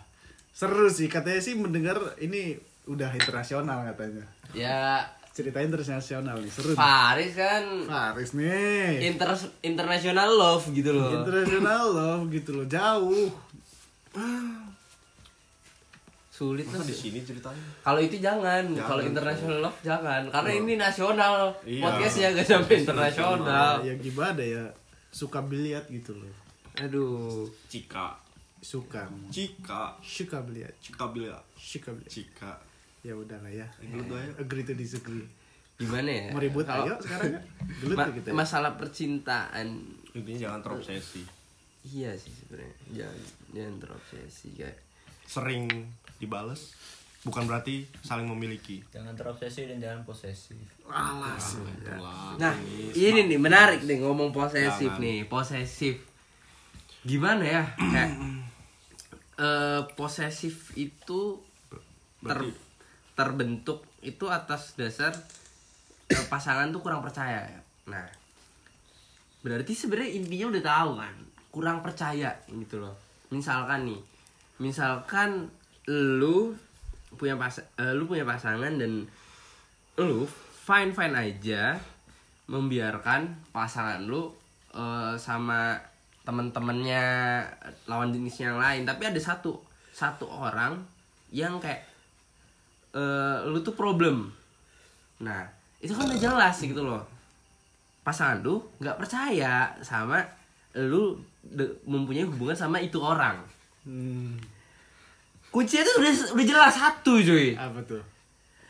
Seru 0.54 0.86
sih, 0.86 1.10
katanya 1.10 1.42
sih 1.42 1.58
mendengar 1.58 1.98
ini 2.22 2.54
udah 2.86 3.10
internasional 3.10 3.82
katanya. 3.82 4.22
Ya 4.54 5.02
Cerita 5.34 5.58
internasional 5.58 6.38
nih, 6.38 6.46
seru. 6.46 6.70
nih. 6.72 6.78
Faris 6.78 7.32
kan 7.34 7.64
Faris 7.90 8.30
nih. 8.38 9.02
inter 9.10 9.34
international 9.66 10.30
love 10.30 10.64
gitu 10.70 10.94
loh. 10.94 11.10
Internasional 11.10 11.84
loh, 11.90 12.18
gitu 12.30 12.50
loh, 12.54 12.66
jauh. 12.70 13.28
Sulit 16.30 16.66
Masa 16.66 16.82
lah. 16.82 16.86
di 16.86 16.94
sini 16.94 17.18
ceritanya? 17.22 17.62
Kalau 17.82 17.98
itu 18.02 18.18
jangan, 18.18 18.62
Jangan. 18.66 18.86
kalau 18.90 19.02
international 19.06 19.58
love 19.62 19.78
jangan, 19.86 20.22
karena 20.34 20.50
ini 20.50 20.72
nasional. 20.74 21.54
Iya. 21.62 21.82
Podcastnya 21.82 22.28
gak 22.34 22.46
sampai 22.46 22.74
internasional. 22.82 23.72
Ya 23.86 23.94
gimana 23.98 24.42
ya, 24.42 24.64
suka 25.14 25.38
biliat 25.46 25.86
gitu 25.90 26.14
loh. 26.14 26.30
Aduh. 26.78 27.46
Cika, 27.70 28.18
Suka, 28.58 29.04
Cika, 29.30 29.94
suka 30.00 30.40
biliat, 30.42 30.74
Cika 30.82 31.06
bila, 31.12 31.38
suka 31.54 31.90
biliat. 31.94 32.10
Cika. 32.10 32.52
Ya 33.04 33.14
udah 33.14 33.36
lah 33.38 33.52
ya. 33.52 33.68
Gelut 33.78 34.08
aja. 34.10 34.32
Agree 34.36 34.64
to 34.64 34.72
disagree. 34.72 35.28
Gimana 35.76 36.08
ya? 36.08 36.26
Mau 36.30 36.38
ribut 36.38 36.64
Kalau 36.64 36.86
ayo 36.86 36.94
sekarang 36.98 37.30
ya. 37.30 37.40
Gelut 37.78 37.96
ma- 37.96 38.06
ya 38.06 38.12
kita. 38.14 38.28
ya. 38.28 38.34
masalah 38.34 38.72
percintaan 38.74 39.66
Intinya 40.12 40.38
jangan 40.40 40.60
terobsesi. 40.62 41.22
iya 41.84 42.14
sih 42.14 42.32
sebenarnya. 42.32 42.74
Jangan 42.94 43.18
jangan 43.50 43.74
terobsesi 43.78 44.48
kayak 44.54 44.76
Sering 45.24 45.66
dibales, 46.16 46.72
bukan 47.22 47.44
berarti 47.44 47.84
saling 48.00 48.24
memiliki. 48.24 48.80
Jangan 48.88 49.12
terobsesi 49.12 49.66
dan 49.66 49.78
jangan 49.78 50.00
posesif. 50.02 50.56
Alas. 50.86 51.58
ya. 51.58 51.64
Itulah. 51.90 52.36
Nah, 52.38 52.54
ini 52.90 53.20
nih 53.26 53.36
menarik 53.36 53.82
nih 53.82 53.98
ngomong 53.98 54.30
posesif 54.30 54.88
Jangan. 54.90 55.02
nih, 55.02 55.26
posesif. 55.26 55.96
Gimana 57.02 57.42
ya? 57.42 57.62
Kayak 57.74 58.10
eh 59.44 59.80
posesif 59.92 60.72
itu 60.74 61.42
ter 61.68 61.80
Berarti- 62.38 62.63
terbentuk 63.14 63.86
itu 64.02 64.26
atas 64.26 64.74
dasar 64.74 65.14
eh, 66.10 66.26
pasangan 66.28 66.70
tuh 66.74 66.82
kurang 66.82 67.00
percaya. 67.00 67.46
ya. 67.46 67.60
Nah, 67.88 68.06
berarti 69.40 69.72
sebenarnya 69.72 70.18
intinya 70.18 70.46
udah 70.54 70.62
tahu 70.62 70.90
kan, 70.98 71.14
kurang 71.54 71.78
percaya 71.80 72.34
gitu 72.50 72.82
loh. 72.82 72.94
Misalkan 73.30 73.86
nih, 73.86 74.00
misalkan 74.58 75.48
lu 75.90 76.54
punya 77.14 77.38
pas 77.38 77.54
eh, 77.54 77.94
lu 77.94 78.10
punya 78.10 78.26
pasangan 78.26 78.74
dan 78.74 79.06
lu 80.02 80.26
fine 80.66 80.90
fine 80.90 81.14
aja 81.14 81.78
membiarkan 82.50 83.30
pasangan 83.54 84.02
lu 84.02 84.34
eh, 84.74 85.14
sama 85.14 85.78
temen-temennya 86.24 87.04
lawan 87.84 88.10
jenis 88.10 88.42
yang 88.42 88.56
lain 88.56 88.88
tapi 88.88 89.06
ada 89.06 89.20
satu 89.20 89.60
satu 89.92 90.24
orang 90.26 90.80
yang 91.30 91.60
kayak 91.60 91.84
eh, 92.94 93.36
lu 93.44 93.58
tuh 93.60 93.74
problem. 93.74 94.30
Nah 95.18 95.42
itu 95.78 95.90
kan 95.90 96.06
udah 96.06 96.16
jelas 96.16 96.56
gitu 96.56 96.80
loh. 96.80 97.02
Pasangan 98.00 98.40
lu 98.40 98.62
nggak 98.78 98.96
percaya 98.96 99.74
sama 99.80 100.22
lu 100.74 101.14
de- 101.40 101.82
mempunyai 101.84 102.24
hubungan 102.24 102.54
sama 102.54 102.78
itu 102.78 102.96
orang. 102.98 103.38
Hmm, 103.84 104.34
kuncinya 105.48 105.84
tuh 105.84 105.94
udah 106.00 106.12
udah 106.32 106.46
jelas 106.46 106.74
satu 106.74 107.20
cuy. 107.20 107.54
Apa 107.54 107.78
tuh? 107.84 108.02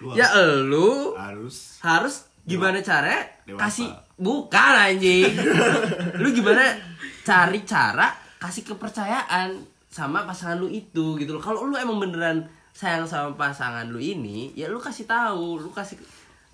Lu 0.01 0.12
ya 0.12 0.27
lu 0.61 1.14
harus. 1.14 1.79
harus 1.81 2.14
gimana 2.45 2.83
cara 2.83 3.25
Dewasa. 3.47 3.61
kasih 3.62 3.89
bukan 4.16 4.72
anjing. 4.77 5.33
Lu 6.22 6.29
gimana 6.31 6.77
cari 7.25 7.64
cara 7.64 8.12
kasih 8.37 8.68
kepercayaan 8.68 9.57
sama 9.89 10.29
pasangan 10.29 10.61
lu 10.61 10.68
itu 10.68 11.16
gitu 11.16 11.33
loh. 11.33 11.41
Kalau 11.41 11.64
lu 11.64 11.75
emang 11.75 11.97
beneran 11.97 12.45
sayang 12.75 13.07
sama 13.07 13.31
pasangan 13.39 13.87
lu 13.87 14.03
ini 14.03 14.51
ya 14.53 14.66
lu 14.66 14.83
kasih 14.83 15.07
tahu 15.07 15.62
lu 15.62 15.70
kasih 15.70 15.95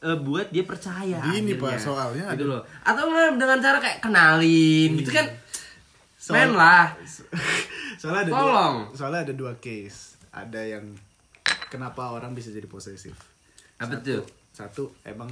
eh, 0.05 0.17
buat 0.21 0.53
dia 0.53 0.65
percaya 0.69 1.17
akhirnya. 1.21 1.57
Pak, 1.57 1.77
soalnya 1.81 2.33
gitu 2.37 2.49
loh. 2.49 2.61
Atau 2.85 3.09
dengan 3.37 3.61
cara 3.61 3.81
kayak 3.81 4.05
kenalin 4.05 4.97
gitu 5.01 5.13
kan? 5.13 5.27
Soal- 6.21 6.37
men 6.37 6.51
lah. 6.53 6.93
Soalnya 8.01 8.25
ada 8.25 8.33
Tolong. 8.33 8.77
dua, 8.89 8.97
soalnya 8.97 9.21
ada 9.29 9.35
dua 9.37 9.53
case. 9.61 10.17
Ada 10.33 10.61
yang 10.65 10.97
kenapa 11.69 12.17
orang 12.17 12.33
bisa 12.33 12.49
jadi 12.49 12.65
posesif? 12.65 13.13
Apa 13.77 14.01
satu, 14.01 14.05
tuh 14.09 14.23
satu 14.57 14.85
emang 15.05 15.29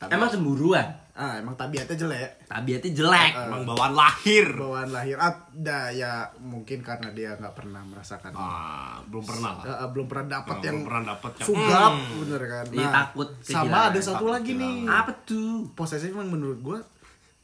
tabi- 0.00 0.12
emang 0.12 0.28
cemburuan? 0.28 0.86
Ah 1.12 1.36
emang 1.36 1.52
tabiatnya 1.52 1.92
jelek. 1.94 2.48
Tabiatnya 2.48 2.90
jelek. 2.90 3.32
Emang 3.36 3.68
bawaan 3.68 3.92
lahir. 3.92 4.46
bawaan 4.50 4.88
lahir. 4.88 5.14
Ada 5.14 5.92
ya 5.92 6.12
mungkin 6.40 6.80
karena 6.80 7.12
dia 7.12 7.36
nggak 7.36 7.52
pernah 7.52 7.82
merasakan. 7.82 8.32
Ah, 8.32 8.96
belum 9.04 9.20
pernah 9.22 9.52
lah. 9.54 9.64
Eh, 9.76 9.88
belum 9.90 10.06
pernah 10.06 10.26
dapat 10.34 10.54
Oh, 10.54 10.64
yang 10.64 10.74
belum 10.74 10.88
pernah 10.88 11.04
dapat 11.12 11.32
yang- 11.34 11.46
sugap 11.46 11.92
Hmm. 11.92 12.16
bener 12.18 12.42
kan? 12.42 12.66
Iya, 12.70 12.88
takut 12.90 13.28
sama 13.42 13.78
ada 13.86 14.00
satu 14.00 14.16
takut 14.18 14.30
lagi 14.32 14.52
nih. 14.54 14.76
apa 14.86 15.12
tuh? 15.22 15.68
Posesif 15.70 16.08
emang 16.10 16.30
menurut 16.30 16.58
gue 16.58 16.78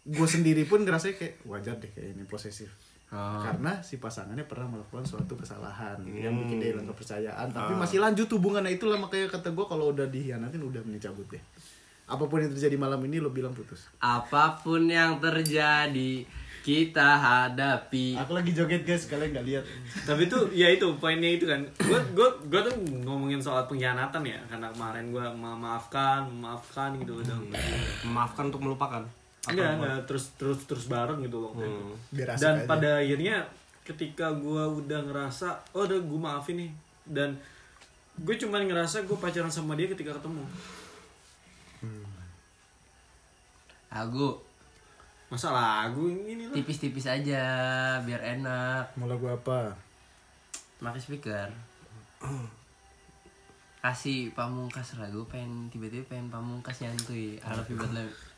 gue 0.07 0.29
sendiri 0.31 0.65
pun 0.65 0.81
ngerasa 0.81 1.13
kayak 1.13 1.45
wajar 1.45 1.77
deh 1.77 1.91
kayak 1.91 2.13
ini 2.13 2.25
posesif. 2.25 2.73
Oh. 3.07 3.39
karena 3.39 3.71
si 3.81 3.99
pasangannya 3.99 4.43
pernah 4.43 4.67
melakukan 4.69 5.07
suatu 5.07 5.37
kesalahan 5.37 5.95
yang 6.09 6.33
Hmm. 6.33 6.43
bikin 6.43 6.59
dia 6.59 6.69
hilang 6.73 6.89
kepercayaan. 6.89 7.47
Tapi 7.49 7.71
Ah. 7.71 7.79
masih 7.79 8.03
lanjut 8.03 8.27
hubungannya 8.29 8.73
itulah 8.73 8.97
makanya 8.97 9.31
kata 9.31 9.53
gue 9.53 9.63
kalau 9.65 9.95
udah 9.95 10.07
dihianatin 10.07 10.59
udah 10.59 10.83
mending 10.83 10.99
cabut 11.01 11.23
deh 11.29 11.39
apa 12.07 12.25
pun 12.31 12.39
yang 12.39 12.55
terjadi 12.55 12.79
malam 12.79 13.03
ini 13.03 13.19
lo 13.19 13.35
bilang 13.35 13.51
putus. 13.51 13.91
Apa 13.99 14.63
pun 14.63 14.87
yang 14.87 15.19
terjadi 15.19 16.23
kita 16.67 17.09
hadapi. 17.23 18.19
aku 18.19 18.35
lagi 18.35 18.51
joget 18.51 18.83
guys 18.83 19.07
kalian 19.07 19.35
nggak 19.35 19.47
lihat. 19.47 19.65
Tapi 20.03 20.27
tuh 20.27 20.51
ya 20.51 20.67
itu 20.67 20.87
poinnya 20.99 21.31
itu 21.39 21.47
kan. 21.47 21.63
Gue 21.79 21.99
gue 22.15 22.29
gue 22.51 22.61
tuh 22.63 22.75
ngomongin 23.07 23.39
soal 23.39 23.67
pengkhianatan 23.71 24.23
ya. 24.27 24.39
Karena 24.51 24.71
kemarin 24.75 25.15
gue 25.15 25.23
memaafkan 25.23 26.27
memaafkan 26.27 26.99
gitu 26.99 27.23
udah. 27.23 27.39
Memaafkan 28.03 28.51
untuk 28.51 28.67
melupakan. 28.67 29.03
Enggak 29.47 29.79
enggak 29.79 29.99
terus 30.11 30.35
terus 30.35 30.59
terus 30.67 30.91
bareng 30.91 31.23
gitu 31.23 31.39
loh. 31.39 31.55
Biar 32.11 32.35
asik 32.35 32.43
dan 32.43 32.55
aja. 32.59 32.67
pada 32.67 32.91
akhirnya 32.99 33.37
ketika 33.87 34.35
gue 34.35 34.63
udah 34.83 35.07
ngerasa 35.07 35.55
oh 35.75 35.87
udah 35.87 36.03
gue 36.03 36.19
maafin 36.19 36.67
nih. 36.67 36.71
Dan 37.07 37.39
gue 38.19 38.35
cuman 38.43 38.67
ngerasa 38.67 39.07
gue 39.07 39.15
pacaran 39.15 39.51
sama 39.51 39.79
dia 39.79 39.87
ketika 39.87 40.19
ketemu 40.19 40.43
Aku 43.91 44.39
masa 45.27 45.51
lagu 45.51 46.07
ini 46.07 46.47
lah 46.47 46.55
tipis-tipis 46.55 47.11
aja 47.11 47.43
biar 48.07 48.23
enak. 48.39 48.95
mau 48.95 49.11
lagu 49.11 49.27
apa 49.27 49.75
Pakai 50.79 51.01
speaker. 51.01 51.49
Kasih 53.81 54.31
pamungkas 54.37 54.99
lagu 55.01 55.25
pengen 55.27 55.73
tiba-tiba 55.73 56.05
pengen 56.07 56.31
pamungkas 56.31 56.85
nyantuy. 56.85 57.41
I 57.41 57.49
love 57.57 57.71
you 57.71 57.79
but 57.81 57.91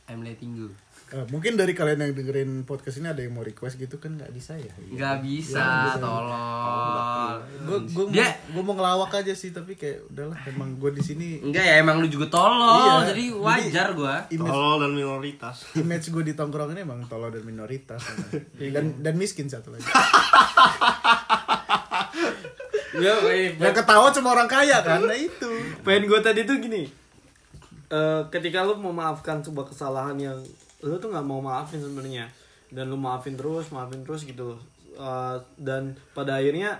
I'm 0.09 0.24
letting 0.24 0.57
go. 0.57 0.68
Eh, 1.09 1.24
mungkin 1.28 1.56
dari 1.56 1.72
kalian 1.72 2.00
yang 2.00 2.12
dengerin 2.12 2.50
podcast 2.62 3.00
ini 3.00 3.09
ada 3.09 3.18
yang 3.18 3.32
mau 3.32 3.40
request 3.40 3.76
gitu 3.76 3.96
kan? 3.96 4.12
Nggak 4.12 4.28
bisa 4.28 4.52
ya? 4.54 4.68
Nggak 4.76 5.16
bisa, 5.20 5.96
tolong. 5.96 7.40
gue 7.64 7.78
gue 7.86 8.04
Dia- 8.12 8.36
gue 8.44 8.61
mau 8.61 8.72
ngelawak 8.72 9.12
aja 9.14 9.32
sih 9.32 9.48
tapi 9.48 9.72
kayak 9.72 10.04
udahlah 10.06 10.36
emang 10.46 10.76
gue 10.76 10.90
di 10.90 11.00
sini 11.00 11.40
Enggak 11.40 11.64
ya 11.64 11.74
emang 11.78 11.98
lu 11.98 12.06
juga 12.06 12.28
tolol, 12.28 12.76
Iya, 12.78 12.92
jadi 13.09 13.24
wajar 13.34 13.88
gua. 13.92 14.28
image 14.28 14.52
Tolol 14.52 14.76
dan 14.78 14.90
minoritas. 14.92 15.56
image 15.74 16.06
gue 16.11 16.22
di 16.22 16.34
tongkrongan 16.34 16.74
ini 16.74 16.82
emang 16.82 17.00
tolol 17.06 17.30
dan 17.30 17.40
minoritas. 17.42 18.04
Dan 18.54 19.00
dan 19.00 19.14
miskin 19.14 19.48
satu 19.48 19.70
lagi. 19.70 19.88
Eh, 22.90 23.54
yang 23.54 23.72
ketawa 23.72 24.11
cuma 24.11 24.28
orang 24.30 24.44
kaya 24.46 24.82
kan? 24.82 25.00
Nah 25.00 25.14
itu. 25.14 25.48
Poin 25.80 26.02
gue 26.02 26.20
tadi 26.20 26.42
tuh 26.42 26.59
gini. 26.59 26.84
Eh, 27.88 28.22
Ketika 28.28 28.61
lu 28.62 28.76
memaafkan 28.76 29.40
sebuah 29.40 29.64
kesalahan 29.66 30.18
yang 30.18 30.38
Lu 30.85 30.95
tuh 30.99 31.11
gak 31.11 31.26
mau 31.26 31.43
maafin 31.43 31.83
sebenarnya. 31.83 32.29
Dan 32.68 32.93
lu 32.93 32.97
maafin 33.01 33.35
terus, 33.35 33.72
maafin 33.72 34.05
terus 34.05 34.29
gitu 34.29 34.55
Eh, 34.99 35.37
Dan 35.57 35.95
pada 36.12 36.43
akhirnya 36.43 36.79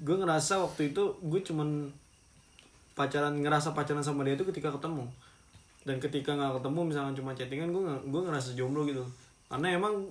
Gue 0.00 0.16
ngerasa 0.16 0.62
waktu 0.62 0.94
itu 0.94 1.02
Gue 1.20 1.42
cuman 1.44 1.90
pacaran 3.00 3.32
ngerasa 3.40 3.72
pacaran 3.72 4.04
sama 4.04 4.28
dia 4.28 4.36
itu 4.36 4.44
ketika 4.44 4.68
ketemu. 4.68 5.08
Dan 5.88 5.96
ketika 5.96 6.36
nggak 6.36 6.60
ketemu 6.60 6.80
misalkan 6.92 7.14
cuma 7.16 7.32
chattingan 7.32 7.72
gue 7.72 7.82
gue 8.12 8.20
ngerasa 8.28 8.52
jomblo 8.52 8.84
gitu. 8.84 9.00
Karena 9.48 9.72
emang 9.72 10.04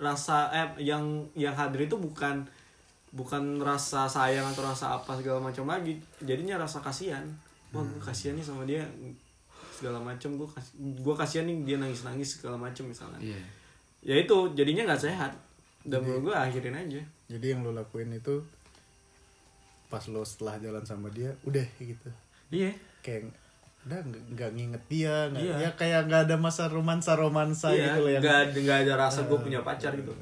rasa 0.00 0.48
eh 0.50 0.68
yang 0.80 1.04
yang 1.36 1.52
hadir 1.52 1.84
itu 1.84 2.00
bukan 2.00 2.48
bukan 3.12 3.60
rasa 3.60 4.08
sayang 4.08 4.48
atau 4.48 4.64
rasa 4.64 4.96
apa 4.96 5.20
segala 5.20 5.44
macam 5.44 5.68
lagi. 5.68 6.00
Jadinya 6.24 6.56
rasa 6.56 6.80
kasihan. 6.80 7.28
Wah 7.76 7.84
gue 7.84 8.00
kasihan 8.00 8.32
nih 8.32 8.46
sama 8.46 8.64
dia 8.64 8.80
segala 9.82 9.98
macem 9.98 10.38
gue 10.38 10.46
kasih 10.46 10.72
gue 10.78 11.14
kasihan 11.18 11.42
nih 11.42 11.56
dia 11.66 11.76
nangis 11.76 12.06
nangis 12.06 12.38
segala 12.38 12.54
macem 12.54 12.86
misalnya. 12.86 13.18
Iya. 13.18 13.40
ya 14.02 14.14
itu 14.16 14.36
jadinya 14.54 14.86
nggak 14.86 15.02
sehat. 15.02 15.34
Dan 15.82 15.98
menurut 16.00 16.30
gue 16.30 16.34
akhirin 16.38 16.78
aja. 16.78 17.02
Jadi 17.26 17.46
yang 17.50 17.66
lo 17.66 17.74
lakuin 17.74 18.14
itu 18.14 18.38
pas 19.88 20.06
lo 20.06 20.22
setelah 20.22 20.56
jalan 20.56 20.86
sama 20.86 21.10
dia 21.10 21.34
udah 21.42 21.66
gitu. 21.76 22.06
Iya. 22.48 22.70
Kayak 23.02 23.34
udah 23.82 23.98
nggak- 24.30 24.54
nginget 24.54 24.82
dia 24.86 25.26
Iya. 25.34 25.54
ya 25.58 25.70
kayak 25.74 26.06
nggak 26.06 26.30
ada 26.30 26.36
masa 26.38 26.70
romansa 26.70 27.18
romansa 27.18 27.74
iya 27.74 27.90
gitu 27.90 28.06
loh 28.06 28.10
yang 28.14 28.22
nggak 28.22 28.38
ada 28.44 28.58
nggak 28.62 28.78
ada 28.86 28.92
rasa 28.96 29.26
gue 29.26 29.34
punya 29.36 29.58
pacar 29.60 29.90
gitu. 29.98 30.14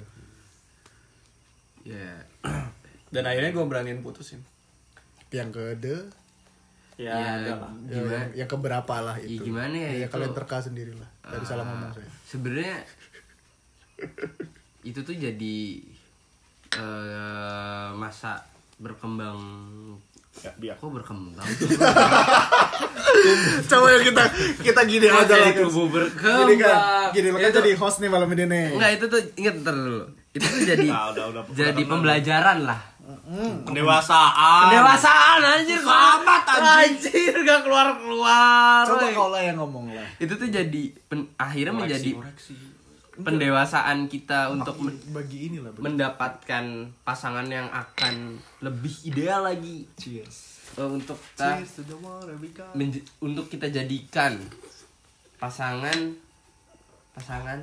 Iya. 1.84 2.24
dan 3.10 3.24
akhirnya 3.26 3.52
gue 3.52 3.64
beraniin 3.66 4.00
putusin. 4.00 4.40
Yang 5.28 5.48
kede 5.52 5.96
ya, 7.00 7.14
Ya, 7.14 7.32
ya, 7.42 7.54
Gimana? 7.88 8.12
yang, 8.12 8.28
yang 8.36 8.48
keberapa 8.48 8.94
lah 9.00 9.16
Ya, 9.16 9.24
itu. 9.30 9.42
gimana 9.42 9.72
ya, 9.72 9.90
ya 9.94 10.04
itu- 10.04 10.12
kalian 10.12 10.32
terka 10.32 10.56
sendiri 10.60 10.92
lah 10.92 11.08
dari 11.22 11.44
salah 11.44 11.62
Ah, 11.62 11.68
ngomong 11.70 11.92
saya. 11.92 12.08
Sebenarnya 12.22 12.76
itu 14.82 15.00
tuh 15.00 15.14
jadi 15.14 15.56
eh 16.70 17.88
masa 17.94 18.44
berkembang. 18.76 19.38
Ya 20.38 20.52
biar. 20.54 20.74
Kok 20.74 20.94
berkembang? 20.94 21.42
Coba 23.66 23.86
ya 23.88 24.00
kita 24.00 24.22
kita 24.62 24.80
gini 24.84 25.06
aja 25.06 25.26
lah. 25.26 25.26
jadi 25.42 25.52
kubu 25.58 25.82
berkembang. 25.90 26.46
Gini 26.46 26.54
kan 26.56 26.76
gini 27.10 27.28
lo 27.28 27.36
kan 27.36 27.50
Itu- 27.50 27.58
jadi 27.58 27.70
host 27.76 27.98
nih 27.98 28.08
malam 28.08 28.28
ini 28.30 28.44
nih. 28.46 28.64
Enggak 28.72 28.90
itu 28.94 29.04
tuh 29.06 29.20
inget 29.34 29.54
ntar 29.58 29.74
dulu. 29.74 30.04
Itu 30.30 30.46
tuh 30.46 30.62
jadi 30.64 30.86
Nah, 30.86 31.10
udah, 31.10 31.24
udah, 31.28 31.42
jadi 31.50 31.82
pembelajaran 31.82 32.58
lah 32.62 32.80
Pendewasaan. 33.62 34.62
pendewasaan 34.66 35.40
anjir 35.42 35.78
kok 35.78 35.90
Amat, 35.90 36.44
anjing. 36.44 36.74
anjir 36.96 37.34
gak 37.40 37.60
keluar 37.62 37.86
keluar 37.94 38.82
coba 38.84 39.06
kau 39.10 39.28
lah 39.28 39.40
yang 39.40 39.56
ngomong 39.56 39.90
lah 39.90 40.08
itu 40.16 40.32
tuh 40.32 40.46
jadi 40.46 40.82
pen- 41.04 41.30
akhirnya 41.34 41.72
Koreksi, 41.72 41.84
menjadi 41.84 42.10
koreksi. 42.14 42.54
pendewasaan 43.18 43.98
kita 44.06 44.48
untuk 44.50 44.76
men- 44.80 44.96
bagi 45.10 45.38
inilah 45.48 45.70
bagi. 45.70 45.82
mendapatkan 45.82 46.64
pasangan 47.00 47.46
yang 47.46 47.68
akan 47.68 48.14
lebih 48.60 48.94
ideal 49.04 49.42
lagi 49.42 49.88
cheers 49.94 50.62
Eh, 50.70 50.86
untuk 50.86 51.18
kita 51.18 51.58
Cheers 51.58 51.82
untuk 53.18 53.46
kita 53.46 53.66
jadikan 53.68 54.38
pasangan 55.36 56.14
pasangan 57.10 57.58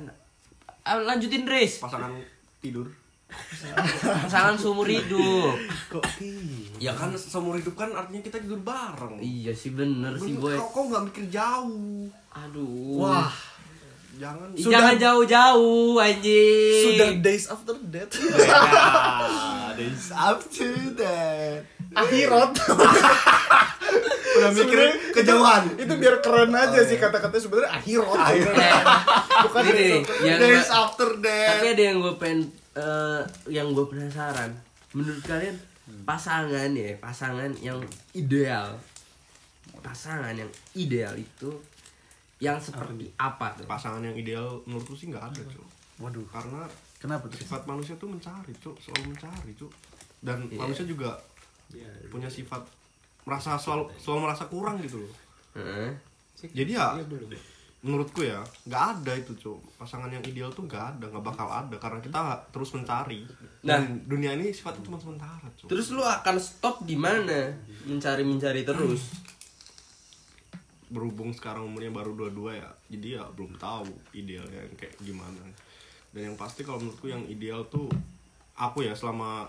ah, 0.84 0.98
lanjutin 0.98 1.44
race 1.44 1.80
Pasangan 1.80 2.12
tidur. 2.60 2.92
Pasangan 3.28 4.54
seumur 4.54 4.86
hidup 4.86 5.54
kok 5.88 6.04
iya 6.18 6.66
Ya 6.80 6.92
kan 6.92 7.10
seumur 7.12 7.54
hidup 7.54 7.74
kan 7.74 7.90
artinya 7.90 8.20
kita 8.20 8.38
tidur 8.38 8.58
bareng. 8.58 9.18
iya 9.18 9.50
sih 9.50 9.70
bener 9.70 10.14
sih 10.16 10.32
boy 10.32 10.54
Kau, 10.54 10.70
kau 10.70 10.84
nggak 10.86 11.02
mikir 11.06 11.24
jauh. 11.28 12.06
aduh 12.30 12.98
wah 12.98 13.30
Jangan. 14.18 14.50
Ih, 14.50 14.66
jangan 14.66 14.98
jauh-jauh 14.98 15.94
anjing 15.96 16.82
sudah 16.90 17.10
days 17.20 17.46
after 17.46 17.78
that 17.86 18.10
Ah, 18.50 19.70
days 19.72 20.10
after 20.26 20.66
that. 20.96 21.62
akhirat 21.92 22.50
Udah 24.38 24.50
mikir 24.50 24.78
kejauhan. 25.12 25.70
itu 25.76 25.94
biar 25.94 26.18
keren 26.18 26.50
aja 26.50 26.82
sih 26.82 26.94
kata-katanya 26.94 27.38
sebenarnya 27.40 27.70
akhirat 27.72 28.18
bukan 29.44 29.62
Ini 29.64 29.86
nih, 30.18 30.34
days 30.36 30.66
after 30.68 31.14
that. 31.20 31.48
tapi 31.54 31.66
ada 31.70 31.82
yang 31.84 31.96
gue 32.00 32.14
pengen 32.16 32.50
eh, 32.78 33.22
yang 33.50 33.74
gue 33.74 33.86
penasaran 33.90 34.54
menurut 34.94 35.20
kalian 35.26 35.56
pasangan 36.04 36.70
ya 36.70 36.94
pasangan 37.00 37.50
yang 37.58 37.80
ideal 38.14 38.76
pasangan 39.80 40.32
yang 40.32 40.48
ideal 40.74 41.12
itu 41.16 41.50
yang 42.38 42.54
seperti 42.62 43.10
apa 43.18 43.50
tuh 43.58 43.66
Pasangan 43.66 43.98
yang 43.98 44.14
ideal 44.14 44.62
menurutku 44.62 44.94
sih 44.94 45.10
nggak 45.10 45.34
ada, 45.34 45.42
Cuk. 45.42 45.66
waduh 45.98 46.22
Karena 46.30 46.62
kenapa 47.02 47.26
tuh 47.26 47.42
sifat 47.42 47.66
manusia 47.66 47.98
tuh 47.98 48.06
mencari, 48.06 48.54
Cuk. 48.62 48.78
Selalu 48.78 49.10
mencari, 49.10 49.50
Cuk. 49.58 49.72
Dan 50.22 50.46
Iya. 50.46 50.62
manusia 50.62 50.86
juga 50.86 51.18
punya 52.08 52.30
sifat 52.30 52.62
merasa 53.26 53.58
selalu 53.58 53.90
selalu 53.98 54.20
merasa 54.30 54.44
kurang 54.46 54.78
gitu 54.78 55.02
loh. 55.02 55.12
Heeh. 55.58 55.90
Jadi 56.54 56.78
ya 56.78 56.94
menurutku 57.78 58.26
ya 58.26 58.42
nggak 58.66 58.84
ada 58.98 59.12
itu 59.14 59.38
cuy 59.38 59.54
pasangan 59.78 60.10
yang 60.10 60.18
ideal 60.26 60.50
tuh 60.50 60.66
nggak 60.66 60.98
ada 60.98 61.04
nggak 61.06 61.22
bakal 61.22 61.46
ada 61.46 61.76
karena 61.78 62.02
kita 62.02 62.18
terus 62.50 62.74
mencari 62.74 63.22
Nah. 63.58 63.74
dan 63.74 64.02
dunia 64.06 64.38
ini 64.38 64.50
sifatnya 64.50 64.86
cuma 64.86 64.98
sementara 64.98 65.46
cuy 65.54 65.66
Terus 65.66 65.90
lu 65.90 66.02
akan 66.02 66.38
stop 66.38 66.86
di 66.86 66.94
mana? 66.94 67.50
Mencari-mencari 67.84 68.62
terus. 68.62 69.02
berhubung 70.88 71.36
sekarang 71.36 71.68
umurnya 71.68 71.92
baru 71.92 72.16
dua-dua 72.16 72.56
ya 72.56 72.70
jadi 72.88 73.20
ya 73.20 73.24
belum 73.36 73.60
tahu 73.60 73.84
idealnya 74.16 74.64
yang 74.64 74.72
kayak 74.72 74.96
gimana 74.98 75.44
dan 76.10 76.32
yang 76.32 76.36
pasti 76.40 76.64
kalau 76.64 76.80
menurutku 76.80 77.12
yang 77.12 77.20
ideal 77.28 77.60
tuh 77.68 77.92
aku 78.56 78.88
ya 78.88 78.96
selama 78.96 79.44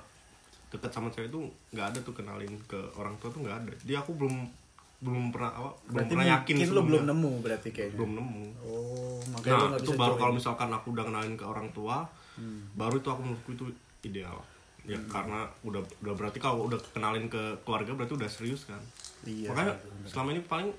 deket 0.67 0.91
sama 0.91 1.07
cewek 1.07 1.32
tuh 1.32 1.47
nggak 1.71 1.95
ada 1.95 1.99
tuh 2.03 2.11
kenalin 2.11 2.51
ke 2.67 2.75
orang 2.99 3.15
tua 3.17 3.32
tuh 3.32 3.39
nggak 3.39 3.55
ada 3.55 3.71
jadi 3.80 4.03
aku 4.03 4.19
belum 4.19 4.36
belum 5.00 5.32
pernah 5.32 5.52
apa 5.56 5.72
belum 5.88 6.06
pernah 6.12 6.28
yakin 6.28 6.54
mungkin 6.60 6.72
lo 6.76 6.82
belum 6.84 7.04
nemu 7.08 7.32
berarti 7.39 7.70
kayaknya. 7.72 7.95
Belum 7.95 8.12
nemu. 8.20 8.43
Oh 8.68 9.20
makanya 9.32 9.56
nah 9.72 9.80
itu 9.80 9.91
baru 9.95 10.16
kalau 10.20 10.34
misalkan 10.36 10.70
aku 10.76 10.91
udah 10.91 11.06
kenalin 11.08 11.36
ke 11.39 11.45
orang 11.47 11.68
tua 11.72 12.04
baru 12.76 13.00
itu 13.00 13.10
aku 13.12 13.22
menurutku 13.24 13.52
itu 13.56 13.66
ideal. 14.04 14.39
Ya 14.88 15.00
karena 15.12 15.47
udah 15.64 15.84
udah 16.04 16.14
berarti 16.16 16.39
kalau 16.43 16.68
udah 16.68 16.80
kenalin 16.91 17.32
ke 17.32 17.39
keluarga 17.64 17.95
berarti 17.95 18.14
udah 18.16 18.30
serius 18.32 18.68
kan? 18.68 18.80
Iya 19.24 19.52
makanya 19.52 19.76
selama 20.08 20.36
ini 20.36 20.41
paling 20.43 20.70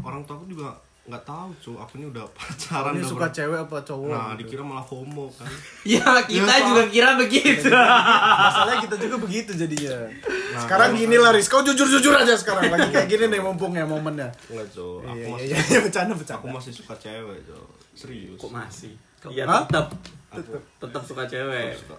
orang 0.00 0.24
tua 0.24 0.40
aku 0.40 0.48
juga 0.48 0.76
nggak 1.10 1.24
tahu 1.24 1.48
cu 1.58 1.70
aku 1.76 1.92
ini 1.96 2.06
udah 2.06 2.24
pacaran 2.36 2.92
ini 2.92 3.00
udah 3.00 3.10
suka 3.10 3.26
ber- 3.26 3.34
cewek 3.34 3.58
apa 3.60 3.76
cowok? 3.82 4.08
Nah 4.08 4.24
gitu. 4.30 4.38
dikira 4.40 4.62
malah 4.62 4.82
homo 4.82 5.26
kan. 5.30 5.50
Ya, 5.90 6.06
kita 6.22 6.46
Ya, 6.48 6.62
juga 6.62 6.82
kira 6.86 7.10
begitu. 7.16 7.68
masalahnya 7.68 8.78
kita 8.80 8.96
juga 8.96 9.16
begitu 9.18 9.50
jadinya. 9.52 9.96
Nah, 10.06 10.60
sekarang 10.62 10.90
gini 10.94 11.16
lah 11.16 11.30
Riz. 11.30 11.46
Kau 11.46 11.60
jujur 11.60 11.84
jujur 11.84 12.12
aja 12.12 12.32
sekarang. 12.32 12.68
Lagi 12.68 12.88
kayak 12.88 13.08
gini 13.08 13.24
nih 13.28 13.40
mumpung 13.40 13.72
ya 13.72 13.82
momennya. 13.82 14.30
Enggak 14.46 14.70
cu 14.70 15.02
aku 15.02 15.16
iya 15.16 15.28
masih 15.28 15.46
iya 15.46 15.58
iya 15.60 15.78
bercanda 15.80 16.12
aku 16.12 16.20
bercanda 16.20 16.54
masih 16.54 16.72
suka 16.72 16.94
cewek 16.96 17.38
cu 17.44 17.58
serius. 17.92 18.38
Kok 18.38 18.50
masih? 18.50 18.92
Ya 19.28 19.44
Hah? 19.44 19.64
tetap 19.64 19.86
aku 20.30 20.52
tetap 20.78 21.02
suka 21.02 21.22
cewek. 21.24 21.74
Suka. 21.74 21.96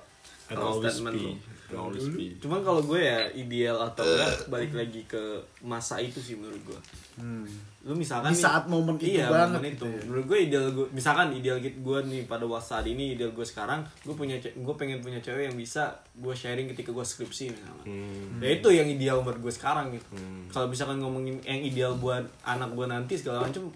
And 0.47 0.55
Kalau 0.55 0.71
always 0.73 0.91
statement 0.91 1.15
be 1.15 1.27
be 1.71 2.27
cuman 2.37 2.59
kalau 2.59 2.81
gue 2.81 2.99
ya 2.99 3.19
ideal 3.31 3.77
atau 3.79 4.01
enggak 4.01 4.31
balik 4.47 4.71
lagi 4.73 5.01
ke 5.03 5.21
masa 5.61 5.97
itu 5.97 6.17
sih 6.17 6.35
menurut 6.35 6.61
gue 6.65 6.79
Hmm. 7.13 7.43
lu 7.81 7.93
misalkan 7.93 8.29
Di 8.29 8.33
nih- 8.33 8.41
saat 8.41 8.63
momen 8.65 8.95
itu 8.95 9.13
iya, 9.13 9.27
banget 9.27 9.51
momen 9.53 9.67
gitu 9.69 9.83
itu 9.83 9.87
ya. 9.91 10.01
menurut 10.05 10.25
gue 10.25 10.39
ideal 10.41 10.65
gue 10.69 10.85
misalkan 10.91 11.27
ideal 11.29 11.57
gitu 11.57 11.75
gue 11.77 11.99
nih 12.03 12.21
pada 12.23 12.45
waktu 12.45 12.63
saat 12.65 12.85
ini 12.85 13.03
ideal 13.13 13.29
gue 13.29 13.43
sekarang 13.43 13.79
gue 13.99 14.13
punya 14.13 14.35
gue 14.39 14.75
pengen 14.75 14.99
punya 14.99 15.19
cewek 15.19 15.43
yang 15.45 15.55
bisa 15.55 15.91
gue 16.13 16.31
sharing 16.33 16.67
ketika 16.67 16.89
gue 16.89 17.03
skripsi 17.03 17.51
misalnya 17.51 17.83
Hmm. 17.83 18.39
ya 18.39 18.49
itu 18.53 18.67
yang 18.69 18.87
ideal 18.87 19.17
buat 19.19 19.37
gue 19.37 19.49
sekarang 19.49 19.91
gitu 19.91 20.07
Hmm. 20.09 20.47
kalau 20.47 20.67
misalkan 20.67 20.97
ngomongin 20.97 21.35
yang 21.41 21.61
ideal 21.61 21.93
buat 21.93 22.23
anak 22.41 22.69
gue 22.69 22.85
nanti 22.85 23.13
segala 23.13 23.43
macam 23.43 23.67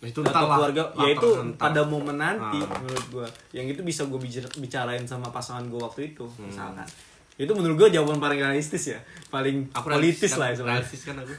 itu 0.00 0.18
atau 0.20 0.34
lah 0.42 0.58
keluarga 0.58 0.82
ya 0.98 1.08
itu 1.12 1.28
pada 1.54 1.80
momen 1.84 2.16
nanti 2.16 2.58
Ah. 2.58 2.66
menurut 2.76 3.06
gue 3.08 3.26
yang 3.54 3.64
itu 3.64 3.80
bisa 3.80 4.02
gue 4.02 4.18
bicara- 4.18 4.50
bicarain 4.52 5.06
sama 5.06 5.30
pasangan 5.30 5.62
gue 5.64 5.78
waktu 5.78 6.10
itu 6.10 6.26
Hmm. 6.26 6.50
misalkan 6.50 6.82
itu 7.40 7.52
menurut 7.56 7.76
gue 7.80 7.88
jawaban 7.96 8.20
paling 8.20 8.40
realistis 8.40 8.92
ya. 8.92 9.00
Paling 9.32 9.72
aku 9.72 9.88
politis 9.88 10.28
realistis 10.28 10.32
lah 10.36 10.46
ya 10.46 10.52
kan, 10.52 10.56
sebenarnya. 10.56 10.76
realistis 10.76 11.02
kan 11.08 11.16
aku. 11.20 11.34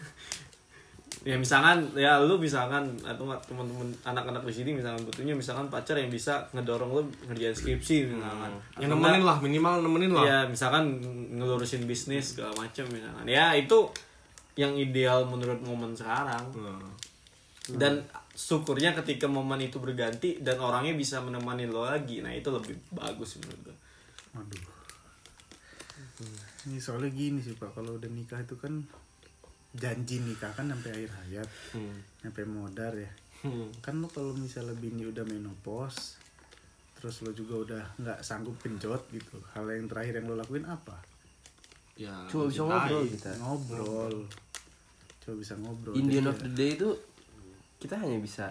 Ya 1.23 1.35
misalkan 1.39 1.77
ya 1.95 2.19
lu 2.19 2.35
misalkan 2.35 2.83
atau 2.99 3.23
teman-teman 3.47 3.87
anak-anak 4.03 4.43
di 4.43 4.53
sini 4.59 4.75
misalkan 4.75 5.07
butuhnya 5.07 5.31
misalkan 5.31 5.71
pacar 5.71 5.95
yang 5.95 6.11
bisa 6.11 6.43
ngedorong 6.51 6.91
lu 6.99 7.01
ngerjain 7.31 7.55
skripsi 7.55 8.11
misalkan. 8.11 8.51
Yang 8.75 8.89
nemenin 8.91 9.23
lah 9.23 9.37
minimal 9.39 9.73
nemenin 9.79 10.11
lah. 10.11 10.23
ya 10.27 10.39
misalkan 10.49 10.99
ngelurusin 11.39 11.87
bisnis 11.87 12.35
segala 12.35 12.51
macam 12.59 12.83
misalkan. 12.91 13.23
Ya 13.23 13.55
itu 13.55 13.87
yang 14.59 14.75
ideal 14.75 15.23
menurut 15.29 15.63
momen 15.63 15.95
sekarang. 15.95 16.43
Nah. 16.59 16.91
dan 17.79 18.03
syukurnya 18.35 18.91
ketika 18.91 19.23
momen 19.23 19.55
itu 19.63 19.79
berganti 19.79 20.43
dan 20.43 20.59
orangnya 20.59 20.91
bisa 20.99 21.23
menemani 21.23 21.63
lo 21.71 21.87
lagi. 21.87 22.19
Nah 22.19 22.35
itu 22.35 22.51
lebih 22.51 22.75
bagus 22.91 23.39
menurut 23.39 23.71
gue 23.71 23.77
Waduh. 24.35 24.72
Ini 26.63 26.79
soalnya 26.79 27.11
gini 27.11 27.39
sih 27.39 27.53
pak, 27.53 27.75
kalau 27.75 27.99
udah 27.99 28.07
nikah 28.07 28.39
itu 28.39 28.55
kan 28.55 28.83
janji 29.73 30.21
nikah 30.21 30.53
kan 30.53 30.69
sampai 30.69 30.89
akhir 30.93 31.11
hayat, 31.11 31.49
Hmm. 31.73 31.97
sampai 32.21 32.43
modar 32.45 32.93
ya. 32.93 33.11
Hmm. 33.43 33.67
Kan 33.81 33.99
lo 33.99 34.07
kalau 34.07 34.31
misalnya 34.31 34.71
bini 34.73 35.03
udah 35.03 35.25
menopause, 35.25 36.15
terus 36.95 37.19
lo 37.19 37.35
juga 37.35 37.55
udah 37.59 37.83
nggak 37.99 38.19
sanggup 38.23 38.55
genjot 38.63 39.03
gitu, 39.11 39.35
hal 39.51 39.67
yang 39.67 39.91
terakhir 39.91 40.21
yang 40.21 40.31
lo 40.31 40.35
lakuin 40.35 40.63
apa? 40.63 40.95
ya 41.93 42.25
Cuma 42.25 42.49
bisa 42.49 42.65
ngobrol 42.65 43.03
kita. 43.05 43.29
Ngobrol. 43.37 44.15
Coba 45.21 45.35
bisa 45.37 45.53
ngobrol. 45.55 45.93
In 45.93 46.09
the 46.09 46.17
end 46.17 46.25
of 46.25 46.41
the 46.41 46.49
day 46.49 46.73
itu 46.73 46.89
kita 47.77 47.99
hanya 47.99 48.17
bisa 48.17 48.49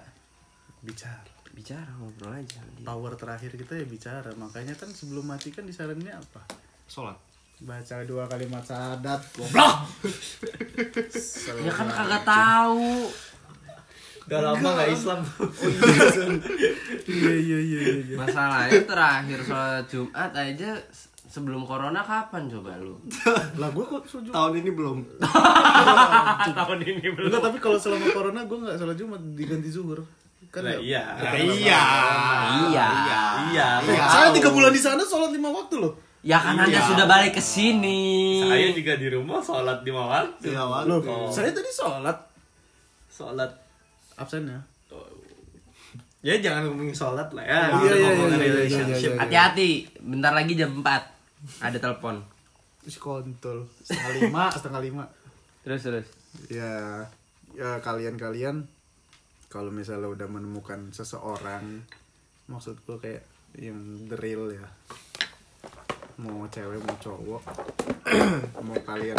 bicara. 0.80 1.26
bicara 1.52 1.90
ngobrol 1.98 2.32
aja. 2.32 2.62
Power 2.80 3.12
terakhir 3.12 3.52
kita 3.52 3.76
ya 3.76 3.84
bicara. 3.84 4.32
Makanya 4.32 4.72
kan 4.72 4.88
sebelum 4.88 5.26
mati 5.26 5.50
kan 5.50 5.66
disaraninnya 5.66 6.16
apa? 6.16 6.40
sholat 6.86 7.16
Baca 7.62 7.96
dua 8.02 8.26
kalimat 8.26 8.58
syahadat. 8.60 9.20
Goblok. 9.32 9.76
Ya 11.58 11.70
kan 11.70 11.86
kagak 11.88 12.22
tahu. 12.22 13.06
Udah 14.22 14.40
lama 14.44 14.68
gak 14.76 14.88
Islam. 14.88 15.18
iya 17.04 17.34
iya 17.34 17.58
iya 17.60 17.80
iya 18.00 18.16
Masalahnya 18.16 18.80
terakhir 18.82 19.38
sholat 19.40 19.82
Jumat 19.84 20.30
aja 20.32 20.78
se- 20.88 21.10
sebelum 21.28 21.62
corona 21.62 21.98
kapan 22.00 22.46
coba 22.46 22.78
lu? 22.78 22.94
lah 23.56 23.68
gue 23.68 23.82
kok 23.84 24.02
sholat 24.04 24.24
Jumat 24.24 24.34
Tahun 24.36 24.52
ini 24.56 24.70
belum. 24.70 24.98
Tahun 26.58 26.78
ini 26.80 27.08
belum. 27.08 27.28
enggak 27.28 27.42
tapi 27.42 27.58
kalau 27.58 27.74
selama 27.76 28.06
corona 28.10 28.40
gue 28.42 28.58
nggak 28.58 28.76
sholat 28.76 28.94
Jumat 28.94 29.20
diganti 29.34 29.68
zuhur 29.68 29.98
kan 30.48 30.62
ya- 30.62 30.78
iya. 30.78 31.02
iya. 31.32 31.82
Iya. 32.62 32.88
Iya. 33.50 33.68
Iya. 33.82 34.04
saya 34.06 34.30
tiga 34.30 34.50
bulan 34.50 34.70
di 34.70 34.78
sana 34.78 35.02
sholat 35.02 35.30
lima 35.30 35.48
waktu 35.48 35.76
loh 35.78 35.98
Ya 36.22 36.38
kan 36.38 36.54
anda 36.54 36.78
sudah 36.80 37.04
balik 37.04 37.34
ke 37.34 37.42
sini. 37.42 38.38
Saya 38.40 38.70
juga 38.70 38.94
di 38.94 39.10
rumah 39.10 39.38
sholat 39.38 39.82
lima 39.82 40.06
waktu. 40.06 40.50
Iya, 40.50 40.62
Wan. 40.62 40.86
loh 40.86 41.02
Oh. 41.02 41.26
saya 41.26 41.50
tadi 41.50 41.66
sholat 41.68 42.14
Sholat. 43.08 43.50
absen 44.14 44.46
ya 44.46 44.60
Ya 46.22 46.38
jangan 46.38 46.70
ngomongin 46.70 46.94
sholat 46.94 47.26
lah 47.28 47.42
ya. 47.42 47.50
Iya, 47.50 47.74
Kita 47.74 47.82
iya, 47.92 48.06
ngomongin 48.08 48.30
iya, 48.30 48.38
iya, 48.38 48.54
relationship. 48.54 48.94
iya, 49.02 49.10
iya. 49.10 49.20
Hati-hati, 49.20 49.70
bentar 50.00 50.30
lagi 50.30 50.52
jam 50.54 50.70
4 50.78 50.86
Ada 51.58 51.78
telepon. 51.80 52.22
Terus 52.80 52.96
kontol 52.96 53.58
setengah 53.82 54.10
lima 54.20 54.44
setengah 54.54 54.80
lima 54.80 55.04
Terus 55.62 55.82
terus. 55.82 56.06
ya 56.48 57.02
ya 57.52 57.78
kalian-kalian 57.78 58.62
kalau 59.46 59.68
misalnya 59.68 60.08
udah 60.08 60.24
menemukan 60.26 60.88
seseorang 60.88 61.82
maksud 62.46 62.78
gue 62.80 62.96
kayak 62.96 63.22
yang 63.54 63.76
the 64.06 64.16
real 64.16 64.46
ya 64.48 64.64
mau 66.22 66.46
cewek 66.46 66.78
mau 66.86 66.96
cowok. 67.02 67.42
Mau 68.66 68.78
kalian 68.86 69.18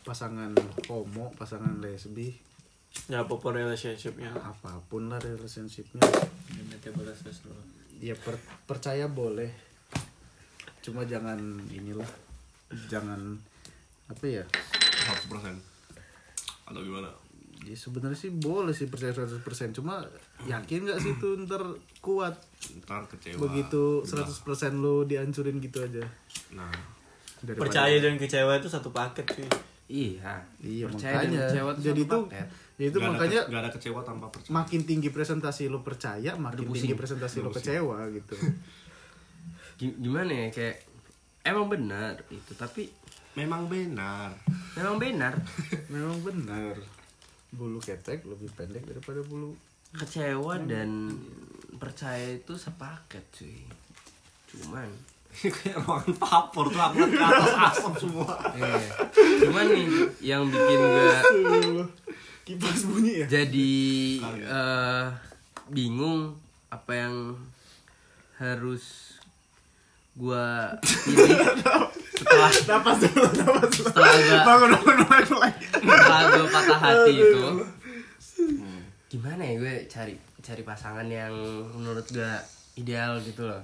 pasangan 0.00 0.56
homo 0.88 1.28
pasangan 1.36 1.76
lesbi. 1.84 2.32
Ya 3.06 3.22
apa 3.22 3.36
pun 3.36 3.54
relationshipnya. 3.54 4.32
apa 4.34 4.80
pun 4.88 5.12
lah 5.12 5.20
relationshipnya. 5.20 6.00
Ya 8.00 8.16
per- 8.16 8.40
percaya 8.64 9.04
boleh. 9.06 9.52
Cuma 10.80 11.04
jangan 11.04 11.38
inilah. 11.68 12.08
Jangan 12.88 13.36
apa 14.08 14.24
ya? 14.24 14.44
100%. 14.48 15.60
Atau 16.66 16.80
gimana? 16.80 17.12
Ya 17.60 17.74
sebenarnya 17.74 18.16
sih 18.16 18.30
boleh 18.30 18.70
sih 18.70 18.86
percaya 18.86 19.12
100% 19.12 19.40
cuma 19.72 20.00
yakin 20.42 20.80
nggak 20.82 20.98
sih 20.98 21.12
itu 21.12 21.28
ntar 21.40 21.60
kuat 21.98 22.32
Ntar 22.78 23.04
kecewa. 23.06 23.36
begitu 23.38 24.00
100% 24.02 24.40
lu 24.74 25.04
dihancurin 25.04 25.58
gitu 25.58 25.80
aja 25.80 26.00
Nah, 26.50 26.72
Daripada- 27.38 27.60
Percaya 27.66 27.96
dan 27.98 28.14
kecewa 28.14 28.52
itu 28.54 28.66
satu 28.66 28.88
paket 28.90 29.24
sih. 29.30 29.48
Iya. 29.86 30.40
iya 30.58 30.84
Percaya 30.86 31.18
dan 31.18 31.24
makanya 31.26 31.40
kecewa 31.46 31.70
tuh 31.70 31.82
jadi 31.82 32.02
satu 32.02 32.10
tuh 32.10 32.22
paket. 32.26 32.46
ya 32.72 32.84
itu 32.86 32.96
ada 32.96 33.06
makanya 33.10 33.38
ke- 33.38 33.46
nggak 33.46 33.60
ada 33.60 33.70
kecewa 33.72 34.00
tanpa 34.02 34.26
percaya. 34.28 34.52
makin 34.54 34.80
tinggi 34.82 35.08
presentasi 35.08 35.62
lu 35.66 35.78
percaya 35.80 36.30
makin 36.34 36.64
pusing. 36.64 36.74
tinggi 36.82 36.94
presentasi 36.94 37.36
lu 37.38 37.50
kecewa 37.50 37.96
gitu 38.10 38.34
Gi- 39.78 39.96
Gimana 39.98 40.30
ya 40.30 40.48
kayak 40.48 40.76
emang 41.42 41.66
benar 41.66 42.16
itu 42.28 42.52
tapi 42.54 42.88
Memang 43.32 43.66
benar. 43.66 44.34
memang 44.74 44.96
benar 44.96 45.32
memang 45.92 46.18
benar 46.20 46.74
bulu 47.50 47.78
ketek 47.78 48.22
lebih 48.24 48.50
pendek 48.54 48.86
daripada 48.86 49.20
bulu. 49.22 49.54
Kecewa 49.90 50.58
dan 50.62 51.10
percaya 51.76 52.38
itu 52.38 52.54
sepaket 52.54 53.24
cuy. 53.34 53.66
Cuman. 54.46 54.86
Kayak 55.62 55.86
ruangan 55.86 56.14
papor 56.18 56.66
tuh 56.66 56.82
aku 56.82 57.06
ke 57.06 57.22
atas 57.22 57.54
asap 57.70 57.94
semua. 58.02 58.34
eh, 58.58 58.82
cuman 59.46 59.66
nih 59.70 59.86
yang 60.18 60.42
bikin 60.50 60.78
gue 60.82 61.10
kipas 62.42 62.82
bunyi 62.82 63.22
ya? 63.22 63.26
jadi 63.30 63.74
eh, 64.42 65.06
bingung 65.70 66.34
apa 66.66 66.92
yang 66.98 67.38
harus 68.42 69.14
gua 70.18 70.74
pilih 71.06 71.30
setelah 72.20 72.52
napas 72.68 72.96
dulu 73.00 73.28
napas 73.40 73.70
dulu. 73.72 73.88
setelah 73.88 74.12
gua 74.12 74.38
bangun 74.44 74.70
bangun 75.08 75.38
lagi 75.40 75.64
setelah 75.72 76.20
gua 76.28 76.46
patah 76.52 76.78
hati 76.84 77.12
itu 77.16 77.40
gimana 79.10 79.42
ya 79.42 79.54
gue 79.58 79.74
cari 79.90 80.14
cari 80.38 80.62
pasangan 80.62 81.04
yang 81.10 81.34
menurut 81.74 82.06
gue 82.08 82.32
ideal 82.78 83.18
gitu 83.20 83.44
loh. 83.44 83.60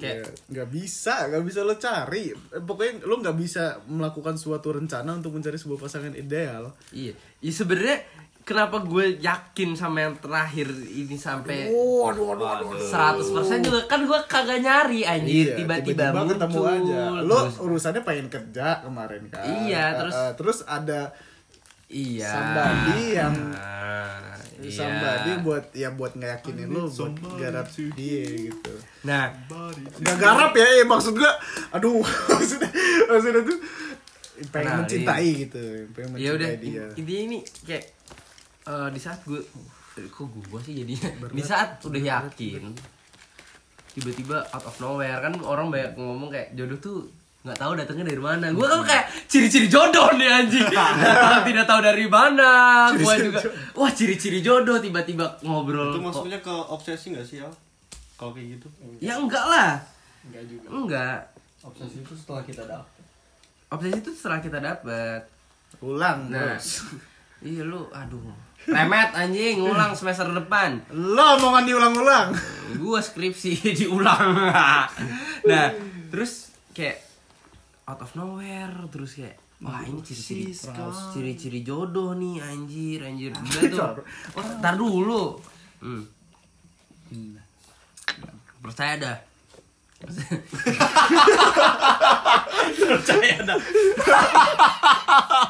Ya, 0.00 0.16
kayak 0.22 0.32
nggak 0.48 0.68
bisa 0.72 1.28
nggak 1.28 1.44
bisa 1.44 1.60
lo 1.66 1.76
cari. 1.76 2.32
Eh, 2.32 2.62
pokoknya 2.62 3.04
lo 3.04 3.20
nggak 3.20 3.36
bisa 3.36 3.84
melakukan 3.84 4.40
suatu 4.40 4.72
rencana 4.72 5.18
untuk 5.18 5.36
mencari 5.36 5.60
sebuah 5.60 5.76
pasangan 5.76 6.14
ideal. 6.16 6.72
Iya 6.94 7.12
ya 7.44 7.52
sebenarnya 7.52 8.00
kenapa 8.44 8.76
gue 8.78 9.16
yakin 9.18 9.72
sama 9.72 9.98
yang 10.02 10.14
terakhir 10.14 10.68
ini 10.84 11.16
sampai 11.16 11.66
waduh 11.66 12.36
waduh 12.36 12.46
waduh 12.62 12.76
100% 12.76 13.24
juga? 13.60 13.80
Kan 13.86 14.04
gue 14.04 14.20
kagak 14.24 14.60
nyari 14.60 15.00
anjir 15.02 15.50
Iya, 15.50 15.56
tiba-tiba 15.56 16.12
ketemu 16.26 16.52
muncul. 16.54 16.68
Aja 16.68 17.02
lo 17.20 17.38
Terus- 17.42 17.58
urusannya 17.58 18.02
pengen 18.02 18.28
kerja 18.28 18.80
kemarin 18.80 19.22
kan? 19.26 19.42
Iya, 19.42 19.84
Eh, 19.86 19.90
terus- 19.96 20.20
eh, 20.20 20.32
terus 20.34 20.58
ada 20.62 21.00
iya. 21.86 22.28
somebody 22.30 23.00
yang 23.12 23.34
Ah, 23.54 24.36
iya. 24.58 24.70
somebody 24.70 25.30
buat 25.40 25.64
ya 25.72 25.88
buat 25.90 26.12
ngeyakinin 26.12 26.68
lo 26.68 26.84
buat 26.84 27.12
garap 27.34 27.66
dia 27.72 28.22
gitu. 28.44 28.72
Nah 29.02 29.32
nggak 29.96 30.16
garap 30.16 30.52
ya 30.52 30.66
eh, 30.74 30.84
maksud 30.84 31.14
gua 31.14 31.32
aduh 31.70 32.04
maksudnya 32.30 32.68
maksudnya 33.06 33.40
tuh 33.42 33.58
pengen 34.44 34.66
Kenalin. 34.66 34.78
mencintai 34.82 35.28
gitu 35.40 35.62
pengen 35.92 36.08
ya 36.16 36.30
udah 36.32 36.48
mencintai 36.50 36.58
dia. 36.60 36.84
intinya 36.92 37.22
ini 37.24 37.38
kayak 37.62 37.84
eh, 38.64 38.88
di 38.92 39.00
saat 39.00 39.20
gue 39.24 39.40
kok 39.94 40.26
gue 40.26 40.60
sih 40.66 40.74
jadinya 40.82 41.08
di 41.30 41.44
saat 41.44 41.78
udah 41.84 42.02
yakin 42.02 42.74
tiba-tiba 43.94 44.42
out 44.50 44.66
of 44.66 44.76
nowhere 44.82 45.22
kan 45.22 45.30
orang 45.46 45.70
banyak 45.70 45.94
ngomong 45.94 46.28
kayak 46.34 46.50
jodoh 46.58 46.78
tuh 46.82 46.98
nggak 47.44 47.60
tahu 47.60 47.76
datangnya 47.76 48.08
dari 48.08 48.22
mana. 48.24 48.48
Gue 48.56 48.64
kan 48.64 48.80
kayak 48.88 49.04
ciri-ciri 49.28 49.68
jodoh 49.68 50.16
nih 50.16 50.32
anjing. 50.32 50.64
Tidak 51.52 51.66
tahu 51.68 51.80
dari 51.84 52.08
mana. 52.08 52.88
Gue 52.96 53.14
juga 53.20 53.44
wah 53.76 53.92
ciri-ciri 53.92 54.40
jodoh 54.40 54.80
tiba-tiba 54.80 55.28
ngobrol. 55.44 55.92
Itu 55.92 56.00
maksudnya 56.00 56.40
ke 56.40 56.48
obsesi 56.72 57.12
gak 57.12 57.28
sih, 57.28 57.44
Al? 57.44 57.52
Kalau 58.16 58.32
kayak 58.32 58.56
gitu? 58.56 58.66
ya 58.96 59.20
enggak 59.20 59.44
lah. 59.44 59.76
Enggak 60.24 60.44
juga. 60.48 60.66
enggak. 60.72 61.18
Obsesi 61.68 62.00
itu 62.00 62.14
setelah 62.16 62.42
kita 62.48 62.64
dapet. 62.64 63.04
obsesi 63.68 63.98
itu 64.00 64.10
setelah 64.16 64.40
kita 64.40 64.58
dapat 64.64 65.20
ulang 65.84 66.32
nah 66.32 66.56
iya 67.44 67.62
lu 67.62 67.86
aduh. 67.92 68.24
Remet 68.64 69.12
anjing 69.12 69.60
ngulang 69.60 69.92
semester 69.92 70.24
depan. 70.32 70.80
Lo 70.88 71.36
omongan 71.36 71.68
diulang-ulang. 71.68 72.28
Gua 72.80 73.04
skripsi 73.04 73.60
diulang. 73.84 74.32
Nah 75.44 75.68
terus 76.08 76.56
kayak 76.72 77.04
out 77.84 78.00
of 78.00 78.10
nowhere 78.16 78.72
terus 78.88 79.20
kayak 79.20 79.36
wah 79.60 79.84
ini 79.84 80.00
ciri-ciri 80.00 80.50
ciri-ciri 81.12 81.60
jodoh 81.60 82.16
nih 82.16 82.40
anjir 82.40 83.04
anjir. 83.04 83.30
Udah 83.44 83.62
tuh. 83.68 83.92
Oh 84.40 84.44
ntar 84.58 84.74
dulu. 84.80 85.36
Hmm. 85.84 86.04
percaya 88.64 88.96
dah 88.96 89.16
Percaya 92.76 93.36
dah. 93.42 93.58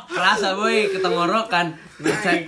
kerasa 0.06 0.48
boy. 0.54 0.90
Ketengorokan 0.90 1.66
percaya. 1.96 2.46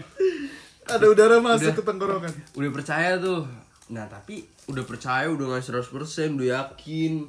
Ada 0.87 1.03
udara 1.05 1.37
masuk 1.41 1.67
Udah. 1.67 1.75
ke 1.75 1.83
tenggorokan 1.83 2.33
udah 2.55 2.71
percaya 2.71 3.11
tuh. 3.19 3.43
Nah 3.89 4.07
tapi 4.07 4.41
udah 4.67 4.85
percaya 4.85 5.27
udah 5.27 5.47
nggak 5.53 5.65
100% 5.65 5.91
udah 6.37 6.49
yakin. 6.55 7.27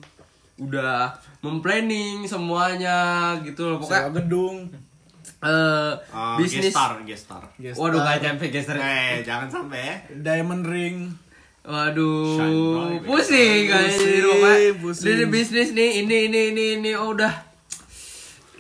Udah 0.58 1.14
memplanning 1.40 2.26
semuanya 2.26 2.98
gitu 3.42 3.66
loh. 3.68 3.78
Sewa 3.80 4.06
pokoknya 4.06 4.14
gedung. 4.16 4.56
Eh 5.38 5.94
Ah, 6.10 6.34
bisnis. 6.36 6.70
gestar, 6.70 6.98
gestar. 7.04 7.44
gestar, 7.56 7.78
waduh 7.78 8.02
gak 8.02 8.18
nyampe 8.20 8.50
geser 8.50 8.74
Eh, 8.74 9.22
jangan 9.22 9.46
sampai 9.48 9.86
ya. 9.86 9.96
diamond 10.16 10.66
ring 10.66 11.14
waduh 11.68 12.96
pusing 13.04 13.68
kayaknya 13.68 14.08
di 14.08 14.20
rumah. 14.24 14.56
Ini 14.88 15.26
bisnis 15.28 15.76
nih 15.76 16.02
ini 16.02 16.32
ini 16.32 16.40
ini 16.56 16.64
ini. 16.80 16.92
Oh, 16.96 17.12
udah. 17.12 17.34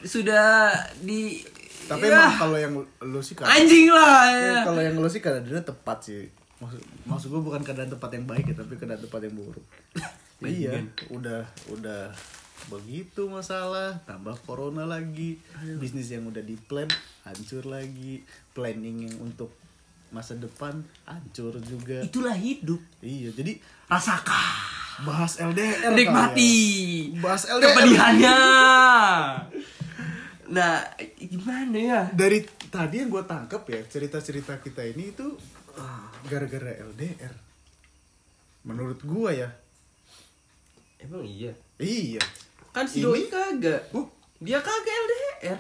Sudah 0.03 0.75
di 0.99 1.39
tapi 1.87 2.11
ya, 2.11 2.19
emang 2.19 2.35
kalau 2.35 2.57
yang 2.59 2.73
lu 2.83 3.21
sih 3.23 3.33
kan 3.33 3.47
anjing 3.47 3.87
lah 3.87 4.27
ya. 4.35 4.43
Ya, 4.43 4.59
kalau 4.67 4.81
yang 4.83 4.99
lu 4.99 5.07
sih 5.07 5.23
keadaannya 5.23 5.63
tepat 5.63 5.97
sih. 6.03 6.27
Maksud 6.59 6.81
maksud 7.07 7.27
gue 7.31 7.41
bukan 7.41 7.63
keadaan 7.63 7.87
tepat 7.87 8.11
yang 8.19 8.27
baik 8.27 8.51
ya 8.51 8.55
tapi 8.59 8.75
keadaan 8.75 9.01
tepat 9.01 9.25
yang 9.25 9.35
buruk. 9.39 9.65
Iya. 10.37 10.85
Udah 11.09 11.49
udah 11.73 12.13
begitu 12.69 13.25
masalah. 13.25 14.05
Tambah 14.05 14.37
corona 14.45 14.85
lagi. 14.85 15.41
Bisnis 15.81 16.13
yang 16.13 16.29
udah 16.29 16.45
di 16.45 16.53
plan 16.53 16.85
hancur 17.25 17.65
lagi. 17.65 18.21
Planning 18.53 19.09
yang 19.09 19.15
untuk 19.17 19.49
masa 20.13 20.33
depan 20.37 20.81
hancur 21.03 21.57
juga 21.63 22.01
itulah 22.03 22.35
hidup 22.35 22.79
iya 23.03 23.29
jadi 23.35 23.59
rasakan 23.87 24.75
bahas 25.05 25.37
LDR 25.37 25.93
nikmati 25.93 26.53
ya. 27.13 27.21
bahas 27.21 27.43
LDR 27.45 27.65
kepedihannya 27.75 28.39
nah 30.55 30.79
gimana 31.19 31.77
ya 31.77 32.01
dari 32.15 32.41
tadi 32.71 33.03
yang 33.03 33.11
gue 33.11 33.23
tangkap 33.27 33.67
ya 33.67 33.83
cerita-cerita 33.85 34.57
kita 34.63 34.81
ini 34.87 35.11
itu 35.11 35.27
gara-gara 36.25 36.71
LDR 36.91 37.33
menurut 38.67 38.99
gua 39.07 39.31
ya 39.31 39.49
Emang 40.97 41.21
iya. 41.21 41.53
iya 41.77 42.21
Kan 42.73 42.85
si 42.85 43.01
Ini? 43.01 43.05
doi 43.05 43.23
kagak. 43.29 43.81
Uh. 43.93 44.05
Dia 44.41 44.61
kagak 44.61 44.95
LDR. 45.01 45.59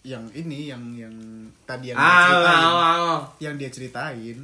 Yang 0.00 0.24
ini 0.30 0.66
yang 0.66 0.82
yang 0.94 1.14
tadi 1.62 1.90
yang 1.90 1.96
dia 1.96 2.06
Ah, 2.06 2.24
ceritain 2.24 2.62
ah, 2.62 2.78
ah. 2.80 3.20
yang 3.38 3.54
dia 3.54 3.68
ceritain 3.68 4.38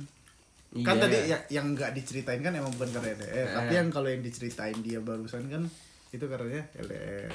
Iya. 0.72 0.82
kan 0.82 0.96
tadi 0.98 1.16
ya, 1.24 1.38
yang 1.48 1.66
nggak 1.70 1.90
diceritain 1.92 2.40
kan 2.40 2.50
emang 2.50 2.72
bukan 2.72 2.90
karena 2.90 3.14
LDR 3.14 3.46
tapi 3.54 3.70
Eh. 3.70 3.78
yang 3.78 3.88
kalau 3.88 4.08
yang 4.08 4.18
diceritain 4.20 4.74
dia 4.80 4.98
barusan 4.98 5.46
kan 5.46 5.62
itu 6.10 6.24
karena 6.24 6.66
LDR 6.74 7.30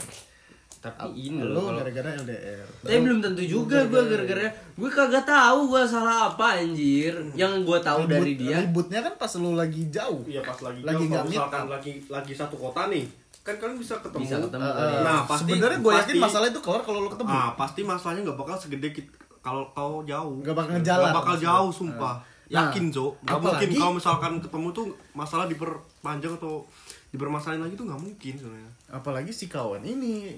Tapi 0.77 1.11
ini 1.13 1.39
lo 1.41 1.59
loh 1.61 1.65
gara-gara 1.73 2.15
LDR 2.17 2.63
Tapi 2.81 2.99
belum 2.99 3.19
tentu 3.19 3.39
juga 3.41 3.83
gue 3.85 3.99
gara-gara 4.01 4.47
gue 4.73 4.89
kagak 4.89 5.23
tahu 5.23 5.59
gue 5.69 5.83
salah 5.85 6.31
apa 6.31 6.55
anjir. 6.57 7.11
Yang 7.33 7.63
gue 7.63 7.79
tahu 7.81 7.99
Ribut- 8.01 8.11
dari 8.13 8.33
dia 8.37 8.57
ributnya 8.61 8.99
kan 9.01 9.13
pas 9.15 9.31
lu 9.33 9.51
lagi 9.53 9.87
jauh 9.87 10.23
Iya 10.23 10.39
pas 10.39 10.55
lagi 10.57 10.79
Lagi 10.81 11.05
jauh, 11.05 11.23
misalkan 11.25 11.63
lagi 11.69 11.91
lagi 12.05 12.33
satu 12.33 12.55
kota 12.55 12.87
nih 12.87 13.07
kan 13.49 13.57
kalian 13.59 13.77
bisa 13.77 13.93
ketemu. 13.97 14.21
Bisa 14.21 14.37
ketemu. 14.39 14.63
Eh, 14.63 15.01
Nah, 15.01 15.19
pasti- 15.23 15.43
sebenarnya 15.47 15.79
gue 15.79 15.91
yakin 15.91 16.05
pasti- 16.07 16.21
masalah 16.21 16.47
itu 16.47 16.59
kelar 16.59 16.81
kalau 16.81 16.99
lu 16.99 17.09
ketemu 17.09 17.29
Ah, 17.29 17.49
pasti 17.53 17.81
masalahnya 17.83 18.21
nggak 18.23 18.37
bakal 18.37 18.55
segede 18.55 18.89
kit- 18.91 19.13
kalau 19.39 19.63
kau 19.71 20.03
jauh. 20.03 20.35
Nggak 20.37 20.53
bakal 20.53 20.71
ngejalan 20.73 21.03
Nggak 21.05 21.17
bakal 21.17 21.35
jauh, 21.39 21.71
sumpah. 21.71 22.15
Nah, 22.15 22.65
Yakin, 22.65 22.89
Jo. 22.89 23.13
Nggak 23.19 23.29
apalagi- 23.35 23.61
mungkin 23.67 23.77
kalau 23.79 23.93
misalkan 23.93 24.33
ketemu 24.39 24.67
tuh 24.71 24.85
masalah 25.13 25.45
diperpanjang 25.45 26.33
atau 26.35 26.65
dipermasalahin 27.07 27.61
lagi 27.61 27.73
tuh 27.73 27.85
nggak 27.85 27.97
mungkin 27.99 28.33
sebenarnya. 28.35 28.71
apalagi 28.89 29.29
si 29.29 29.45
kawan 29.45 29.81
ini 29.81 30.33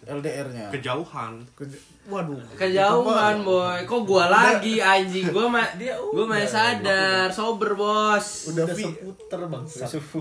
LDR-nya 0.00 0.72
Kejauhan. 0.72 1.44
Ke- 1.52 1.68
waduh. 2.06 2.40
Kejauhan 2.56 3.40
boy, 3.40 3.84
kok 3.84 4.02
gua 4.02 4.26
lagi 4.26 4.80
anjing? 4.80 5.28
Gua 5.28 5.46
ma 5.46 5.62
Dia 5.78 5.94
gua 5.96 6.24
masih 6.24 6.48
sadar, 6.48 7.28
sober 7.28 7.74
bos. 7.74 8.48
udah 8.48 8.64
Udah 8.64 8.74
vi 8.74 8.84
seputar 8.86 9.40
bang. 9.44 9.64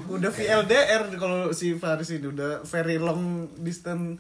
udah 0.10 0.32
VLDR 0.32 1.04
kalau 1.16 1.50
si 1.50 1.74
Faris 1.74 2.12
ini. 2.12 2.28
Udah 2.28 2.60
very 2.64 3.00
long 3.00 3.48
distance 3.58 4.20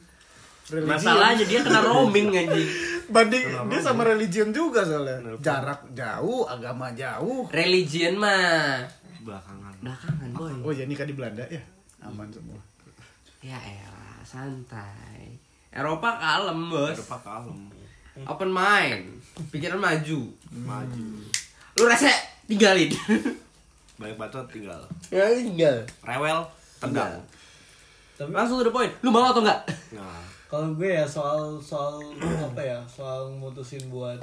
religion. 0.70 0.96
Masalahnya 0.96 1.44
dia 1.44 1.60
kena 1.60 1.82
roaming 1.88 2.30
anjing. 2.32 2.70
banding 3.10 3.42
dia 3.68 3.80
sama 3.82 4.06
religion 4.06 4.50
juga 4.50 4.86
soalnya. 4.86 5.36
Jarak 5.38 5.92
jauh 5.92 6.46
agama 6.46 6.94
jauh. 6.94 7.50
Religion 7.50 8.16
mah. 8.16 8.86
Belakangan. 9.20 9.74
belakangan 9.82 10.30
boy. 10.32 10.54
oh 10.62 10.72
ya 10.72 10.86
nikah 10.86 11.04
di 11.04 11.14
Belanda 11.14 11.44
ya? 11.46 11.60
Aman 12.00 12.32
semua. 12.32 12.56
Ya 13.40 13.56
elah, 13.56 14.20
santai. 14.24 15.29
Eropa 15.70 16.10
kalem 16.18 16.60
bos. 16.70 16.98
Eropa 16.98 17.18
kalem. 17.22 17.60
Open 18.28 18.52
mind, 18.52 19.16
pikiran 19.54 19.80
maju. 19.80 20.20
Maju. 20.52 21.06
Lu 21.80 21.84
rese 21.88 22.12
tinggalin. 22.50 22.92
Banyak 23.96 24.18
bacot 24.20 24.44
tinggal. 24.52 24.82
ya 25.14 25.24
tinggal. 25.32 25.86
Rewel, 26.04 26.40
tendang. 26.84 27.16
Tapi 28.20 28.36
Langsung 28.36 28.60
to 28.60 28.68
the 28.68 28.74
point. 28.76 28.92
Lu 29.00 29.14
mau 29.14 29.32
atau 29.32 29.40
enggak? 29.40 29.64
Nah, 29.96 30.20
kalau 30.52 30.76
gue 30.76 30.92
ya 30.92 31.08
soal 31.08 31.56
soal 31.62 32.02
apa 32.52 32.60
ya 32.60 32.80
soal 32.90 33.32
mutusin 33.32 33.88
buat 33.88 34.20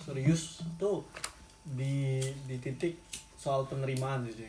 serius 0.00 0.62
tuh 0.80 1.02
di 1.76 2.22
di 2.46 2.56
titik 2.62 2.94
soal 3.34 3.66
penerimaan 3.66 4.22
sih 4.30 4.46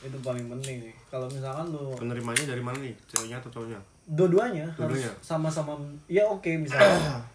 itu 0.00 0.16
paling 0.20 0.48
penting 0.48 0.84
sih 0.84 0.94
kalau 1.08 1.24
misalkan 1.32 1.72
lu 1.72 1.96
penerimanya 1.96 2.44
dari 2.52 2.60
mana 2.60 2.76
nih? 2.80 2.92
Ceweknya 3.08 3.40
atau 3.40 3.50
cowoknya? 3.52 3.80
Dua-duanya 4.10 4.66
harus 4.74 5.06
sama-sama 5.22 5.78
ya 6.10 6.26
oke 6.26 6.50
misalnya. 6.58 7.22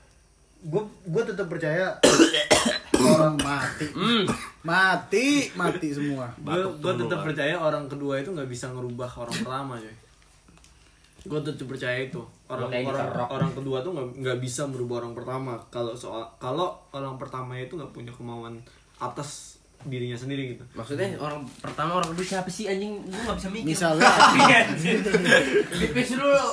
Gue 0.65 0.81
gue 1.05 1.21
tetap 1.21 1.45
percaya 1.45 1.93
orang 3.13 3.37
mati. 3.37 3.85
Hmm. 3.93 4.25
mati 4.65 5.45
mati 5.53 5.93
semua. 5.93 6.25
Gue 6.41 6.93
tetap 6.97 7.21
kan. 7.21 7.25
percaya 7.29 7.53
orang 7.53 7.85
kedua 7.85 8.17
itu 8.17 8.33
nggak 8.33 8.49
bisa 8.49 8.73
ngerubah 8.73 9.05
orang 9.13 9.37
pertama 9.45 9.73
coy. 9.77 9.95
Gue 11.29 11.39
tetap 11.45 11.69
percaya 11.69 12.09
itu. 12.09 12.17
Orang 12.49 12.73
orang 12.73 13.07
rock. 13.13 13.29
orang 13.29 13.51
kedua 13.53 13.77
tuh 13.85 13.93
nggak 13.93 14.07
nggak 14.25 14.39
bisa 14.41 14.65
merubah 14.65 15.05
orang 15.05 15.13
pertama. 15.13 15.53
Kalau 15.69 15.93
soal 15.93 16.25
kalau 16.41 16.73
orang 16.89 17.13
pertama 17.21 17.53
itu 17.61 17.77
nggak 17.77 17.93
punya 17.93 18.09
kemauan 18.09 18.57
atas 18.97 19.54
dirinya 19.85 20.13
sendiri 20.13 20.53
gitu 20.53 20.63
Maksudnya 20.73 21.15
orang 21.17 21.45
pertama 21.57 21.97
orang 21.97 22.11
kedua 22.11 22.25
siapa 22.25 22.49
sih 22.49 22.65
anjing? 22.65 22.99
Gua 23.05 23.21
enggak 23.21 23.37
bisa 23.37 23.47
mikir. 23.49 23.65
misalnya 23.65 24.09
Pipis 25.79 26.09
dulu. 26.13 26.47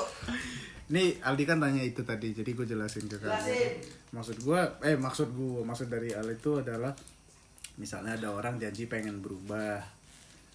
nih 0.88 1.16
Aldi 1.18 1.44
kan 1.44 1.56
tanya 1.56 1.80
itu 1.80 2.04
tadi 2.04 2.30
jadi 2.30 2.52
gue 2.52 2.66
jelasin 2.68 3.08
ke 3.08 3.16
kamu 3.16 3.32
Jelasin. 3.32 3.72
maksud 4.12 4.36
gue 4.38 4.60
eh 4.84 4.92
maksud 4.94 5.28
gue 5.32 5.64
maksud 5.64 5.88
dari 5.88 6.12
Al 6.12 6.28
itu 6.28 6.60
adalah 6.60 6.92
misalnya 7.74 8.20
ada 8.20 8.28
orang 8.28 8.60
janji 8.60 8.84
pengen 8.84 9.24
berubah 9.24 9.80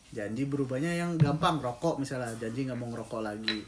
janji 0.07 0.45
berubahnya 0.45 0.93
yang 0.93 1.17
gampang 1.17 1.57
rokok 1.57 1.97
misalnya 1.97 2.30
janji 2.38 2.69
nggak 2.69 2.78
mau 2.78 2.86
ngerokok 2.88 3.21
lagi 3.25 3.65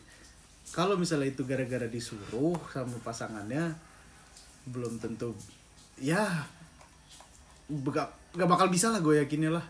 kalau 0.69 0.93
misalnya 0.93 1.33
itu 1.33 1.41
gara-gara 1.41 1.89
disuruh 1.89 2.53
sama 2.69 3.01
pasangannya 3.01 3.73
belum 4.69 5.01
tentu 5.01 5.33
ya 5.97 6.45
gak, 8.31 8.37
gak 8.37 8.49
bakal 8.49 8.67
bisa 8.67 8.89
lah 8.89 8.99
gue 8.99 9.17
yakinnya 9.17 9.51
lah 9.51 9.65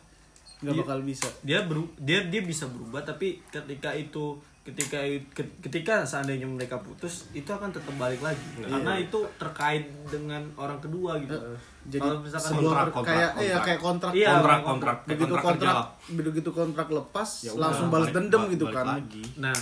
nggak 0.60 0.74
Iya. 0.74 0.82
bakal 0.82 1.00
bisa 1.02 1.28
dia 1.42 1.60
beru 1.62 1.88
dia 1.96 2.20
dia 2.26 2.42
bisa 2.42 2.68
berubah 2.68 3.00
tapi 3.02 3.40
ketika 3.46 3.90
itu 3.90 4.36
ketika 4.62 5.00
ke- 5.32 5.56
ketika 5.62 6.04
seandainya 6.04 6.44
mereka 6.46 6.76
putus 6.78 7.32
itu 7.32 7.48
akan 7.48 7.72
tetap 7.72 7.96
balik 7.96 8.20
lagi 8.20 8.44
karena 8.60 9.00
itu 9.00 9.18
terkait 9.34 9.82
dengan 10.06 10.44
orang 10.54 10.78
kedua 10.78 11.16
gitu 11.18 11.32
Heeh. 11.34 11.58
jadi 11.90 12.04
kalau 12.06 12.20
misalkan 12.20 12.52
Kontrak, 12.60 12.88
kontrak, 12.92 13.08
kayak 13.08 13.30
iya 13.32 13.32
kontrak. 13.32 13.64
kayak 13.64 13.80
kontrak 13.80 14.12
Iya, 14.12 14.28
kontrak, 14.28 14.44
orang 14.44 14.62
kontrak, 14.62 14.98
begitu 15.06 15.24
kontrak 15.32 15.46
kontrak 15.48 15.76
begitu 16.12 16.50
kontrak 16.52 16.88
lepas 16.92 17.30
Ya 17.40 17.50
udah, 17.50 17.62
langsung 17.64 17.88
balas 17.88 18.10
dendam 18.12 18.42
balik- 18.42 18.52
gitu 18.52 18.66
balik 18.68 18.76
kan 18.76 18.86
Lagi. 18.94 19.24
Nah, 19.38 19.56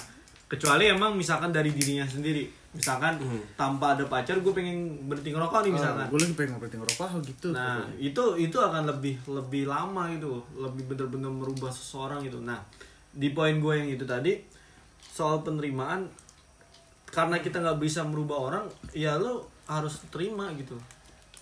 kecuali 0.48 0.84
emang 0.88 1.12
misalkan 1.14 1.52
dari 1.52 1.70
dirinya 1.70 2.04
sendiri. 2.04 2.43
Misalkan 2.78 3.17
tanpa 3.57 3.97
ada 3.97 4.05
pacar 4.05 4.38
gue 4.38 4.53
pengen 4.53 5.09
berhenti 5.09 5.34
ngerokok 5.34 5.65
nih 5.65 5.73
misalkan. 5.73 6.05
gue 6.13 6.19
lagi 6.21 6.36
pengen 6.38 6.61
berhenti 6.61 6.78
ngerokok 6.78 7.07
oh 7.09 7.21
gitu 7.25 7.47
Nah, 7.49 7.82
itu 7.97 8.23
itu 8.38 8.57
akan 8.61 8.86
lebih 8.86 9.17
lebih 9.25 9.65
lama 9.65 10.05
gitu, 10.13 10.38
lebih 10.53 10.86
bener-bener 10.93 11.34
merubah 11.34 11.73
seseorang 11.73 12.21
gitu. 12.21 12.38
Nah, 12.45 12.61
di 13.09 13.34
poin 13.34 13.57
gue 13.57 13.73
yang 13.73 13.89
itu 13.89 14.05
tadi 14.05 14.38
soal 15.01 15.41
penerimaan 15.41 16.05
karena 17.09 17.41
kita 17.41 17.57
nggak 17.65 17.82
bisa 17.82 18.05
merubah 18.05 18.38
orang, 18.53 18.65
ya 18.93 19.17
lo 19.17 19.49
harus 19.65 20.05
terima 20.13 20.53
gitu. 20.53 20.78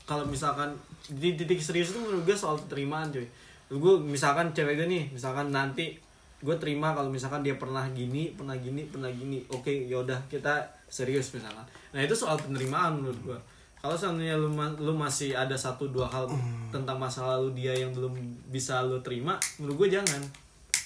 Kalau 0.07 0.23
misalkan 0.23 0.71
di 1.11 1.35
titik 1.35 1.59
serius 1.59 1.91
itu 1.91 1.99
menurut 1.99 2.23
gue 2.23 2.37
soal 2.37 2.55
penerimaan 2.55 3.11
cuy. 3.11 3.27
Gue 3.67 3.99
misalkan 3.99 4.55
cewek 4.55 4.79
gue 4.79 4.87
nih, 4.87 5.03
misalkan 5.11 5.51
nanti 5.51 5.99
gue 6.45 6.55
terima 6.61 6.93
kalau 6.93 7.09
misalkan 7.09 7.41
dia 7.41 7.57
pernah 7.57 7.81
gini, 7.89 8.29
pernah 8.37 8.53
gini, 8.53 8.85
pernah 8.85 9.09
gini. 9.09 9.41
Oke, 9.49 9.89
yaudah 9.89 10.21
kita 10.29 10.61
serius 10.95 11.35
misalkan. 11.35 11.67
Nah 11.91 11.99
itu 11.99 12.15
soal 12.15 12.39
penerimaan 12.39 13.03
menurut 13.03 13.19
gue. 13.19 13.39
Kalau 13.83 13.93
seandainya 13.93 14.39
lu, 14.39 14.49
ma- 14.49 14.73
lu 14.79 14.95
masih 14.95 15.35
ada 15.35 15.53
satu 15.53 15.91
dua 15.91 16.07
hal 16.07 16.25
tentang 16.71 16.97
masa 16.97 17.21
lalu 17.27 17.53
dia 17.53 17.75
yang 17.75 17.93
belum 17.93 18.17
bisa 18.49 18.81
lu 18.81 18.97
terima, 19.03 19.35
menurut 19.59 19.85
gue 19.85 19.99
jangan. 19.99 20.23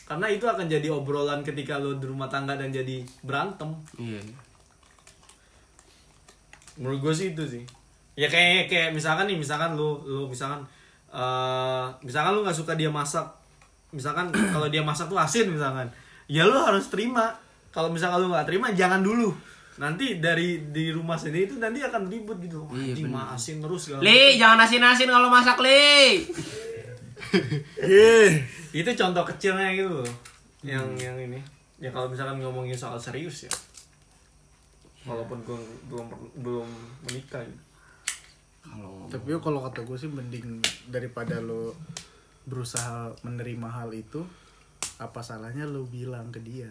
Karena 0.04 0.26
itu 0.28 0.44
akan 0.50 0.66
jadi 0.66 0.90
obrolan 0.90 1.46
ketika 1.46 1.78
lu 1.78 1.96
di 2.02 2.10
rumah 2.10 2.26
tangga 2.28 2.58
dan 2.58 2.74
jadi 2.74 3.06
berantem. 3.22 3.72
Iya. 3.96 4.20
Menurut 6.82 7.00
gue 7.06 7.14
sih 7.14 7.28
itu 7.32 7.44
sih. 7.46 7.64
Ya 8.20 8.28
kayak 8.28 8.68
kayak 8.68 8.90
misalkan 8.92 9.32
nih, 9.32 9.38
misalkan 9.38 9.80
lu 9.80 10.02
lu 10.04 10.28
misalkan 10.28 10.60
eh 11.14 11.86
misalkan 12.04 12.36
lu 12.36 12.42
nggak 12.44 12.58
suka 12.58 12.74
dia 12.76 12.92
masak. 12.92 13.24
Misalkan 13.96 14.28
kalau 14.34 14.68
dia 14.68 14.84
masak 14.84 15.08
tuh 15.08 15.16
asin 15.16 15.48
misalkan. 15.48 15.88
Ya 16.28 16.44
lu 16.44 16.58
harus 16.58 16.92
terima. 16.92 17.32
Kalau 17.72 17.88
misalkan 17.94 18.20
lu 18.26 18.34
nggak 18.34 18.50
terima 18.50 18.76
jangan 18.76 19.00
dulu. 19.00 19.32
Nanti 19.80 20.20
dari 20.20 20.70
di 20.76 20.92
rumah 20.92 21.16
sendiri 21.16 21.48
itu 21.48 21.56
nanti 21.56 21.80
akan 21.80 22.12
ribut 22.12 22.36
gitu. 22.44 22.68
Iya, 22.76 22.94
Anjing 22.94 23.08
bener. 23.08 23.16
mah 23.16 23.26
asin 23.32 23.58
terus 23.64 23.88
segala 23.88 24.04
Li, 24.04 24.36
jangan 24.36 24.68
asin-asin 24.68 25.08
kalau 25.08 25.32
masak, 25.32 25.58
Li. 25.64 26.28
itu 28.80 28.90
contoh 28.96 29.24
kecilnya 29.26 29.72
gitu 29.76 30.04
loh. 30.04 30.14
yang 30.60 30.84
yang 31.00 31.16
ini 31.16 31.40
ya 31.80 31.88
kalau 31.88 32.12
misalkan 32.12 32.44
ngomongin 32.44 32.76
soal 32.76 33.00
serius 33.00 33.48
ya 33.48 33.54
walaupun 35.08 35.40
gue 35.48 35.56
belum 35.88 36.08
belum 36.44 36.68
menikah 37.08 37.40
gitu. 37.48 37.64
Kalau 38.60 39.08
tapi 39.08 39.32
ya 39.32 39.40
kalau 39.40 39.64
kata 39.64 39.88
gue 39.88 39.98
sih 39.98 40.12
mending 40.12 40.60
daripada 40.92 41.40
lo 41.40 41.74
berusaha 42.44 43.16
menerima 43.24 43.68
hal 43.72 43.90
itu 43.96 44.28
apa 45.00 45.24
salahnya 45.24 45.64
lo 45.64 45.88
bilang 45.88 46.28
ke 46.36 46.44
dia 46.44 46.68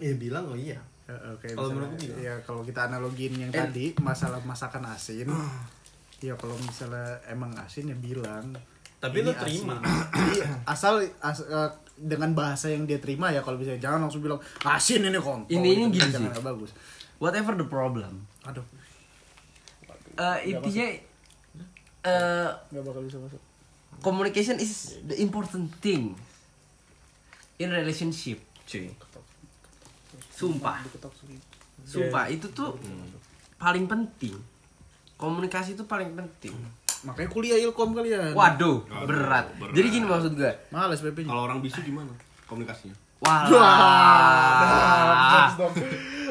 ya 0.00 0.12
bilang 0.16 0.48
oh 0.48 0.56
iya 0.56 0.80
Eh, 1.06 1.12
eh, 1.12 1.34
kayak 1.38 1.54
Kalau 1.54 1.70
menurut 1.70 1.94
gua 1.94 2.18
ya 2.18 2.34
kalau 2.42 2.62
kita 2.62 2.80
analogin 2.86 3.32
yang 3.38 3.50
tadi 3.50 3.94
masalah 3.98 4.42
masakan 4.42 4.90
asin. 4.90 5.30
Ya 6.18 6.34
kalau 6.34 6.58
misalnya 6.58 7.14
emang 7.26 7.54
asin 7.54 7.86
ya 7.86 7.96
bilang 7.96 8.50
Tapi 8.98 9.20
ini 9.20 9.28
lo 9.28 9.32
terima. 9.36 9.76
Iya, 10.34 10.48
asal 10.66 11.04
as- 11.20 11.44
eh, 11.44 11.70
dengan 11.94 12.32
bahasa 12.32 12.68
yang 12.68 12.84
dia 12.84 12.98
terima 12.98 13.30
ya 13.30 13.40
kalau 13.40 13.56
bisa 13.56 13.72
jangan 13.76 14.02
langsung 14.02 14.20
bilang 14.20 14.36
asin 14.60 15.00
ini 15.00 15.16
kontol 15.16 15.48
Intinya 15.48 15.86
gitu. 15.86 15.94
gini 15.94 16.08
jangan 16.10 16.32
sih. 16.32 16.42
bagus. 16.42 16.70
Whatever 17.16 17.54
the 17.54 17.64
problem. 17.64 18.26
aduh. 18.42 18.66
Eh 20.16 20.50
intinya 20.50 20.86
eh 22.02 22.48
nggak 22.70 22.82
bakal 22.82 23.02
bisa 23.02 23.18
masuk. 23.18 23.40
communication 23.98 24.56
is 24.56 25.00
the 25.04 25.16
important 25.18 25.66
thing 25.78 26.12
in 27.56 27.68
relationship 27.70 28.38
cuy 28.64 28.92
sumpah 30.36 30.84
sumpah 31.82 32.24
itu 32.28 32.46
tuh 32.50 32.76
paling 33.56 33.88
penting 33.88 34.36
komunikasi 35.16 35.72
itu 35.72 35.82
paling 35.82 36.12
penting 36.12 36.52
Makanya 37.04 37.28
kuliah 37.28 37.58
ilkom 37.60 37.92
kalian. 37.92 38.32
waduh 38.32 38.82
Waduh, 38.82 39.06
berat 39.06 39.46
berat. 39.56 39.72
jadi 39.72 39.86
gini 39.90 40.04
maksud 40.04 40.32
gue 40.34 40.48
Males 40.68 40.98
PP. 40.98 41.22
Kalau 41.22 41.44
orang 41.44 41.60
bisu 41.60 41.80
gimana 41.80 42.10
komunikasinya? 42.44 42.96
wah 43.16 43.48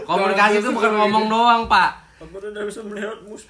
komunikasi 0.06 0.62
itu 0.62 0.70
bukan 0.70 0.91
ngomong 0.95 1.26
doang 1.28 1.62
pak 1.66 2.06
Aku 2.16 2.41
udah 2.41 2.64
bisa 2.64 2.82
melihat 2.82 3.20
mus. 3.22 3.43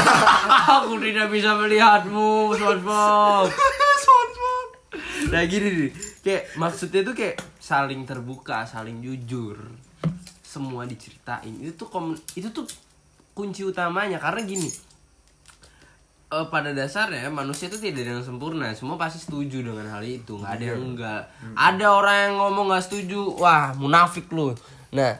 Aku 0.74 0.98
tidak 0.98 1.30
bisa 1.30 1.54
melihatmu, 1.54 2.50
SpongeBob. 2.52 3.46
Nah 5.28 5.42
gini 5.42 5.68
nih, 5.78 5.90
kayak 6.20 6.42
maksudnya 6.54 7.00
tuh 7.02 7.12
kayak 7.12 7.40
saling 7.56 8.02
terbuka, 8.02 8.62
saling 8.62 9.00
jujur, 9.00 9.56
semua 10.42 10.84
diceritain. 10.84 11.54
Itu 11.56 11.72
tuh 11.78 11.88
kom- 11.88 12.20
itu 12.30 12.48
tuh 12.48 12.68
kunci 13.32 13.62
utamanya 13.62 14.16
karena 14.18 14.42
gini. 14.42 14.68
eh, 16.30 16.46
pada 16.46 16.72
dasarnya 16.72 17.28
manusia 17.28 17.68
itu 17.68 17.76
tidak 17.76 18.02
ada 18.02 18.12
yang 18.14 18.24
sempurna, 18.26 18.72
semua 18.72 18.96
pasti 18.96 19.20
setuju 19.20 19.60
dengan 19.62 19.84
hal 19.86 20.00
itu, 20.00 20.32
nggak 20.34 20.48
ada 20.50 20.64
yang 20.66 20.80
enggak. 20.82 21.22
Ada 21.52 21.86
orang 21.86 22.16
yang 22.18 22.34
ngomong 22.38 22.66
nggak 22.66 22.84
setuju, 22.86 23.20
wah 23.34 23.72
munafik 23.74 24.28
lu. 24.28 24.56
Nah 24.90 25.12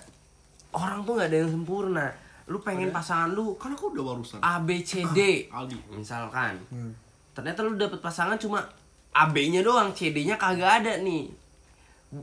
orang 0.72 1.00
tuh 1.02 1.12
nggak 1.14 1.28
ada 1.28 1.38
yang 1.38 1.52
sempurna. 1.52 2.06
Lu 2.42 2.58
pengen 2.58 2.88
pasangan 2.90 3.28
lu 3.28 3.52
Kan 3.54 3.72
aku 3.72 3.92
udah 3.92 4.04
barusan. 4.06 4.40
A 4.40 4.56
B 4.58 4.80
C 4.80 5.04
D 5.06 5.48
misalkan 5.92 6.56
ternyata 7.32 7.60
lu 7.60 7.76
dapet 7.76 7.96
pasangan 7.98 8.36
cuma 8.36 8.64
A 9.12 9.28
B 9.28 9.48
nya 9.48 9.60
doang 9.60 9.92
C 9.92 10.10
D 10.10 10.24
nya 10.24 10.34
kagak 10.34 10.82
ada 10.82 10.92
nih 10.98 11.28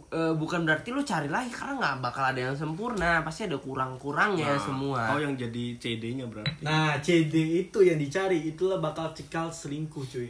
eh, 0.10 0.34
bukan 0.34 0.64
berarti 0.64 0.90
lu 0.90 1.02
cari 1.02 1.26
lagi 1.26 1.50
karena 1.50 1.74
nggak 1.76 1.96
bakal 2.00 2.24
ada 2.24 2.40
yang 2.40 2.54
sempurna 2.54 3.22
pasti 3.22 3.46
ada 3.46 3.58
kurang-kurangnya 3.58 4.54
Nah, 4.54 4.62
semua 4.62 5.00
Kau 5.08 5.18
yang 5.18 5.34
jadi 5.34 5.64
CD-nya 5.76 6.26
berarti. 6.26 6.62
Nah, 6.62 6.98
CD 7.00 7.34
itu 7.64 7.82
yang 7.82 7.98
dicari, 7.98 8.38
itulah 8.48 8.78
bakal 8.78 9.10
cikal 9.12 9.50
selingkuh, 9.50 10.06
cuy. 10.06 10.30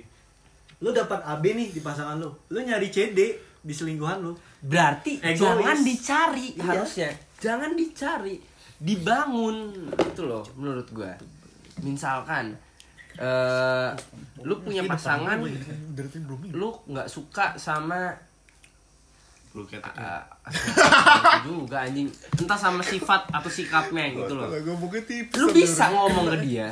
Lu 0.80 0.92
dapat 0.92 1.20
AB 1.22 1.44
nih 1.54 1.68
di 1.70 1.80
pasangan 1.80 2.16
lu. 2.16 2.32
Lu 2.48 2.60
nyari 2.60 2.88
CD 2.88 3.36
di 3.60 3.74
selingkuhan 3.74 4.20
lu. 4.20 4.32
berarti 4.60 5.20
Egois. 5.20 5.40
jangan 5.40 5.78
dicari 5.80 6.48
Iya. 6.52 6.64
harusnya 6.66 7.10
jangan 7.36 7.72
dicari 7.74 8.36
dibangun 8.78 9.72
itu 9.94 10.24
loh 10.24 10.44
menurut 10.56 10.88
gua 10.90 11.12
misalkan 11.80 12.56
eh 13.20 13.90
lu 14.48 14.56
punya 14.64 14.88
pasangan 14.88 15.44
lu 16.56 16.70
nggak 16.88 17.08
suka 17.12 17.60
sama 17.60 18.16
Lu 19.58 19.66
kayak 19.66 19.82
itu 21.42 21.50
juga 21.66 21.82
anjing. 21.82 22.06
Entah 22.38 22.60
sama 22.60 22.86
sifat 22.86 23.26
atau 23.34 23.50
sikapnya 23.50 24.14
gitu 24.14 24.38
loh. 24.38 24.46
Tipis. 24.46 25.42
lu 25.42 25.50
bisa 25.50 25.90
ngomong 25.90 26.26
ke 26.30 26.38
dia. 26.46 26.68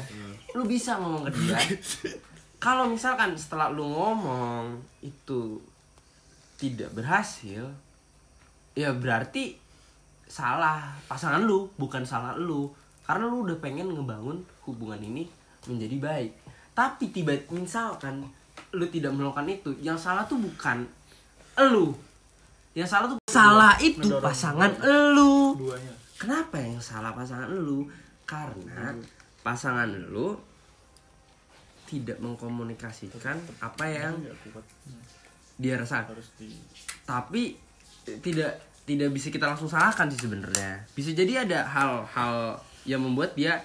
Lu 0.53 0.63
bisa 0.69 1.01
ngomong 1.01 1.25
ke 1.25 1.31
dia. 1.41 1.57
Kalau 2.61 2.85
misalkan 2.89 3.33
setelah 3.33 3.73
lu 3.73 3.85
ngomong 3.85 4.77
itu 5.01 5.61
tidak 6.57 6.93
berhasil 6.93 7.65
ya 8.77 8.93
berarti 8.93 9.57
salah. 10.29 10.93
Pasangan 11.09 11.41
lu 11.41 11.73
bukan 11.81 12.05
salah 12.05 12.37
lu. 12.37 12.69
Karena 13.09 13.25
lu 13.25 13.41
udah 13.41 13.57
pengen 13.57 13.89
ngebangun 13.89 14.45
hubungan 14.69 15.01
ini 15.01 15.25
menjadi 15.69 15.97
baik 15.99 16.31
tapi 16.73 17.09
tiba 17.09 17.33
misalkan 17.53 18.23
lu 18.75 18.85
tidak 18.91 19.13
melakukan 19.15 19.47
itu 19.47 19.71
yang 19.79 19.95
salah 19.95 20.25
tuh 20.25 20.39
bukan 20.39 20.83
lu 21.71 21.93
yang 22.77 22.85
salah 22.85 23.09
tuh 23.09 23.19
salah 23.29 23.73
itu 23.81 24.05
pasangan 24.21 24.71
lu 25.15 25.57
Duanya. 25.57 26.07
Kenapa 26.17 26.57
yang 26.57 26.81
salah 26.81 27.13
pasangan 27.13 27.45
lu? 27.53 27.85
Karena 28.25 28.89
pasangan 29.45 29.85
lu 29.85 30.33
tidak 31.85 32.17
mengkomunikasikan 32.19 33.37
apa 33.61 33.85
yang 33.85 34.17
dia 35.61 35.77
rasakan. 35.77 36.17
Tapi 37.05 37.53
eh, 38.09 38.19
tidak 38.19 38.65
tidak 38.83 39.09
bisa 39.13 39.29
kita 39.29 39.45
langsung 39.45 39.69
salahkan 39.69 40.09
sih 40.09 40.25
sebenarnya. 40.25 40.83
Bisa 40.97 41.13
jadi 41.13 41.45
ada 41.45 41.69
hal-hal 41.69 42.57
yang 42.89 43.05
membuat 43.05 43.37
dia 43.37 43.61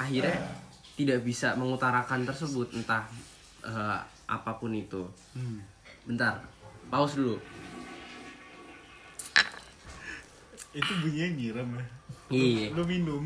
akhirnya 0.00 0.40
tidak 1.00 1.24
bisa 1.24 1.56
mengutarakan 1.56 2.28
tersebut 2.28 2.68
entah 2.76 3.08
eh, 3.64 3.98
apa 4.26 4.50
pun 4.56 4.70
itu. 4.70 5.08
Bentar, 6.04 6.44
pause 6.88 7.16
dulu. 7.16 7.36
Itu 10.70 10.92
bunyinya 11.02 11.28
nyiram 11.34 11.68
ya. 11.74 11.84
Iya. 12.30 12.66
Lu 12.76 12.84
minum. 12.86 13.24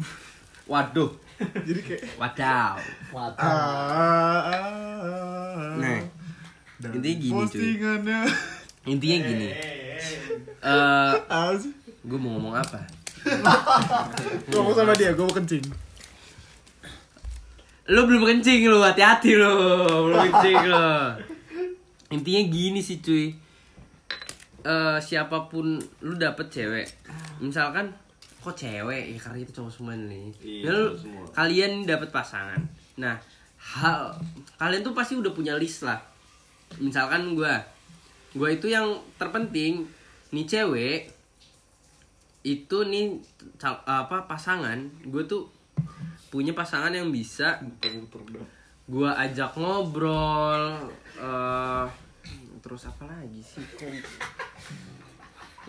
Waduh, 0.65 1.13
Jadi 1.69 1.81
kayak 1.85 2.03
wadaw. 2.17 2.81
ah, 3.13 3.37
ah, 3.37 4.41
ah. 4.49 5.77
Nah, 5.77 6.01
Dan 6.81 6.91
intinya 6.97 7.17
gini, 7.21 7.29
cuy. 7.29 7.37
Postingannya. 7.45 8.21
Intinya 8.89 9.19
gini. 9.29 9.49
Eh, 10.65 11.13
Ah, 11.29 11.53
sih. 11.53 11.69
gue 12.01 12.17
mau 12.17 12.41
ngomong 12.41 12.57
apa? 12.57 12.81
Ngomong 14.49 14.73
sama 14.73 14.97
dia, 14.97 15.13
gue 15.13 15.21
mau 15.21 15.37
kencing. 15.37 15.65
Lu 17.87 18.01
belum 18.05 18.25
kencing 18.25 18.65
lu, 18.65 18.81
hati-hati 18.81 19.37
lu. 19.37 19.53
Belum 20.09 20.19
kencing 20.23 20.57
lu. 20.65 20.89
Intinya 22.11 22.43
gini 22.47 22.81
sih, 22.81 22.99
cuy. 22.99 23.35
Eh, 24.65 24.97
siapa 24.99 25.45
pun 25.45 25.77
lu 26.01 26.15
dapet 26.15 26.49
cewek. 26.49 26.89
Misalkan 27.39 27.93
kok 28.41 28.55
cewek 28.55 29.13
ya 29.13 29.19
karena 29.19 29.39
itu 29.39 29.53
cowok 29.53 29.69
semua 29.71 29.93
nih. 29.95 30.33
Iya, 30.39 30.65
Ya, 30.65 30.73
lu- 30.73 30.97
semua. 30.97 31.25
kalian 31.31 31.85
dapet 31.85 32.09
pasangan. 32.09 32.61
Nah, 32.97 33.21
hal 33.59 34.17
kalian 34.57 34.81
tuh 34.81 34.93
pasti 34.93 35.15
udah 35.15 35.33
punya 35.33 35.53
list 35.55 35.85
lah. 35.85 36.01
Misalkan 36.77 37.33
gua 37.33 37.61
gua 38.33 38.49
itu 38.49 38.67
yang 38.67 38.89
terpenting 39.15 39.85
nih 40.31 40.45
cewek 40.45 41.13
itu 42.43 42.79
nih 42.85 43.17
apa 43.85 44.25
pasangan 44.25 44.77
gue 45.03 45.25
tuh 45.25 45.49
punya 46.35 46.51
pasangan 46.51 46.91
yang 46.91 47.15
bisa. 47.15 47.63
Gua 48.91 49.15
ajak 49.23 49.55
ngobrol 49.55 50.91
eh 51.15 51.87
terus 52.59 52.91
apa 52.91 53.07
lagi 53.07 53.39
sih? 53.39 53.63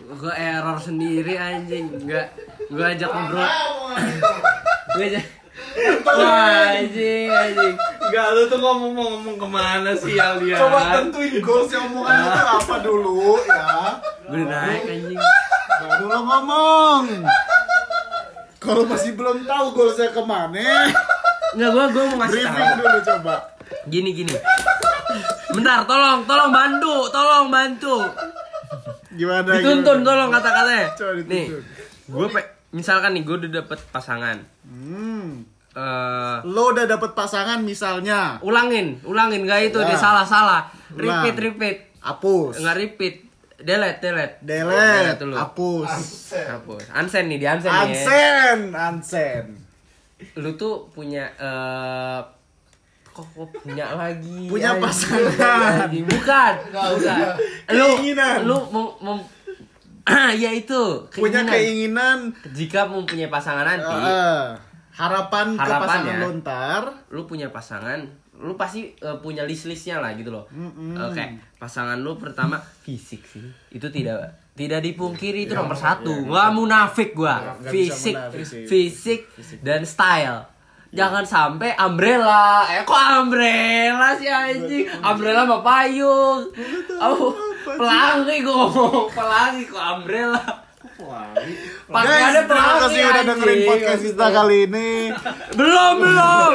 Gue 0.02 0.34
error 0.34 0.74
sendiri 0.82 1.38
anjing. 1.38 1.86
Nggak 2.02 2.26
gue 2.66 2.82
ajak 2.82 3.10
ngobrol. 3.14 3.46
Gue 4.98 5.04
ajak 5.14 5.24
Wah, 6.02 6.72
anjing 6.74 7.30
anjing. 7.30 7.74
Enggak, 7.76 8.26
lu 8.32 8.42
tuh 8.48 8.58
ngomong 8.58 8.92
mau 8.96 9.06
ngomong 9.12 9.36
ke 9.38 9.48
mana 9.48 9.90
sih 9.92 10.16
Aldian? 10.18 10.56
Coba 10.56 10.80
tentuin 10.98 11.36
goals 11.40 11.70
yang 11.70 11.88
omongan 11.92 12.26
itu 12.26 12.42
apa 12.42 12.74
dulu 12.80 13.38
ya. 13.44 13.64
gue 14.26 14.42
naik 14.42 14.82
anjing. 14.88 15.20
Baru 15.78 16.04
lo 16.10 16.20
ngomong. 16.26 17.04
Kalau 18.66 18.82
masih 18.84 19.12
belum 19.12 19.38
tahu 19.42 19.66
goalsnya 19.72 20.10
ke 20.10 20.20
mana, 20.20 20.90
nggak 21.52 21.70
gue 21.70 21.84
gue 21.88 22.04
mau 22.04 22.16
ngasih 22.18 22.42
tahu 22.44 22.70
dulu 22.76 22.98
coba. 23.00 23.34
gini 23.84 24.10
gini 24.12 24.34
bentar 25.48 25.82
tolong 25.84 26.22
tolong 26.22 26.50
bantu 26.50 27.06
tolong 27.08 27.46
bantu 27.48 27.96
Gimana? 29.10 29.46
dituntun 29.48 29.96
gimana? 29.96 30.06
tolong 30.06 30.28
kata-katanya 30.28 30.86
nih 31.24 31.46
gue 32.06 32.26
pe 32.28 32.40
misalkan 32.70 33.10
nih 33.10 33.22
gue 33.22 33.36
udah 33.40 33.52
dapet 33.56 33.78
pasangan 33.88 34.38
Hmm. 34.62 35.42
eh 35.72 36.36
Lo 36.44 36.70
udah 36.70 36.84
dapet 36.84 37.10
pasangan 37.12 37.58
misalnya, 37.60 38.38
ulangin 38.40 38.98
ulangin 39.02 39.42
gak 39.44 39.66
itu 39.66 39.78
dia 39.80 39.94
salah 39.96 40.22
salah 40.22 40.62
repeat 40.92 41.06
Ulang. 41.32 41.44
repeat 41.44 41.76
hapus. 42.00 42.54
nggak 42.60 42.76
repeat 42.76 43.14
delete 43.58 43.98
delete 44.00 44.36
Delete, 44.40 45.16
dulu 45.18 45.34
hapus. 45.34 45.90
hapus 46.34 46.82
ansen 46.90 47.24
nih 47.26 47.38
di 47.38 47.46
ansen 47.46 47.66
nih 47.66 47.76
ya. 47.76 47.84
Ansen, 47.86 48.58
Ansen. 48.70 49.44
lu 50.34 50.52
tuh 50.54 50.88
punya 50.90 51.24
eh 51.34 52.20
kok, 53.06 53.24
kok 53.26 53.48
punya 53.58 53.88
lagi 53.90 54.44
Punya 54.44 54.76
pasangan. 54.76 55.88
anjing. 55.88 56.04
bukan 56.04 56.54
bukan 56.68 57.32
lu 57.72 57.88
Keinginan. 57.96 58.38
lu 58.44 58.56
mem, 58.68 58.86
mem- 59.02 59.28
ya 60.38 60.50
itu 60.50 60.82
Punya 61.10 61.40
keinginan. 61.42 62.30
jika 62.50 62.84
mempunyai 62.84 63.26
pasangan 63.26 63.64
nanti 63.66 63.96
eh, 64.04 64.44
harapan, 64.92 65.52
ke 65.52 65.60
Harapan 65.60 65.80
pasangan 65.82 66.06
ya. 66.06 66.20
lontar. 66.20 66.82
lu 67.08 67.24
punya 67.24 67.48
pasangan 67.48 68.00
lu 68.40 68.54
pasti 68.54 68.92
eh, 68.92 69.16
punya 69.20 69.44
list 69.48 69.68
listnya 69.68 70.00
lah 70.00 70.12
gitu 70.16 70.32
loh. 70.32 70.44
Mm-mm. 70.52 70.96
oke 70.96 71.24
pasangan 71.56 71.96
lu 72.00 72.16
pertama 72.20 72.60
fisik 72.60 73.24
sih. 73.24 73.44
Itu 73.72 73.88
tidak 73.88 74.52
tidak 74.56 74.80
dipungkiri 74.84 75.48
itu 75.48 75.54
nomor 75.56 75.76
satu. 75.76 76.12
nggak 76.26 76.50
munafik 76.52 77.12
gua. 77.16 77.56
Bisa 77.60 77.72
fisik 77.72 78.14
munafik 78.16 78.44
sih. 78.44 78.64
fisik 78.68 79.20
dan 79.64 79.84
style. 79.84 80.44
Jangan 80.96 81.26
sampai 81.28 81.76
umbrella. 81.76 82.64
Eh 82.72 82.86
kok 82.86 82.96
umbrella 83.20 84.16
sih 84.16 84.30
anjing? 84.30 84.88
Umbrella 85.02 85.44
sama 85.44 85.58
payung. 85.60 86.40
Oh 86.96 87.34
pelangi 87.66 88.36
ngomong 88.46 89.10
pelangi 89.10 89.66
kok 89.66 89.84
umbrella 90.00 90.65
Guys, 90.96 91.52
terima 91.84 92.42
pelangi 92.42 92.80
kasih 92.80 93.02
udah 93.04 93.24
dengerin 93.26 93.60
podcast 93.62 94.02
kita 94.02 94.26
kali 94.30 94.56
ini. 94.64 94.88
belum 95.52 95.94
belum 95.98 96.52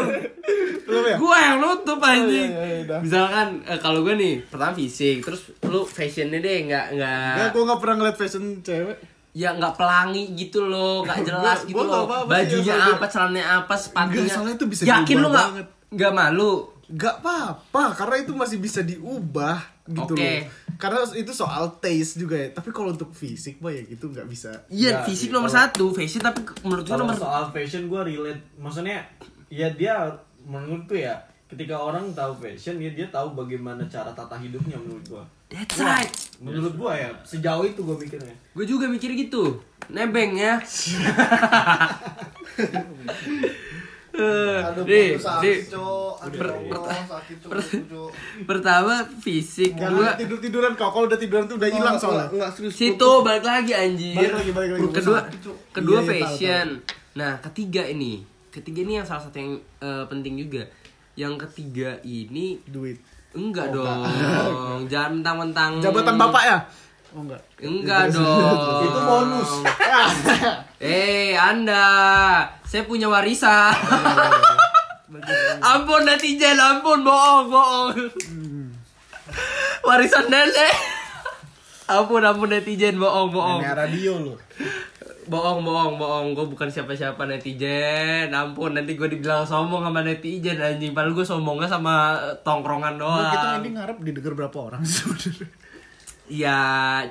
Belum 0.83 1.03
ya? 1.05 1.15
gue 1.15 1.37
yang 1.39 1.57
nutup 1.57 1.99
anjing 2.01 2.49
Oh, 2.49 2.57
iya, 2.57 2.65
iya, 2.67 2.77
udah. 2.83 2.99
misalkan 2.99 3.47
eh, 3.63 3.77
kalau 3.77 4.01
gue 4.01 4.13
nih 4.13 4.33
pertama 4.43 4.73
fisik 4.73 5.21
terus 5.21 5.41
lu 5.61 5.85
fashionnya 5.85 6.39
deh 6.39 6.57
nggak 6.65 6.85
nggak 6.91 7.31
Enggak, 7.31 7.49
gue 7.51 7.63
gak 7.63 7.79
pernah 7.79 7.95
ngeliat 7.95 8.17
fashion 8.17 8.45
cewek. 8.59 8.97
ya 9.31 9.49
nggak 9.53 9.73
pelangi 9.73 10.23
gitu 10.35 10.59
loh 10.61 11.05
nggak 11.05 11.19
jelas 11.23 11.59
gitu 11.63 11.77
nggak 11.77 11.87
loh 12.03 12.27
bajunya 12.27 12.75
gua- 12.75 12.91
apa 12.93 13.05
celananya 13.07 13.45
apa 13.57 13.73
sepatunya 13.77 14.19
Nggak, 14.21 14.33
soalnya 14.33 14.55
itu 14.57 14.65
bisa 14.67 14.81
yakin 14.83 15.05
diubah 15.07 15.21
lu 15.21 15.27
nggak 15.29 15.47
banget. 15.47 15.65
nggak 15.91 16.13
malu 16.13 16.53
Gak 16.91 17.23
apa-apa, 17.23 17.95
karena 17.95 18.15
itu 18.19 18.35
masih 18.35 18.59
bisa 18.59 18.83
diubah 18.83 19.63
gitu 19.87 20.11
Oke. 20.11 20.43
loh. 20.43 20.43
Karena 20.81 20.97
itu 21.13 21.29
soal 21.31 21.77
taste 21.77 22.17
juga 22.17 22.33
ya. 22.35 22.49
Tapi 22.49 22.69
kalau 22.69 22.89
untuk 22.89 23.13
fisik, 23.13 23.61
mah 23.61 23.69
ya 23.69 23.83
gitu 23.83 24.09
nggak 24.09 24.25
bisa. 24.25 24.49
iya 24.67 24.97
Nggak 24.97 25.05
fisik 25.05 25.29
sih, 25.29 25.31
nomor 25.31 25.45
kalau- 25.45 25.61
satu 25.61 25.85
fashion 25.93 26.19
tapi 26.19 26.41
menurut 26.59 26.83
gue 26.83 26.97
nomor 26.97 27.13
soal 27.15 27.43
fashion 27.47 27.85
gue 27.85 28.01
relate, 28.03 28.41
maksudnya 28.55 29.05
ya 29.47 29.69
dia 29.69 30.09
menurutku 30.41 30.95
ya 30.95 31.13
ketika 31.45 31.75
orang 31.75 32.09
tahu 32.11 32.33
fashion 32.33 32.75
ya 32.77 32.89
dia 32.89 33.05
tahu 33.07 33.35
bagaimana 33.35 33.83
cara 33.85 34.09
tata 34.09 34.33
hidupnya 34.35 34.73
menurut 34.75 35.03
gua. 35.05 35.23
that's 35.47 35.77
Wah, 35.77 35.93
right 35.93 36.09
Menurut 36.39 36.73
gua 36.73 36.95
ya 36.95 37.11
sejauh 37.21 37.61
itu 37.63 37.83
gua 37.83 37.93
mikirnya. 37.93 38.31
gue 38.49 38.65
juga 38.65 38.87
mikir 38.87 39.11
gitu 39.13 39.59
nebeng 39.87 40.33
ya 40.33 40.57
Eh, 44.11 44.59
nih, 44.83 45.15
nih. 45.15 45.57
Per- 46.21 46.57
per- 46.67 46.83
pertama 48.43 48.93
fisik 49.17 49.73
Jangan 49.73 49.91
dua 49.93 50.09
tidur 50.13 50.37
tiduran 50.37 50.71
kau. 50.73 50.89
Kalau 50.89 51.07
udah 51.07 51.15
tiduran 51.15 51.45
tuh 51.45 51.55
udah 51.55 51.69
hilang 51.69 51.95
soalnya. 51.95 52.27
Enggak 52.27 52.51
serius. 52.51 52.73
situ 52.73 53.11
balik 53.21 53.41
lagi 53.41 53.71
anjir 53.71 54.13
Balik 54.13 54.33
lagi, 54.35 54.51
balik 54.51 54.69
lagi. 54.73 54.83
kedua 54.93 55.19
kedua 55.71 55.97
Iya, 55.97 56.03
iya, 56.03 56.11
tahu, 56.11 56.21
fashion 56.27 56.67
nah 57.11 57.31
ketiga 57.41 57.83
ini 57.85 58.23
ketiga 58.49 58.79
ini 58.81 58.93
yang 58.95 59.05
salah 59.05 59.19
satu 59.21 59.35
yang 59.35 59.51
eh, 59.79 60.05
penting 60.05 60.35
juga 60.37 60.63
yang 61.13 61.35
ketiga 61.37 61.99
ini 62.01 62.55
Duit. 62.65 62.99
enggak 63.31 63.71
Oh, 63.71 63.75
dong 63.77 63.99
jangan 64.87 65.19
mentang-mentang 65.19 65.71
Jabatan 65.79 66.15
bapak 66.17 66.43
ya? 66.45 66.57
Oh 67.11 67.21
enggak. 67.21 67.41
enggak 67.59 68.03
dong. 68.09 68.87
Itu 68.87 68.99
bonus. 69.03 69.51
eh 70.79 71.35
anda. 71.35 71.87
Saya 72.63 72.87
punya 72.87 73.11
warisan. 73.11 73.75
Ampun 75.61 76.07
netizen 76.07 76.55
ampun. 76.55 77.03
Bohong 77.03 77.51
bohong. 77.51 77.91
Warisan 79.83 80.31
nenek. 80.31 80.71
Ampun 81.85 82.23
ampun 82.23 82.47
netizen. 82.47 82.95
Bohong 82.95 83.29
bohong. 83.29 83.59
Ini 83.59 83.75
radio 83.75 84.13
loh. 84.17 84.37
bohong 85.27 85.63
bohong 85.63 85.95
bohong. 85.95 86.27
Gue 86.31 86.47
bukan 86.47 86.67
siapa 86.67 86.95
siapa 86.95 87.27
netizen. 87.27 88.31
Ampun 88.31 88.71
nanti 88.71 88.95
gue 88.95 89.07
dibilang 89.09 89.43
sombong 89.43 89.83
sama 89.83 89.99
netizen 89.99 90.55
anjing. 90.57 90.95
Padahal 90.95 91.11
gue 91.11 91.27
sombongnya 91.27 91.67
sama 91.67 92.15
tongkrongan 92.41 92.95
Nah, 92.95 93.29
kita 93.29 93.47
doang. 93.49 93.59
ini 93.59 93.69
ngarep 93.75 93.97
didengar 93.99 94.33
berapa 94.37 94.57
orang 94.61 94.81
sebenarnya? 94.81 95.47
Ya 96.31 96.59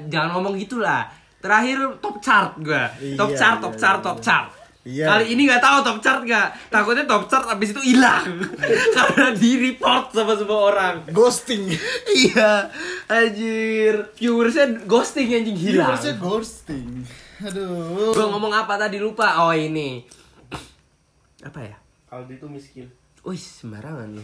jangan 0.08 0.32
ngomong 0.32 0.56
gitulah 0.56 1.04
terakhir 1.40 1.76
top 2.00 2.16
chart 2.24 2.56
gue 2.56 2.84
top 3.20 3.30
Iya, 3.32 3.36
chart 3.36 3.56
iya, 3.60 3.64
top 3.64 3.74
chart 3.76 3.98
iya, 4.00 4.06
top 4.08 4.18
iya. 4.18 4.24
chart 4.24 4.48
Iya. 4.80 5.12
kali 5.12 5.36
ini 5.36 5.44
nggak 5.44 5.60
tahu 5.60 5.78
top 5.84 5.98
chart 6.00 6.24
nggak 6.24 6.72
takutnya 6.72 7.04
top 7.04 7.28
chart 7.28 7.44
abis 7.52 7.76
itu 7.76 7.92
hilang 7.92 8.24
karena 8.96 9.28
di 9.36 9.50
report 9.60 10.08
sama 10.08 10.32
semua 10.32 10.72
orang 10.72 11.04
Ghosting. 11.12 11.68
iya 12.24 12.64
anjir 13.04 14.08
viewersnya 14.16 14.88
ghosting 14.88 15.28
anjing 15.36 15.52
hilang 15.52 15.92
Viewersnya 15.92 16.16
ghosting. 16.16 17.04
Aduh. 17.44 18.16
gue 18.16 18.24
ngomong 18.24 18.56
apa 18.56 18.80
tadi 18.80 18.96
lupa 18.96 19.44
oh 19.44 19.52
ini 19.52 20.00
apa 21.48 21.60
ya 21.60 21.76
Aldi 22.10 22.40
itu 22.40 22.46
miskin. 22.50 22.86
Wih, 23.20 23.38
sembarangan 23.38 24.16
lu. 24.16 24.22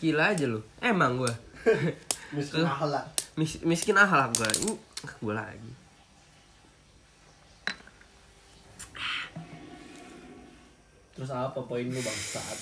Gila 0.00 0.32
aja 0.32 0.46
lu. 0.48 0.62
Emang 0.80 1.20
gua. 1.20 1.34
Miskin 2.36 2.64
akhlak. 2.64 3.06
Mis 3.36 3.60
miskin 3.64 3.96
akhlak 3.96 4.32
gua. 4.36 4.48
Ini 4.48 4.72
gua 5.20 5.34
lagi. 5.44 5.72
Terus 11.12 11.30
apa 11.30 11.60
poin 11.60 11.84
lu 11.84 12.00
bangsat? 12.00 12.58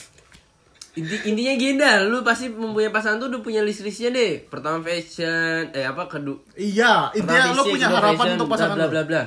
Inti 0.98 1.16
intinya 1.22 1.54
gini 1.54 1.78
dah, 1.78 2.02
lu 2.02 2.26
pasti 2.26 2.50
mempunyai 2.50 2.90
pasangan 2.90 3.22
tuh 3.22 3.28
udah 3.30 3.40
punya 3.46 3.62
list-listnya 3.62 4.10
deh. 4.10 4.42
Pertama 4.42 4.82
fashion, 4.82 5.70
eh 5.70 5.86
apa 5.86 6.10
kedua 6.10 6.42
Iya, 6.58 7.14
intinya 7.14 7.54
lo 7.54 7.62
fisik, 7.62 7.78
punya 7.78 7.88
harapan 7.94 8.18
fashion, 8.18 8.34
untuk 8.34 8.48
pasangan 8.50 8.76
bla 8.76 8.88
bla 8.90 9.02
bla. 9.06 9.22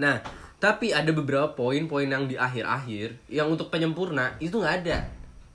Nah, 0.00 0.16
tapi 0.56 0.96
ada 0.96 1.12
beberapa 1.12 1.52
poin-poin 1.52 2.08
yang 2.08 2.24
di 2.24 2.40
akhir-akhir 2.40 3.28
yang 3.28 3.52
untuk 3.52 3.68
penyempurna 3.68 4.32
itu 4.40 4.56
nggak 4.56 4.76
ada. 4.82 4.98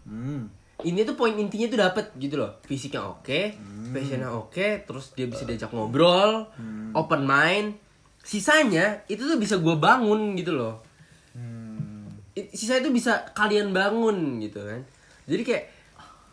Hmm. 0.05 0.45
Ini 0.79 1.01
tuh 1.03 1.13
poin 1.13 1.33
intinya 1.33 1.67
tuh 1.67 1.79
dapet 1.79 2.05
gitu 2.15 2.37
loh. 2.37 2.61
Fisiknya 2.61 3.01
oke, 3.03 3.41
fashionnya 3.89 4.29
oke, 4.29 4.67
terus 4.83 5.09
dia 5.11 5.25
bisa 5.25 5.41
diajak 5.43 5.71
ngobrol, 5.71 6.45
open 6.93 7.23
mind. 7.23 7.73
Sisanya 8.19 9.01
itu 9.05 9.23
tuh 9.23 9.35
bisa 9.35 9.57
gua 9.57 9.73
bangun 9.75 10.35
gitu 10.35 10.53
loh. 10.53 10.83
I- 12.31 12.51
Sisanya 12.51 12.83
tuh 12.83 12.93
bisa 12.93 13.25
kalian 13.31 13.71
bangun 13.71 14.37
gitu 14.37 14.61
kan. 14.61 14.85
Jadi 15.25 15.41
kayak 15.41 15.65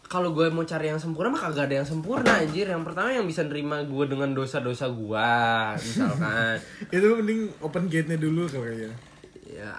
kalau 0.04 0.30
gue 0.30 0.46
mau 0.46 0.62
cari 0.62 0.86
yang 0.86 1.00
sempurna 1.00 1.32
mah 1.32 1.40
kagak 1.40 1.66
ada 1.66 1.80
yang 1.80 1.88
sempurna 1.88 2.38
anjir. 2.38 2.68
Yang 2.68 2.84
pertama 2.84 3.08
yang 3.10 3.24
bisa 3.24 3.40
nerima 3.42 3.80
gue 3.80 4.04
dengan 4.04 4.30
dosa-dosa 4.30 4.86
gua 4.90 5.72
misalkan. 5.74 6.60
Itu 6.92 7.16
mending 7.16 7.48
open 7.58 7.88
gate-nya 7.88 8.20
dulu 8.20 8.44
kayaknya. 8.46 8.92
ya 9.46 9.72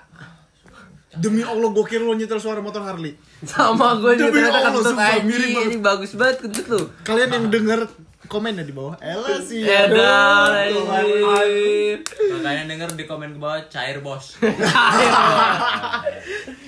Demi 1.16 1.42
Allah 1.44 1.70
gokil 1.72 2.04
lo 2.04 2.14
nyetel 2.14 2.40
suara 2.40 2.60
motor 2.60 2.84
Harley. 2.84 3.16
sama 3.48 3.96
gue 4.00 4.16
juga 4.20 4.30
Demi 4.30 4.40
ternyata 4.44 4.58
Allah, 4.60 4.72
kentut 4.72 4.86
sumpah, 4.92 5.10
anjing 5.16 5.56
ini 5.56 5.78
bagus 5.80 6.12
banget 6.20 6.38
kentut 6.44 6.66
tuh 6.66 6.86
Kalian 7.08 7.30
yang 7.32 7.46
denger 7.52 7.80
komen 8.26 8.58
ya 8.58 8.66
di 8.66 8.74
bawah. 8.74 8.98
Ella 9.06 9.38
sih. 9.38 9.62
Anjir 9.70 9.94
Makanya 12.34 12.64
denger 12.66 12.90
di 12.98 13.06
komen 13.06 13.38
ke 13.38 13.40
bawah 13.40 13.62
cair 13.70 14.02
bos. 14.02 14.34
Cair 14.42 14.58
bos 15.48 15.70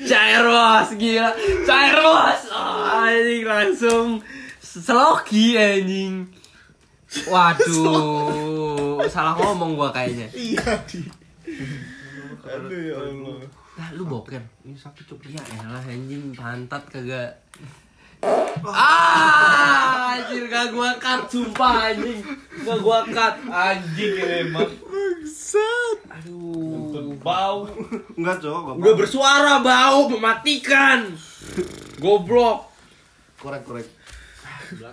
Cair 0.08 0.46
bos 0.46 0.90
Gila 0.96 1.30
Cair 1.66 1.98
bos 2.00 2.42
oh, 2.54 3.02
Anjing 3.04 3.44
langsung 3.44 4.22
Seloki 4.62 5.58
anjing 5.58 6.30
Waduh 7.28 9.02
Salah 9.10 9.34
ngomong 9.36 9.76
gua 9.76 9.92
kayaknya 9.92 10.30
Iya 10.32 10.80
di. 10.88 11.04
Aduh 12.48 12.80
ya 12.80 12.96
Allah. 12.96 13.44
Lah 13.78 13.90
lu 13.94 14.04
boker 14.10 14.42
Ini 14.66 14.74
sakit 14.74 15.06
cok 15.06 15.22
Ya 15.30 15.42
elah 15.62 15.86
anjing 15.86 16.34
Pantat 16.34 16.84
kagak 16.90 17.38
Ah, 18.66 20.18
anjir 20.18 20.50
gak 20.50 20.74
gua 20.74 20.98
cut 20.98 21.30
sumpah 21.30 21.94
anjing. 21.94 22.18
Gak 22.66 22.82
gua 22.82 23.06
cut 23.06 23.38
anjing 23.46 24.18
emang. 24.18 24.74
Bangsat. 25.28 25.98
Aduh, 26.10 27.14
bau. 27.22 27.70
Enggak, 28.18 28.42
Cok. 28.42 28.82
Udah 28.82 28.96
bersuara 28.98 29.62
bau 29.62 30.10
mematikan. 30.10 31.14
Goblok. 32.02 32.74
korek 33.38 33.62
korek. 33.70 33.88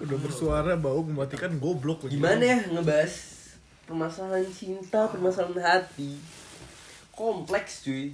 Udah 0.05 0.19
bersuara 0.21 0.77
bau 0.77 1.01
mematikan 1.01 1.57
goblok 1.57 2.07
lagi. 2.07 2.21
Gimana 2.21 2.45
ya 2.45 2.59
ngebahas 2.71 3.15
permasalahan 3.89 4.47
cinta, 4.53 5.09
permasalahan 5.09 5.81
hati. 5.81 6.21
Kompleks 7.17 7.89
cuy. 7.89 8.13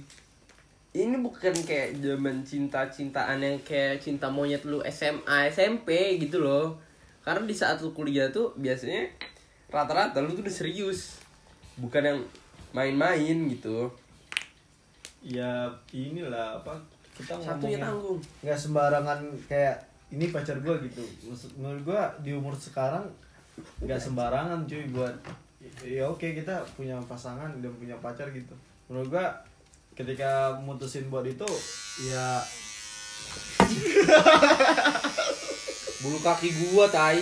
Ini 0.91 1.23
bukan 1.23 1.55
kayak 1.55 2.03
zaman 2.03 2.43
cinta-cintaan 2.43 3.39
yang 3.39 3.55
kayak 3.63 4.03
cinta 4.03 4.27
monyet 4.27 4.67
lu 4.67 4.83
SMA, 4.91 5.47
SMP 5.47 6.19
gitu 6.19 6.43
loh. 6.43 6.75
Karena 7.23 7.47
di 7.47 7.55
saat 7.55 7.79
lu 7.79 7.95
kuliah 7.95 8.27
tuh 8.27 8.51
biasanya 8.59 9.07
rata-rata 9.71 10.19
lu 10.19 10.35
tuh 10.35 10.43
udah 10.43 10.51
serius. 10.51 11.23
Bukan 11.79 12.03
yang 12.03 12.19
main-main 12.75 13.47
gitu. 13.47 13.87
Ya 15.23 15.71
inilah 15.95 16.59
apa 16.59 16.75
kita 17.15 17.39
Satunya 17.39 17.55
ngomongnya 17.55 17.79
tanggung. 17.87 18.19
nggak 18.43 18.59
sembarangan 18.59 19.19
kayak 19.47 19.77
ini 20.11 20.27
pacar 20.27 20.59
gua 20.59 20.75
gitu. 20.83 21.03
Maksud 21.23 21.55
menurut 21.55 21.81
gua 21.87 22.11
di 22.19 22.35
umur 22.35 22.51
sekarang 22.51 23.07
nggak 23.79 24.01
sembarangan 24.01 24.67
cuy 24.67 24.91
buat 24.91 25.15
ya 25.85 26.09
oke 26.09 26.25
kita 26.35 26.65
punya 26.75 26.99
pasangan 27.07 27.63
dan 27.63 27.71
punya 27.79 27.95
pacar 28.03 28.27
gitu. 28.35 28.51
Menurut 28.91 29.07
gua 29.13 29.31
ketika 30.01 30.57
mutusin 30.65 31.07
buat 31.07 31.23
itu 31.23 31.47
ya 32.09 32.41
Bulu 36.01 36.17
kaki 36.19 36.49
gua 36.73 36.89
tai. 36.89 37.21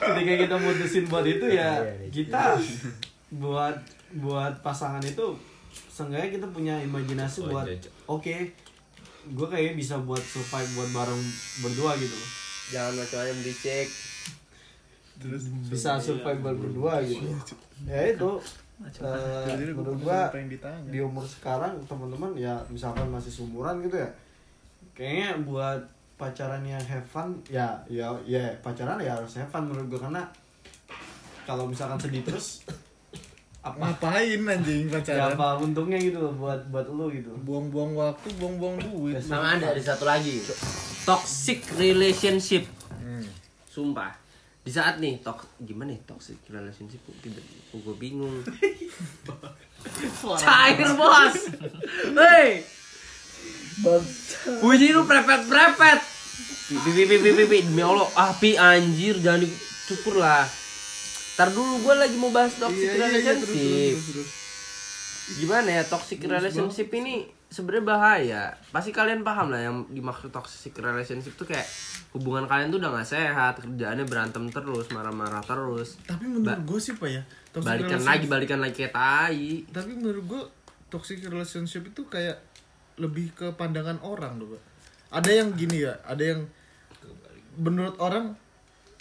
ketika 0.00 0.32
kita 0.46 0.56
mutusin 0.60 1.04
buat 1.08 1.24
itu 1.24 1.46
ya 1.48 1.80
kita 2.12 2.60
buat 3.34 3.76
buat 4.20 4.54
pasangan 4.60 5.00
itu 5.02 5.34
seenggaknya 5.90 6.38
kita 6.38 6.46
punya 6.52 6.74
imajinasi 6.84 7.48
buat 7.48 7.66
oke 8.06 8.36
gue 9.24 9.46
kayaknya 9.48 9.74
bisa 9.80 9.96
buat 10.04 10.20
survive 10.20 10.68
buat 10.76 10.90
bareng 10.92 11.22
berdua 11.64 11.96
gitu 11.96 12.12
loh. 12.12 12.30
Jangan 12.72 12.92
macam-macam 13.00 13.38
dicek. 13.40 13.88
bisa 15.70 15.96
survive 15.96 16.40
buat 16.44 16.56
berdua 16.58 17.00
gitu. 17.06 17.24
Ya 17.88 18.12
itu 18.12 18.30
eh, 18.82 19.70
menurut 19.70 19.98
gua 20.02 20.28
apa 20.28 20.36
yang 20.42 20.50
ditanya 20.50 20.78
di 20.90 20.98
umur 20.98 21.22
sekarang 21.22 21.78
teman-teman 21.86 22.34
ya 22.34 22.58
misalkan 22.66 23.06
masih 23.06 23.30
seumuran 23.30 23.78
gitu 23.86 24.02
ya 24.02 24.10
kayaknya 24.98 25.30
buat 25.46 25.80
pacaran 26.18 26.62
yang 26.66 26.82
have 26.82 27.06
fun 27.06 27.38
ya 27.46 27.78
ya 27.86 28.10
ya 28.26 28.50
pacaran 28.62 28.98
ya 28.98 29.14
harus 29.14 29.38
have 29.38 29.50
fun 29.50 29.70
menurut 29.70 29.86
gua 29.94 30.00
karena 30.10 30.22
kalau 31.46 31.70
misalkan 31.70 31.98
sedih 32.02 32.26
terus 32.26 32.66
apa 33.64 33.80
ngapain 33.80 34.42
anjing 34.44 34.90
ya 34.90 35.00
pacaran 35.00 35.32
apa 35.38 35.46
untungnya 35.56 35.96
gitu 35.96 36.18
loh 36.20 36.34
buat 36.36 36.60
buat 36.68 36.84
lu 36.90 37.08
gitu 37.14 37.32
buang-buang 37.46 37.96
waktu 37.96 38.28
buang-buang 38.36 38.76
duit 38.76 39.16
Sama 39.22 39.56
ada 39.56 39.72
ada 39.72 39.80
satu 39.80 40.04
lagi. 40.04 40.36
Toxic 41.04 41.64
relationship. 41.76 42.64
Hmm. 43.00 43.24
Sumpah. 43.68 44.23
Di 44.64 44.72
saat 44.72 44.96
nih 44.96 45.20
tok 45.20 45.44
gimana 45.60 45.92
nih 45.92 46.00
toxic 46.08 46.40
relationship 46.48 46.96
kok 47.04 47.20
tidak 47.20 47.44
gue 47.68 47.96
bingung. 48.00 48.40
Cair 50.40 50.88
bos. 50.96 51.36
Hei. 52.16 52.64
Bunyi 54.64 54.88
lu 54.96 55.04
prepet-prepet. 55.04 56.00
Pi 56.64 56.76
pi 56.80 57.02
pi 57.04 57.16
pi 57.20 57.30
pi 57.36 57.44
pi 57.44 57.58
demi 57.60 57.84
Allah. 57.84 58.08
Ah 58.16 58.32
pi 58.32 58.56
anjir 58.56 59.20
jangan 59.20 59.44
dicukur 59.44 60.16
lah. 60.16 60.48
Ntar 61.36 61.52
dulu 61.52 61.84
gue 61.84 61.94
lagi 62.00 62.16
mau 62.16 62.32
bahas 62.32 62.56
toxic 62.56 62.88
relationship. 62.88 64.00
Gimana 65.44 65.68
ya 65.76 65.84
toxic 65.84 66.24
relationship 66.24 66.88
ini 66.96 67.28
sebenarnya 67.52 67.84
bahaya. 67.84 68.42
Pasti 68.72 68.90
kalian 68.90 69.24
paham 69.26 69.52
lah 69.52 69.60
yang 69.60 69.76
dimaksud 69.90 70.32
toxic 70.32 70.74
relationship 70.78 71.36
tuh 71.36 71.48
kayak 71.48 71.64
hubungan 72.14 72.46
kalian 72.46 72.70
tuh 72.70 72.78
udah 72.78 72.90
gak 73.00 73.10
sehat, 73.10 73.58
kerjaannya 73.60 74.06
berantem 74.06 74.46
terus, 74.50 74.88
marah-marah 74.94 75.42
terus. 75.42 75.98
tapi 76.06 76.30
menurut 76.30 76.62
gue 76.62 76.78
sih 76.78 76.94
pak 76.94 77.10
ya 77.10 77.22
toxic 77.50 77.68
Balikan 77.68 78.00
lagi, 78.06 78.24
balikan 78.30 78.60
lagi 78.62 78.74
kayak 78.84 78.94
tai. 78.94 79.66
tapi 79.70 79.90
menurut 79.98 80.24
gue 80.24 80.42
toxic 80.94 81.18
relationship 81.26 81.82
itu 81.90 82.06
kayak 82.06 82.38
lebih 83.02 83.34
ke 83.34 83.50
pandangan 83.58 83.98
orang 84.06 84.38
loh 84.38 84.54
pak 84.54 84.62
ada 85.14 85.30
yang 85.30 85.50
gini 85.54 85.82
ya 85.82 85.98
ada 86.06 86.22
yang 86.22 86.46
menurut 87.58 87.98
orang 87.98 88.34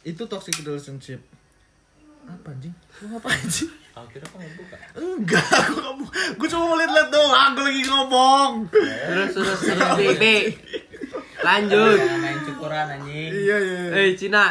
itu 0.02 0.26
toxic 0.26 0.58
relationship 0.62 1.22
apa 2.26 2.50
anjing 2.50 2.74
lu 3.02 3.06
ngapain 3.14 3.46
sih 3.94 4.00
Akhirnya 4.00 4.26
kan 4.26 4.40
buka. 4.52 4.76
enggak 4.96 5.46
aku 5.62 5.76
kamu 5.78 6.04
gue 6.34 6.48
cuma 6.50 6.64
mau 6.66 6.76
lihat-lihat 6.76 7.10
doang 7.10 7.50
gue 7.52 7.64
lagi 7.64 7.84
ngomong 7.86 8.52
Terus 8.74 9.30
terus 9.32 9.60
terus 9.64 9.90
BB. 9.96 10.24
Lanjut. 11.40 11.98
Main 12.18 12.40
cukuran 12.44 12.86
anjing. 12.90 13.30
iya 13.32 13.58
iya 13.60 13.80
iya. 13.86 14.02
Eh 14.02 14.14
Cina. 14.14 14.46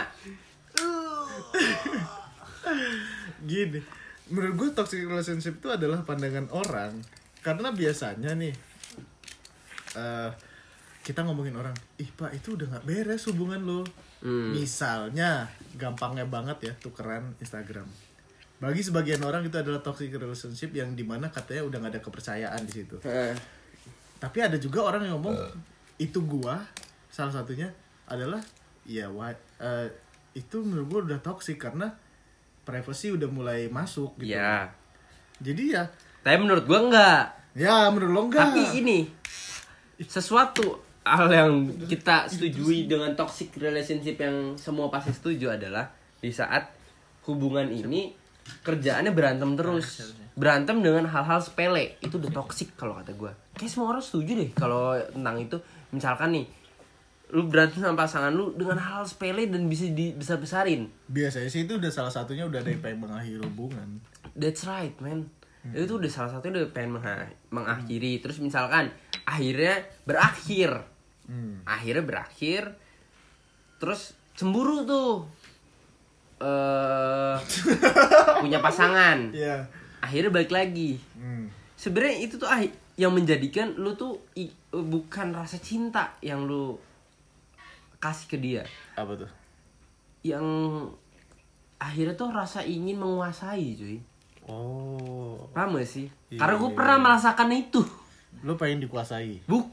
gini 3.43 3.81
menurut 4.29 4.55
gue 4.55 4.69
toxic 4.73 5.03
relationship 5.03 5.59
itu 5.59 5.69
adalah 5.69 6.01
pandangan 6.03 6.47
orang 6.49 6.95
karena 7.41 7.69
biasanya 7.71 8.33
nih 8.33 8.55
eh 9.93 10.31
kita 11.03 11.27
ngomongin 11.27 11.53
orang 11.53 11.75
ih 11.99 12.07
pak 12.09 12.31
itu 12.33 12.55
udah 12.55 12.71
nggak 12.71 12.87
beres 12.87 13.27
hubungan 13.27 13.63
lo 13.63 13.83
Hmm. 14.23 14.55
misalnya 14.55 15.51
gampangnya 15.75 16.23
banget 16.23 16.55
ya 16.63 16.73
tukeran 16.79 17.35
Instagram 17.43 17.91
bagi 18.63 18.79
sebagian 18.79 19.19
orang 19.27 19.43
itu 19.43 19.59
adalah 19.59 19.83
toxic 19.83 20.15
relationship 20.15 20.71
yang 20.71 20.95
di 20.95 21.03
mana 21.03 21.27
katanya 21.35 21.67
udah 21.67 21.77
nggak 21.83 21.93
ada 21.99 22.03
kepercayaan 22.07 22.63
di 22.63 22.73
situ. 22.79 22.95
Eh, 23.03 23.35
tapi 24.23 24.39
ada 24.39 24.55
juga 24.55 24.87
orang 24.87 25.03
yang 25.03 25.19
ngomong 25.19 25.35
itu 25.99 26.23
gua 26.23 26.63
salah 27.11 27.35
satunya 27.35 27.67
adalah 28.07 28.39
ya 28.87 29.11
eh, 29.11 29.91
itu 30.39 30.63
menurut 30.63 30.87
gua 30.87 31.01
udah 31.11 31.19
toxic 31.19 31.59
karena 31.59 31.91
privacy 32.63 33.11
udah 33.11 33.27
mulai 33.27 33.67
masuk 33.67 34.15
gitu. 34.23 34.39
Ya. 34.39 34.71
jadi 35.43 35.63
ya 35.67 35.85
Tapi 36.23 36.39
menurut 36.39 36.63
gua 36.63 36.87
enggak. 36.87 37.25
ya 37.59 37.91
menurut 37.91 38.13
lo 38.15 38.21
enggak 38.31 38.47
Tapi 38.55 38.79
ini 38.79 38.99
sesuatu 40.07 40.79
hal 41.03 41.27
yang 41.35 41.67
kita 41.91 42.31
setujui 42.31 42.87
dengan 42.87 43.11
toxic 43.19 43.51
relationship 43.59 44.23
yang 44.23 44.55
semua 44.55 44.87
pasti 44.87 45.11
setuju 45.11 45.51
adalah 45.51 45.91
di 46.23 46.31
saat 46.31 46.71
hubungan 47.27 47.67
ini 47.67 48.22
kerjaannya 48.61 49.13
berantem 49.17 49.57
terus 49.57 50.17
berantem 50.37 50.81
dengan 50.81 51.09
hal-hal 51.09 51.41
sepele 51.41 51.97
itu 52.05 52.21
udah 52.21 52.33
toxic 52.33 52.73
kalau 52.77 52.97
kata 53.01 53.13
gue 53.17 53.33
kayak 53.57 53.71
semua 53.73 53.97
orang 53.97 54.05
setuju 54.05 54.37
deh 54.37 54.51
kalau 54.53 54.97
tentang 55.13 55.37
itu 55.41 55.57
misalkan 55.93 56.37
nih 56.37 56.47
lu 57.33 57.49
berantem 57.49 57.81
sama 57.81 57.97
pasangan 58.05 58.33
lu 58.33 58.53
dengan 58.57 58.77
hal-hal 58.77 59.09
sepele 59.09 59.49
dan 59.49 59.69
bisa 59.69 59.89
dibesar 59.89 60.37
besarin 60.41 60.89
biasanya 61.09 61.49
sih 61.49 61.65
itu 61.65 61.81
udah 61.81 61.93
salah 61.93 62.13
satunya 62.13 62.45
udah 62.45 62.61
ada 62.61 62.69
yang 62.73 62.81
pengen 62.81 63.09
mengakhiri 63.09 63.41
hubungan 63.45 64.01
That's 64.33 64.65
right, 64.65 64.97
man. 65.01 65.29
Itu 65.63 66.03
udah 66.03 66.11
salah 66.11 66.31
satu 66.35 66.51
udah 66.51 66.73
pengen 66.75 66.99
mengakhiri. 67.53 68.19
Terus 68.19 68.43
misalkan 68.43 68.91
akhirnya 69.29 69.85
berakhir. 70.09 70.83
Hmm. 71.29 71.63
Akhirnya 71.69 72.03
berakhir. 72.03 72.75
Terus 73.79 74.17
cemburu 74.35 74.83
tuh. 74.89 75.29
Eh 76.43 77.37
punya 78.39 78.59
pasangan. 78.59 79.31
Iya. 79.35 79.63
Akhirnya 79.99 80.31
balik 80.31 80.51
lagi. 80.51 80.99
Hmm. 81.15 81.47
Sebenarnya 81.75 82.17
itu 82.21 82.35
tuh 82.35 82.45
ah, 82.45 82.59
yang 82.95 83.11
menjadikan 83.11 83.73
lu 83.75 83.95
tuh 83.95 84.19
i- 84.35 84.51
bukan 84.69 85.31
rasa 85.31 85.57
cinta 85.57 86.19
yang 86.19 86.43
lu 86.43 86.75
kasih 87.97 88.27
ke 88.27 88.37
dia. 88.37 88.63
apa 88.93 89.15
tuh 89.17 89.31
Yang 90.21 90.47
akhirnya 91.79 92.15
tuh 92.15 92.31
rasa 92.31 92.63
ingin 92.63 92.95
menguasai, 92.95 93.75
cuy. 93.75 93.99
oh 94.47 95.39
Paham 95.51 95.75
gak 95.75 95.87
sih? 95.89 96.07
Iya, 96.29 96.39
Karena 96.39 96.55
gue 96.57 96.69
iya, 96.69 96.77
pernah 96.77 96.97
iya. 96.99 97.05
merasakan 97.05 97.49
itu. 97.53 97.83
lo 98.43 98.55
pengen 98.57 98.83
dikuasai 98.83 99.47
Buk, 99.47 99.71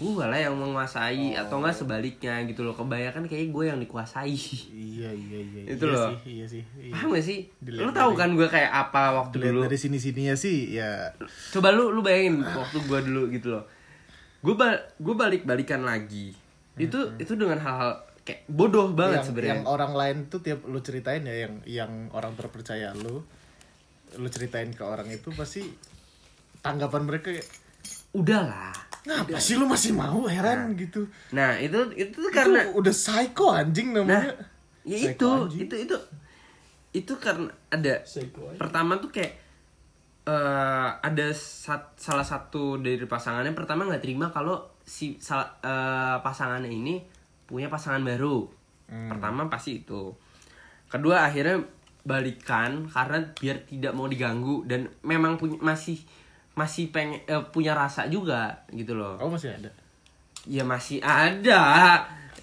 gue 0.00 0.24
lah 0.24 0.40
yang 0.40 0.56
menguasai 0.56 1.36
atau 1.36 1.60
enggak 1.60 1.76
sebaliknya 1.76 2.40
gitu 2.44 2.64
loh. 2.64 2.72
Kebanyakan 2.72 3.28
kayak 3.28 3.48
gue 3.48 3.64
yang 3.66 3.76
dikuasai. 3.76 4.32
iya 4.72 5.12
iya 5.12 5.38
iya 5.38 5.62
Itu 5.68 5.84
iya 5.84 5.92
loh. 5.92 6.08
sih, 6.16 6.18
iya 6.32 6.46
sih 6.46 6.62
iya. 6.74 6.90
Paham 6.90 7.12
gak 7.12 7.20
sih? 7.22 7.38
Dilihat 7.60 7.84
lu 7.84 7.92
tahu 7.92 8.10
dari- 8.10 8.18
kan 8.18 8.30
gue 8.32 8.48
kayak 8.48 8.70
apa 8.72 9.02
waktu 9.14 9.36
dulu. 9.38 9.60
dari 9.62 9.76
sini 9.76 9.96
sininya 9.96 10.32
sih 10.34 10.72
ya 10.72 11.12
Coba 11.50 11.68
lu 11.70 11.92
lu 11.92 12.00
bayangin 12.00 12.40
waktu 12.40 12.80
gue 12.80 13.00
dulu 13.04 13.22
gitu 13.28 13.52
loh. 13.52 13.64
Gue 14.40 14.54
ba 14.54 14.72
gue 14.96 15.14
balik 15.14 15.44
balikan 15.44 15.84
lagi. 15.84 16.32
Itu 16.74 17.12
itu 17.14 17.36
dengan 17.36 17.60
hal-hal 17.60 18.00
kayak 18.20 18.48
bodoh 18.48 18.88
banget 18.90 19.20
sebenarnya. 19.22 19.52
yang 19.54 19.62
orang 19.64 19.92
lain 19.92 20.16
tuh 20.26 20.40
tiap 20.40 20.64
lu 20.64 20.80
ceritain 20.80 21.20
ya 21.20 21.36
yang 21.42 21.54
yang 21.66 21.92
orang 22.10 22.32
terpercaya 22.32 22.92
lu 22.94 23.20
lu 24.12 24.28
ceritain 24.28 24.68
ke 24.68 24.80
orang 24.80 25.06
itu 25.06 25.28
pasti 25.30 25.60
tanggapan 26.58 27.04
mereka 27.04 27.30
kayak 27.30 27.44
Udahlah. 28.10 28.74
Ngapa 29.06 29.38
sih 29.40 29.56
lu 29.56 29.64
masih 29.64 29.96
mau 29.96 30.28
heran 30.28 30.76
gitu? 30.76 31.08
Nah 31.32 31.56
itu 31.56 31.76
itu 31.96 32.12
tuh 32.12 32.28
itu 32.28 32.34
karena 32.34 32.60
udah 32.76 32.92
psycho 32.92 33.52
anjing 33.52 33.96
namanya. 33.96 34.28
Ya 34.84 34.96
Psycho 34.96 35.08
itu 35.08 35.28
anjing. 35.28 35.60
itu 35.64 35.74
itu 35.88 35.96
itu 36.90 37.12
karena 37.16 37.48
ada 37.70 38.02
pertama 38.58 38.98
tuh 38.98 39.08
kayak 39.08 39.32
eh 40.28 40.88
ada 41.00 41.26
sat- 41.32 41.96
salah 41.96 42.26
satu 42.26 42.76
dari 42.76 43.00
pasangannya 43.08 43.56
pertama 43.56 43.88
nggak 43.88 44.04
terima 44.04 44.28
kalau 44.28 44.60
si 44.84 45.16
sal- 45.16 45.56
eh, 45.64 46.16
pasangannya 46.20 46.68
ini 46.68 47.00
punya 47.48 47.66
pasangan 47.66 48.04
baru. 48.04 48.46
Pertama 48.90 49.46
pasti 49.46 49.80
itu. 49.80 50.10
Kedua 50.90 51.22
akhirnya 51.24 51.62
balikan 52.02 52.88
karena 52.90 53.22
biar 53.38 53.62
tidak 53.68 53.92
mau 53.94 54.10
diganggu 54.10 54.66
dan 54.66 54.88
memang 55.06 55.38
punya 55.38 55.60
masih 55.62 56.00
masih 56.58 56.90
pengen 56.90 57.22
eh, 57.24 57.44
punya 57.54 57.72
rasa 57.72 58.10
juga 58.10 58.66
gitu 58.74 58.98
loh. 58.98 59.16
Oh 59.22 59.30
masih 59.30 59.54
ada? 59.54 59.70
Ya 60.48 60.66
masih 60.66 60.98
ada. 61.04 61.62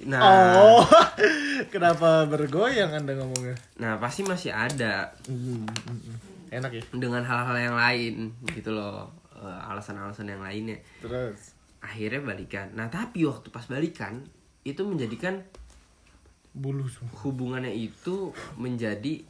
Nah. 0.06 0.22
Oh 0.58 0.86
kenapa 1.74 2.30
bergoyang 2.30 2.94
anda 2.94 3.18
ngomongnya? 3.18 3.58
Nah 3.82 3.98
pasti 3.98 4.24
masih 4.24 4.54
ada. 4.54 5.12
Hmm, 5.26 5.66
hmm, 5.66 6.00
hmm. 6.06 6.18
enak 6.54 6.72
ya? 6.72 6.84
Dengan 6.94 7.26
hal-hal 7.26 7.58
yang 7.58 7.76
lain 7.76 8.32
gitu 8.54 8.72
loh. 8.72 9.10
Eh, 9.38 9.60
alasan-alasan 9.70 10.30
yang 10.30 10.42
lainnya. 10.42 10.78
terus? 11.02 11.58
Akhirnya 11.84 12.22
balikan. 12.24 12.74
Nah 12.74 12.90
tapi 12.90 13.26
waktu 13.26 13.54
pas 13.54 13.66
balikan 13.70 14.24
itu 14.66 14.82
menjadikan 14.84 15.42
bulu 16.58 16.90
semua. 16.90 17.14
hubungannya 17.22 17.70
itu 17.70 18.34
menjadi 18.58 19.22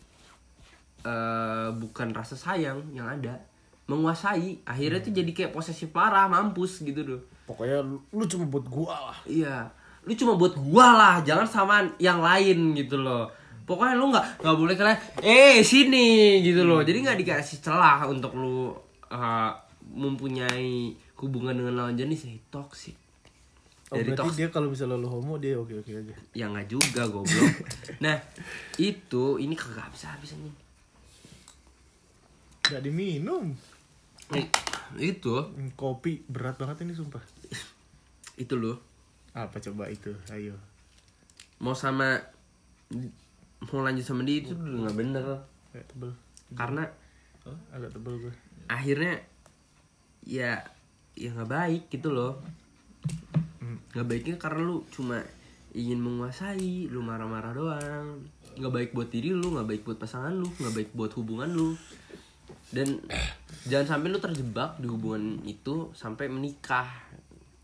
eh 1.03 1.69
bukan 1.75 2.15
rasa 2.15 2.39
sayang 2.39 2.87
yang 2.95 3.07
ada 3.07 3.46
menguasai. 3.88 4.61
Akhirnya 4.68 4.99
tuh 4.99 5.15
jadi 5.15 5.31
kayak 5.31 5.51
posesif 5.55 5.89
parah, 5.89 6.27
mampus 6.27 6.84
gitu 6.84 7.01
loh. 7.03 7.22
pokoknya 7.47 7.80
lu, 7.80 7.95
lu 8.11 8.27
cuma 8.27 8.43
buat 8.51 8.68
gua 8.68 8.95
lah 9.07 9.18
Iya, 9.23 9.72
lu 10.03 10.11
cuma 10.19 10.35
buat 10.35 10.59
gua 10.59 10.88
lah, 10.99 11.15
jangan 11.23 11.47
sama 11.47 11.76
yang 11.95 12.19
lain 12.19 12.76
gitu 12.76 12.99
loh. 12.99 13.31
Pokoknya 13.64 13.95
lu 13.95 14.11
nggak 14.11 14.43
nggak 14.43 14.55
boleh 14.59 14.76
kalian, 14.76 14.99
eh 15.23 15.64
sini 15.64 16.39
gitu 16.43 16.68
loh. 16.68 16.84
Jadi 16.84 17.07
nggak 17.07 17.19
dikasih 17.23 17.64
celah 17.64 18.03
untuk 18.07 18.35
lu 18.35 18.76
uh, 19.11 19.51
mempunyai 19.95 20.91
hubungan 21.19 21.55
dengan 21.55 21.73
lawan 21.84 21.95
jenis 21.95 22.27
ya 22.27 22.35
toxic. 22.51 22.95
Oh, 23.88 23.95
dari 23.95 24.11
berarti 24.11 24.19
toxic 24.19 24.39
dia 24.43 24.49
kalau 24.51 24.68
misalnya 24.68 24.99
lu 24.99 25.07
homo 25.07 25.39
dia 25.39 25.55
oke 25.55 25.72
oke 25.80 25.88
aja. 25.95 26.11
ya 26.35 26.51
nggak 26.51 26.68
juga 26.68 27.07
goblok 27.07 27.55
nah 28.03 28.19
itu 28.76 29.39
ini 29.39 29.55
kagak 29.55 29.88
habis 29.88 30.03
habis 30.03 30.35
ini 30.35 30.51
Gak 32.68 32.84
diminum. 32.84 33.55
Itu 34.97 35.35
Hmm, 35.49 35.71
Kopi 35.73 36.23
berat 36.25 36.55
banget 36.55 36.81
ini 36.81 36.91
sumpah. 36.91 37.21
itu 38.37 38.53
loh 38.53 38.77
Apa 39.31 39.57
coba 39.59 39.87
itu? 39.87 40.13
Ayo. 40.27 40.53
mau 41.57 41.73
sama 41.73 42.21
mau 43.63 43.81
lanjut 43.81 44.03
sama 44.03 44.21
dia 44.21 44.39
itu 44.39 44.53
udah 44.53 44.85
nggak 44.85 44.95
bener 44.95 45.23
Agak 45.67 45.85
tebel. 45.87 46.11
karena 46.51 46.85
Agak 47.69 47.89
tebel 47.91 48.13
gue. 48.19 48.33
akhirnya 48.67 49.17
ya 50.21 50.61
ya 51.13 51.29
nggak 51.31 51.47
baik 51.47 51.83
gitu 51.89 52.09
loh 52.09 52.37
nggak 53.89 54.05
baiknya 54.05 54.35
karena 54.35 54.61
lu 54.61 54.85
cuma 54.87 55.17
ingin 55.71 55.97
menguasai 55.97 56.85
lu 56.85 57.01
marah-marah 57.01 57.51
doang 57.51 58.21
nggak 58.53 58.69
baik 58.71 58.89
buat 58.91 59.09
diri 59.09 59.31
lu 59.31 59.49
nggak 59.49 59.67
baik 59.67 59.81
buat 59.83 59.97
pasangan 59.97 60.31
lu 60.31 60.45
nggak 60.51 60.73
baik 60.73 60.89
buat 60.93 61.09
hubungan 61.11 61.49
lu 61.49 61.73
dan 62.72 62.99
jangan 63.68 63.95
sampai 63.95 64.07
lu 64.11 64.19
terjebak 64.19 64.76
di 64.80 64.88
hubungan 64.91 65.39
itu 65.48 65.91
sampai 65.95 66.27
menikah. 66.27 66.88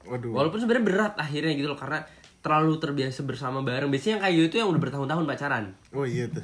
Waduh. 0.04 0.36
walaupun 0.36 0.60
sebenarnya 0.60 0.84
berat 0.84 1.14
akhirnya 1.16 1.56
gitu 1.56 1.72
loh 1.72 1.80
karena 1.80 2.04
terlalu 2.44 2.76
terbiasa 2.76 3.24
bersama 3.24 3.64
bareng. 3.64 3.88
Biasanya 3.88 4.20
yang 4.20 4.24
kayak 4.28 4.36
gitu 4.36 4.56
yang 4.60 4.70
udah 4.76 4.82
bertahun-tahun 4.84 5.24
pacaran. 5.24 5.66
Oh 5.96 6.04
iya 6.04 6.28
tuh. 6.28 6.44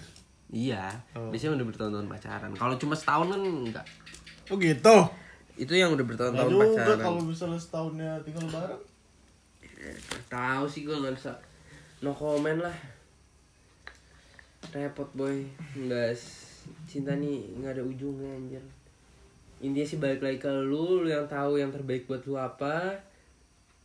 iya 0.49 0.89
biasanya 1.13 1.59
udah 1.59 1.67
bertahun-tahun 1.67 2.07
pacaran. 2.07 2.51
Kalau 2.55 2.75
cuma 2.79 2.95
setahun 2.95 3.27
kan 3.35 3.41
enggak. 3.43 3.85
Oh 4.49 4.55
gitu. 4.57 4.97
itu 5.59 5.75
yang 5.75 5.91
udah 5.91 6.07
bertahun-tahun 6.07 6.51
juga 6.55 6.67
pacaran. 6.71 6.99
kalau 7.03 7.19
misalnya 7.19 7.59
setahunnya 7.59 8.11
tinggal 8.23 8.47
bareng. 8.47 8.83
Eh, 9.59 9.95
tahu 10.31 10.63
sih 10.71 10.87
gue 10.87 10.95
nggak 10.95 11.19
bisa. 11.19 11.35
No 11.99 12.15
comment 12.15 12.63
lah. 12.63 12.75
Repot 14.71 15.11
boy. 15.11 15.51
Bahas 15.91 16.48
cinta 16.83 17.13
nih 17.13 17.55
nggak 17.55 17.71
ada 17.71 17.83
ujungnya 17.83 18.29
anjir 18.29 18.63
intinya 19.59 19.85
sih 19.85 19.97
balik 19.97 20.19
lagi 20.19 20.37
ke 20.37 20.47
lu 20.47 21.03
lu 21.03 21.07
yang 21.07 21.25
tahu 21.25 21.55
yang 21.55 21.69
terbaik 21.69 22.05
buat 22.05 22.23
lu 22.23 22.33
apa 22.33 22.95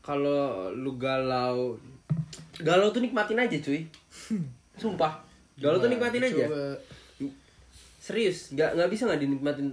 kalau 0.01 0.71
lu 0.71 0.95
galau 0.95 1.75
galau 2.59 2.89
tuh 2.89 3.01
nikmatin 3.01 3.37
aja 3.37 3.57
cuy 3.59 3.83
sumpah 4.75 5.19
galau 5.57 5.77
tuh 5.77 5.89
nikmatin 5.89 6.23
aja 6.23 6.47
Coba. 6.47 6.75
serius 7.99 8.53
nggak 8.53 8.71
nggak 8.75 8.89
bisa 8.89 9.03
nggak 9.05 9.21
dinikmatin 9.21 9.67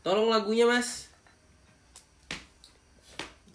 tolong 0.00 0.28
lagunya 0.28 0.64
mas 0.64 1.08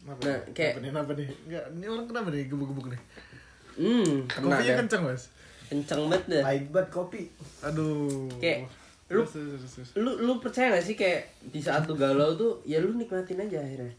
Kenapa? 0.04 0.20
Nah, 0.28 0.40
kayak- 0.52 0.76
Kenapa 0.76 0.84
nih? 0.84 0.92
Kenapa 0.92 1.12
nih? 1.16 1.28
Enggak, 1.48 1.64
ini 1.72 1.86
orang 1.88 2.06
kenapa 2.06 2.28
nih 2.28 2.44
gebuk-gebuk 2.52 2.88
nih? 2.92 3.02
hmm 3.74 4.12
Kopinya 4.28 4.74
kenceng, 4.84 5.04
Mas. 5.08 5.24
kenceng 5.66 6.02
banget 6.06 6.24
dah 6.28 6.44
Pahit 6.44 6.66
banget 6.70 6.90
kopi. 6.92 7.22
Aduh. 7.64 8.28
Kayak, 8.38 8.68
lu- 9.14 9.22
Terus, 9.24 9.32
terus, 9.32 9.62
terus, 9.62 9.74
terus. 9.76 9.90
lu 9.96 10.12
lu 10.20 10.34
percaya 10.38 10.72
gak 10.72 10.84
sih 10.84 10.94
kayak 10.94 11.22
di 11.46 11.60
saat 11.60 11.86
lu 11.86 11.94
galau 11.96 12.34
tuh 12.34 12.60
ya 12.64 12.78
lu 12.78 12.92
nikmatin 12.92 13.38
aja 13.40 13.60
akhirnya 13.60 13.94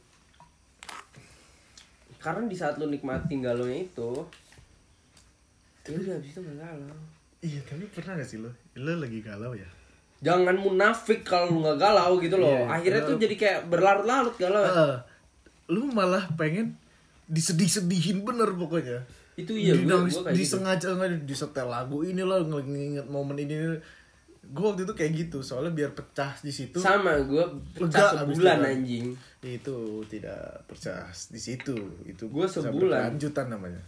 karena 2.18 2.44
di 2.44 2.56
saat 2.56 2.74
lu 2.76 2.86
nikmatin 2.86 3.38
galau 3.38 3.66
itu 3.66 4.10
ya 5.84 5.94
udah 5.94 6.14
habis 6.14 6.30
itu 6.30 6.40
gak 6.42 6.58
galau 6.58 6.96
Iya, 7.38 7.60
tapi 7.62 7.84
pernah 7.86 8.16
gak 8.16 8.24
sih 8.26 8.40
lo? 8.40 8.48
Lo 8.74 8.96
lagi 8.96 9.20
galau 9.20 9.52
ya? 9.52 9.68
jangan 10.18 10.56
munafik 10.56 11.20
kalau 11.22 11.52
lu 11.52 11.58
nggak 11.60 11.76
galau 11.78 12.16
gitu 12.16 12.34
loh 12.34 12.48
Iya, 12.48 12.72
akhirnya 12.72 12.96
iya. 12.98 13.06
tuh 13.06 13.16
jadi 13.18 13.34
kayak 13.36 13.60
berlarut-larut 13.68 14.32
galau 14.34 14.64
Heeh. 14.64 14.96
lu 15.68 15.84
malah 15.86 16.24
pengen 16.32 16.80
disedih-sedihin 17.26 18.20
bener 18.22 18.48
pokoknya. 18.50 19.04
itu 19.34 19.52
iya 19.52 19.74
di, 19.74 19.82
gua, 19.82 20.00
nangis- 20.00 20.16
gua 20.16 20.24
kayak 20.24 20.32
gitu. 20.32 20.40
disengaja 20.56 20.88
nggak 20.94 21.10
disetel 21.24 21.66
lagu 21.66 22.00
ini 22.00 22.22
lah 22.22 22.40
nginget 22.40 23.04
momen 23.04 23.36
ini, 23.36 23.52
ini. 23.52 23.76
Gue 24.50 24.64
waktu 24.66 24.82
itu 24.82 24.92
kayak 24.92 25.12
gitu, 25.14 25.38
soalnya 25.40 25.72
biar 25.72 25.90
pecah 25.92 26.34
di 26.40 26.50
situ. 26.50 26.76
sama 26.76 27.16
gue 27.20 27.40
Lega 27.74 27.86
pecah 27.86 28.08
abis 28.20 28.36
sebulan 28.36 28.58
itu. 28.58 28.68
anjing 28.68 29.06
itu 29.40 29.78
tidak 30.06 30.42
pecah 30.64 31.04
di 31.08 31.38
situ. 31.38 31.76
Itu 32.04 32.28
bisa 32.28 32.60
sebulan. 32.60 33.14
berkelanjutan 33.14 33.48
namanya. 33.48 33.82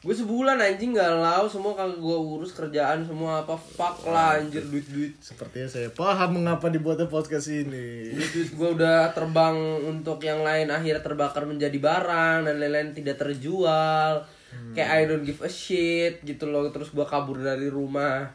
gue 0.00 0.16
sebulan 0.16 0.56
anjing 0.56 0.96
galau 0.96 1.44
semua 1.44 1.76
kagak 1.76 2.00
gue 2.00 2.16
urus 2.32 2.56
kerjaan 2.56 3.04
semua 3.04 3.44
apa 3.44 3.52
fuck 3.52 4.08
lah 4.08 4.40
anjir 4.40 4.64
duit 4.64 4.88
duit 4.88 5.12
Sepertinya 5.20 5.68
saya 5.68 5.92
paham 5.92 6.40
mengapa 6.40 6.72
dibuatnya 6.72 7.04
podcast 7.04 7.52
ini. 7.52 8.08
duit 8.08 8.48
gue 8.48 8.68
udah 8.80 9.12
terbang 9.12 9.52
untuk 9.84 10.16
yang 10.24 10.40
lain 10.40 10.72
akhirnya 10.72 11.04
terbakar 11.04 11.44
menjadi 11.44 11.76
barang 11.76 12.48
dan 12.48 12.56
lain-lain 12.56 12.96
tidak 12.96 13.20
terjual 13.20 14.24
kayak 14.72 14.88
I 14.88 15.00
don't 15.04 15.20
give 15.20 15.44
a 15.44 15.52
shit 15.52 16.24
gitu 16.24 16.48
loh 16.48 16.72
terus 16.72 16.90
gue 16.90 17.04
kabur 17.04 17.36
dari 17.36 17.68
rumah 17.68 18.32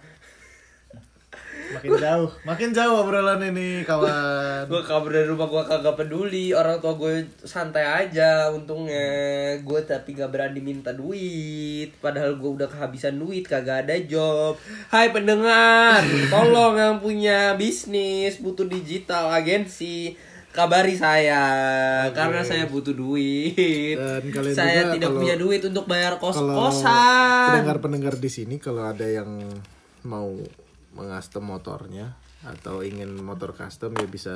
Makin 1.75 1.91
jauh, 1.97 2.29
makin 2.43 2.69
jauh 2.71 2.95
obrolan 2.97 3.43
ini 3.43 3.83
kawan. 3.83 4.63
gue 4.65 4.81
kabur 4.81 5.11
dari 5.11 5.25
rumah 5.25 5.45
gue 5.45 5.63
kagak 5.63 5.95
peduli. 5.95 6.51
Orang 6.51 6.79
tua 6.79 6.95
gue 6.95 7.13
santai 7.37 7.83
aja 7.83 8.47
untungnya. 8.49 9.05
Gue 9.59 9.79
tapi 9.81 10.13
gak 10.13 10.29
berani 10.29 10.59
minta 10.59 10.89
duit. 10.89 11.91
Padahal 11.97 12.35
gue 12.35 12.51
udah 12.53 12.65
kehabisan 12.65 13.15
duit 13.15 13.43
kagak 13.43 13.83
ada 13.83 13.95
job. 14.01 14.55
Hai 14.87 15.09
pendengar 15.09 15.99
tolong 16.33 16.75
yang 16.75 16.95
punya 16.97 17.53
bisnis 17.53 18.39
butuh 18.39 18.65
digital 18.65 19.29
agensi 19.29 20.15
kabari 20.49 20.95
saya. 20.95 21.43
Karena 22.09 22.39
saya 22.39 22.65
butuh 22.65 22.95
duit. 22.95 23.93
Dan 23.93 24.23
kalian 24.25 24.55
saya 24.55 24.79
juga 24.81 24.93
tidak 24.95 25.09
kalau- 25.09 25.19
punya 25.19 25.35
duit 25.35 25.61
untuk 25.61 25.85
bayar 25.85 26.15
kos 26.15 26.35
Kalau 26.35 26.55
kosan 26.55 27.51
pendengar-pendengar 27.51 28.15
di 28.15 28.27
sini 28.27 28.55
kalau 28.55 28.87
ada 28.87 29.03
yang 29.03 29.27
mau 30.01 30.31
mengustom 30.95 31.43
motornya 31.43 32.15
atau 32.41 32.81
ingin 32.81 33.11
motor 33.19 33.51
custom 33.51 33.91
ya 33.99 34.07
bisa 34.07 34.33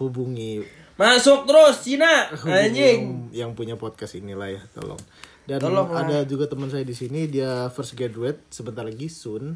hubungi 0.00 0.60
masuk 0.96 1.44
terus 1.48 1.84
Cina 1.84 2.28
anjing 2.44 3.30
yang, 3.32 3.48
yang 3.48 3.50
punya 3.56 3.76
podcast 3.76 4.16
inilah 4.16 4.52
ya 4.56 4.62
tolong. 4.72 5.00
Dan 5.46 5.62
Tolong 5.62 5.94
lah. 5.94 6.02
ada 6.02 6.18
juga 6.26 6.50
teman 6.50 6.66
saya 6.66 6.82
di 6.82 6.90
sini 6.90 7.30
dia 7.30 7.70
first 7.70 7.94
graduate 7.94 8.42
sebentar 8.50 8.82
lagi 8.82 9.06
soon 9.06 9.54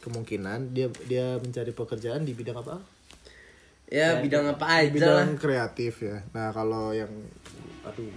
kemungkinan 0.00 0.72
dia 0.72 0.88
dia 1.04 1.36
mencari 1.36 1.68
pekerjaan 1.76 2.24
di 2.24 2.32
bidang 2.32 2.64
apa? 2.64 2.80
ya 3.88 4.20
bidang 4.20 4.52
apa 4.52 4.64
aja 4.68 4.84
lah 4.84 5.24
bidang 5.24 5.40
kreatif 5.40 6.04
ya. 6.04 6.20
Nah, 6.36 6.52
kalau 6.52 6.92
yang 6.92 7.08
aduh 7.84 8.12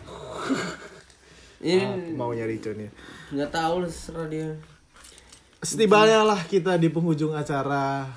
ini 1.64 1.80
apa 1.80 1.96
maunya 2.16 2.44
Rico 2.44 2.76
nih. 2.76 2.92
nggak 3.32 3.52
tahu 3.56 3.88
lah 3.88 3.92
serah 3.92 4.28
dia 4.28 4.52
Setibanya 5.62 6.26
lah 6.26 6.42
kita 6.42 6.74
di 6.76 6.90
penghujung 6.90 7.32
acara. 7.32 8.10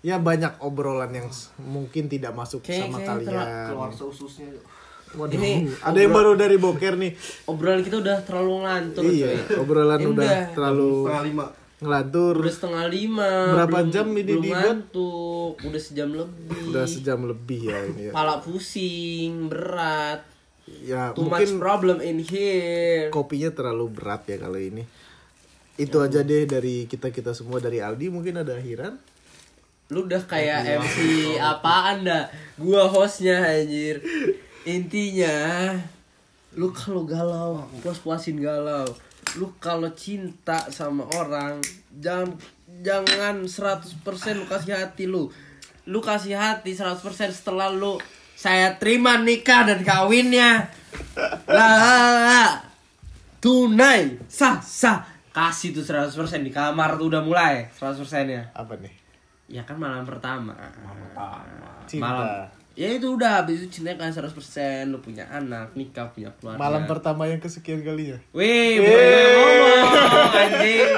Ya 0.00 0.16
banyak 0.16 0.56
obrolan 0.58 1.10
yang 1.10 1.28
mungkin 1.58 2.06
tidak 2.06 2.32
masuk 2.32 2.62
Kayak- 2.62 2.88
sama 2.88 2.98
kayak 2.98 3.08
kalian. 3.12 3.66
Keluar 3.68 3.90
seususnya. 3.92 4.48
Waduh, 5.12 5.32
Ini 5.32 5.52
ada 5.80 5.98
yang 5.98 6.12
baru 6.12 6.32
dari 6.34 6.56
boker 6.56 6.94
nih. 6.94 7.12
Obrolan 7.44 7.80
kita 7.80 8.00
udah 8.00 8.16
terlalu 8.22 8.52
ngelantur 8.58 9.02
Iya, 9.02 9.26
cuy. 9.28 9.36
obrolan 9.56 9.98
Ini 9.98 10.06
udah 10.06 10.16
udah. 10.26 10.42
terlalu 10.52 10.90
setengah 10.96 11.24
lima. 11.24 11.44
ngelantur. 11.76 12.34
Udah 12.36 12.54
setengah 12.54 12.84
lima. 12.88 13.30
Berapa 13.52 13.78
belum- 13.78 13.92
jam 13.92 14.06
ini 14.08 14.22
belum 14.24 14.42
dibuat? 14.42 14.62
ngantuk. 14.62 15.54
Udah 15.60 15.80
sejam 15.82 16.08
lebih. 16.10 16.58
Udah 16.66 16.84
sejam 16.86 17.18
lebih 17.22 17.60
ya 17.62 17.78
ini 17.84 18.02
ya. 18.08 18.12
Pala 18.12 18.34
pusing 18.40 19.32
berat. 19.46 20.20
Ya 20.82 21.12
too 21.12 21.22
much 21.22 21.36
mungkin 21.38 21.50
problem 21.60 21.96
in 22.00 22.18
here. 22.18 23.06
kopinya 23.08 23.50
terlalu 23.50 23.86
berat 23.88 24.24
ya 24.24 24.40
kali 24.40 24.62
ini 24.68 24.82
Itu 25.76 26.00
aja 26.00 26.24
deh 26.24 26.48
dari 26.48 26.88
kita-kita 26.88 27.36
semua. 27.36 27.60
Dari 27.60 27.84
Aldi 27.84 28.08
mungkin 28.08 28.40
ada 28.40 28.56
akhiran. 28.56 28.96
Lu 29.92 30.08
udah 30.08 30.24
kayak 30.24 30.82
MC 30.82 30.96
apaan 31.38 32.08
dah? 32.08 32.26
Gua 32.58 32.88
hostnya 32.88 33.44
anjir. 33.44 34.02
Intinya 34.66 35.76
lu 36.56 36.72
kalau 36.72 37.04
galau 37.04 37.68
puas 37.84 38.00
puasin 38.00 38.40
galau. 38.40 38.88
Lu 39.36 39.52
kalau 39.60 39.92
cinta 39.92 40.66
sama 40.72 41.04
orang 41.14 41.60
jangan 41.92 42.34
jangan 42.80 43.46
100% 43.46 44.40
lu 44.40 44.46
kasih 44.48 44.74
hati 44.74 45.04
lu. 45.06 45.30
Lu 45.86 46.00
kasih 46.02 46.34
hati 46.34 46.74
100% 46.74 47.30
setelah 47.30 47.70
lu 47.70 48.00
saya 48.34 48.74
terima 48.80 49.20
nikah 49.20 49.70
dan 49.70 49.84
kawinnya. 49.86 50.72
Lah. 51.46 52.64
tunai 53.36 54.18
sah 54.26 54.58
sah 54.58 55.15
kasih 55.36 55.76
tuh 55.76 55.84
100% 55.84 56.40
di 56.40 56.48
kamar 56.48 56.96
tuh 56.96 57.12
udah 57.12 57.20
mulai 57.20 57.68
100% 57.76 58.00
ya 58.24 58.48
Apa 58.56 58.72
nih? 58.80 58.94
Ya 59.52 59.62
kan 59.68 59.76
malam 59.76 60.08
pertama. 60.08 60.56
Cinta. 61.84 62.08
Malam. 62.08 62.48
Ya 62.76 62.92
itu 62.92 63.08
udah 63.08 63.40
habis 63.40 63.60
itu 63.64 63.80
cinta 63.80 63.92
kan 63.96 64.12
100% 64.12 64.32
lu 64.88 65.00
punya 65.00 65.24
anak, 65.28 65.72
nikah, 65.76 66.08
punya 66.12 66.32
keluarga. 66.36 66.60
Malam 66.60 66.84
pertama 66.84 67.24
yang 67.24 67.40
kesekian 67.40 67.80
kalinya 67.80 68.20
Wih, 68.36 68.80
ngomong 68.84 70.32
anjing. 70.32 70.90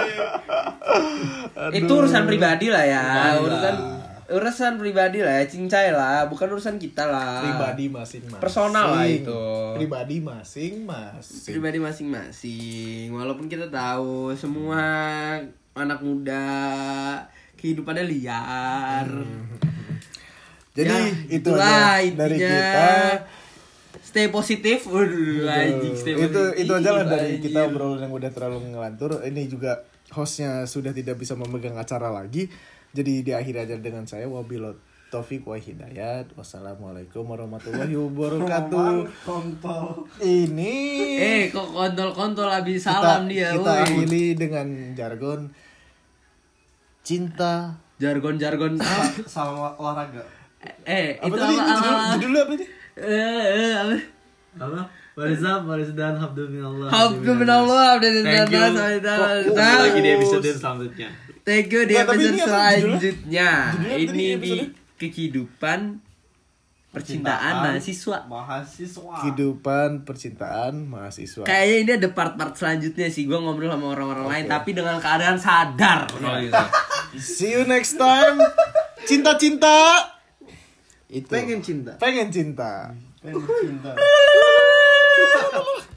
Itu 1.79 1.93
urusan 2.03 2.27
pribadi 2.27 2.73
lah 2.73 2.83
ya, 2.83 3.05
urusan 3.39 3.98
urusan 4.29 4.77
pribadi 4.77 5.25
lah 5.25 5.41
ya, 5.41 5.45
cincai 5.49 5.89
lah, 5.89 6.29
bukan 6.29 6.53
urusan 6.53 6.77
kita 6.77 7.09
lah. 7.09 7.41
pribadi 7.41 7.89
masing-masing 7.89 8.45
Personal 8.45 8.93
lah 8.93 9.09
itu. 9.09 9.41
pribadi 9.81 10.21
masing-masing 10.21 11.49
Pribadi 11.49 11.79
masing-masing. 11.81 13.09
Walaupun 13.17 13.49
kita 13.49 13.73
tahu 13.73 14.37
semua 14.37 14.85
anak 15.73 16.01
muda 16.05 16.45
kehidupannya 17.57 18.05
liar. 18.05 19.09
jadi 20.77 20.95
Ya, 20.95 21.35
itu 21.35 21.51
aja 21.57 22.07
dari 22.15 22.37
kita 22.39 22.93
Stay 23.99 24.33
positif. 24.33 24.89
Waduh, 24.89 25.45
anjing, 25.45 25.93
stay 25.93 26.17
itu 26.17 26.33
positif. 26.33 26.65
itu 26.65 26.73
aja 26.73 26.91
lah 26.97 27.05
dari 27.05 27.45
kita 27.45 27.69
obrolan 27.69 28.09
yang 28.09 28.13
udah 28.17 28.31
terlalu 28.33 28.73
ngelantur 28.73 29.21
ini 29.21 29.45
juga 29.53 29.85
hostnya 30.17 30.65
sudah 30.65 30.97
tidak 30.97 31.21
bisa 31.21 31.37
memegang 31.37 31.77
acara 31.77 32.09
lagi 32.09 32.49
jadi 32.91 33.13
diakhiri 33.23 33.59
aja 33.61 33.77
dengan 33.77 34.05
saya 34.05 34.25
wabillahi 34.25 34.77
taufik 35.09 35.41
wa 35.43 35.57
hidayat. 35.57 36.37
Wassalamualaikum 36.37 37.25
warahmatullahi 37.25 37.97
wabarakatuh. 38.03 39.09
Kontol 39.23 40.05
ini 40.21 40.75
Eh, 41.17 41.43
kok 41.49 41.65
kontol-kontol 41.67 42.45
habis 42.47 42.83
kita, 42.83 42.93
salam 42.93 43.25
dia. 43.25 43.49
kita 43.51 43.65
woi. 43.67 43.83
akhiri 43.83 44.25
dengan 44.35 44.67
jargon 44.93 45.49
cinta. 47.01 47.73
Jargon-jargon 47.99 48.79
sama 49.27 49.75
olahraga. 49.75 50.23
Eh, 50.85 51.17
apa 51.17 51.27
itu 51.27 51.37
tadi? 51.37 51.55
apa, 51.55 51.67
apa, 51.67 51.89
apa? 51.89 52.15
judulnya 52.15 52.43
apa 52.43 52.53
nih 52.55 52.69
Eh, 52.99 53.43
eh, 53.49 53.73
apa? 53.75 53.95
apa? 54.61 54.81
Warizab, 55.19 55.67
Warizdan, 55.67 56.15
Habdu 56.15 56.47
minallah. 56.47 56.87
Habdu 56.91 57.31
minallah, 57.33 57.99
Habdu 57.99 58.07
Thank 58.23 58.55
you. 58.55 58.61
minallah, 58.61 58.87
Ketemu 59.43 59.79
lagi 59.83 59.99
di 59.99 60.11
episode 60.13 60.47
selanjutnya 60.47 61.09
Thank 61.49 61.73
you 61.73 61.89
di 61.89 61.97
Nggak, 61.97 62.13
episode 62.13 62.29
ini 62.29 62.41
selanjutnya. 62.45 63.51
Judulnya 63.73 63.97
Ini 63.97 64.27
di 64.37 64.55
kehidupan 65.01 65.97
percintaan 66.93 67.55
mahasiswa. 67.65 68.19
mahasiswa. 68.29 69.15
Kehidupan 69.25 69.89
percintaan 70.05 70.85
mahasiswa. 70.85 71.49
Kayaknya 71.49 71.77
ini 71.81 71.93
ada 72.05 72.09
part-part 72.13 72.53
selanjutnya 72.53 73.09
sih. 73.09 73.25
Gua 73.25 73.41
ngobrol 73.41 73.73
sama 73.73 73.97
orang-orang 73.97 74.29
lain, 74.29 74.45
tapi 74.45 74.77
dengan 74.77 75.01
keadaan 75.01 75.41
sadar. 75.41 76.05
Kalau 76.13 76.37
gitu. 76.37 76.53
see 77.17 77.57
you 77.57 77.65
next 77.65 77.97
time. 77.97 78.45
Cinta-cinta. 79.09 80.05
Itu. 81.09 81.33
Pengen 81.33 81.65
cinta. 81.65 81.97
Pengen 81.97 82.29
cinta. 82.29 82.93
Pengen 83.25 83.41
cinta 83.41 83.97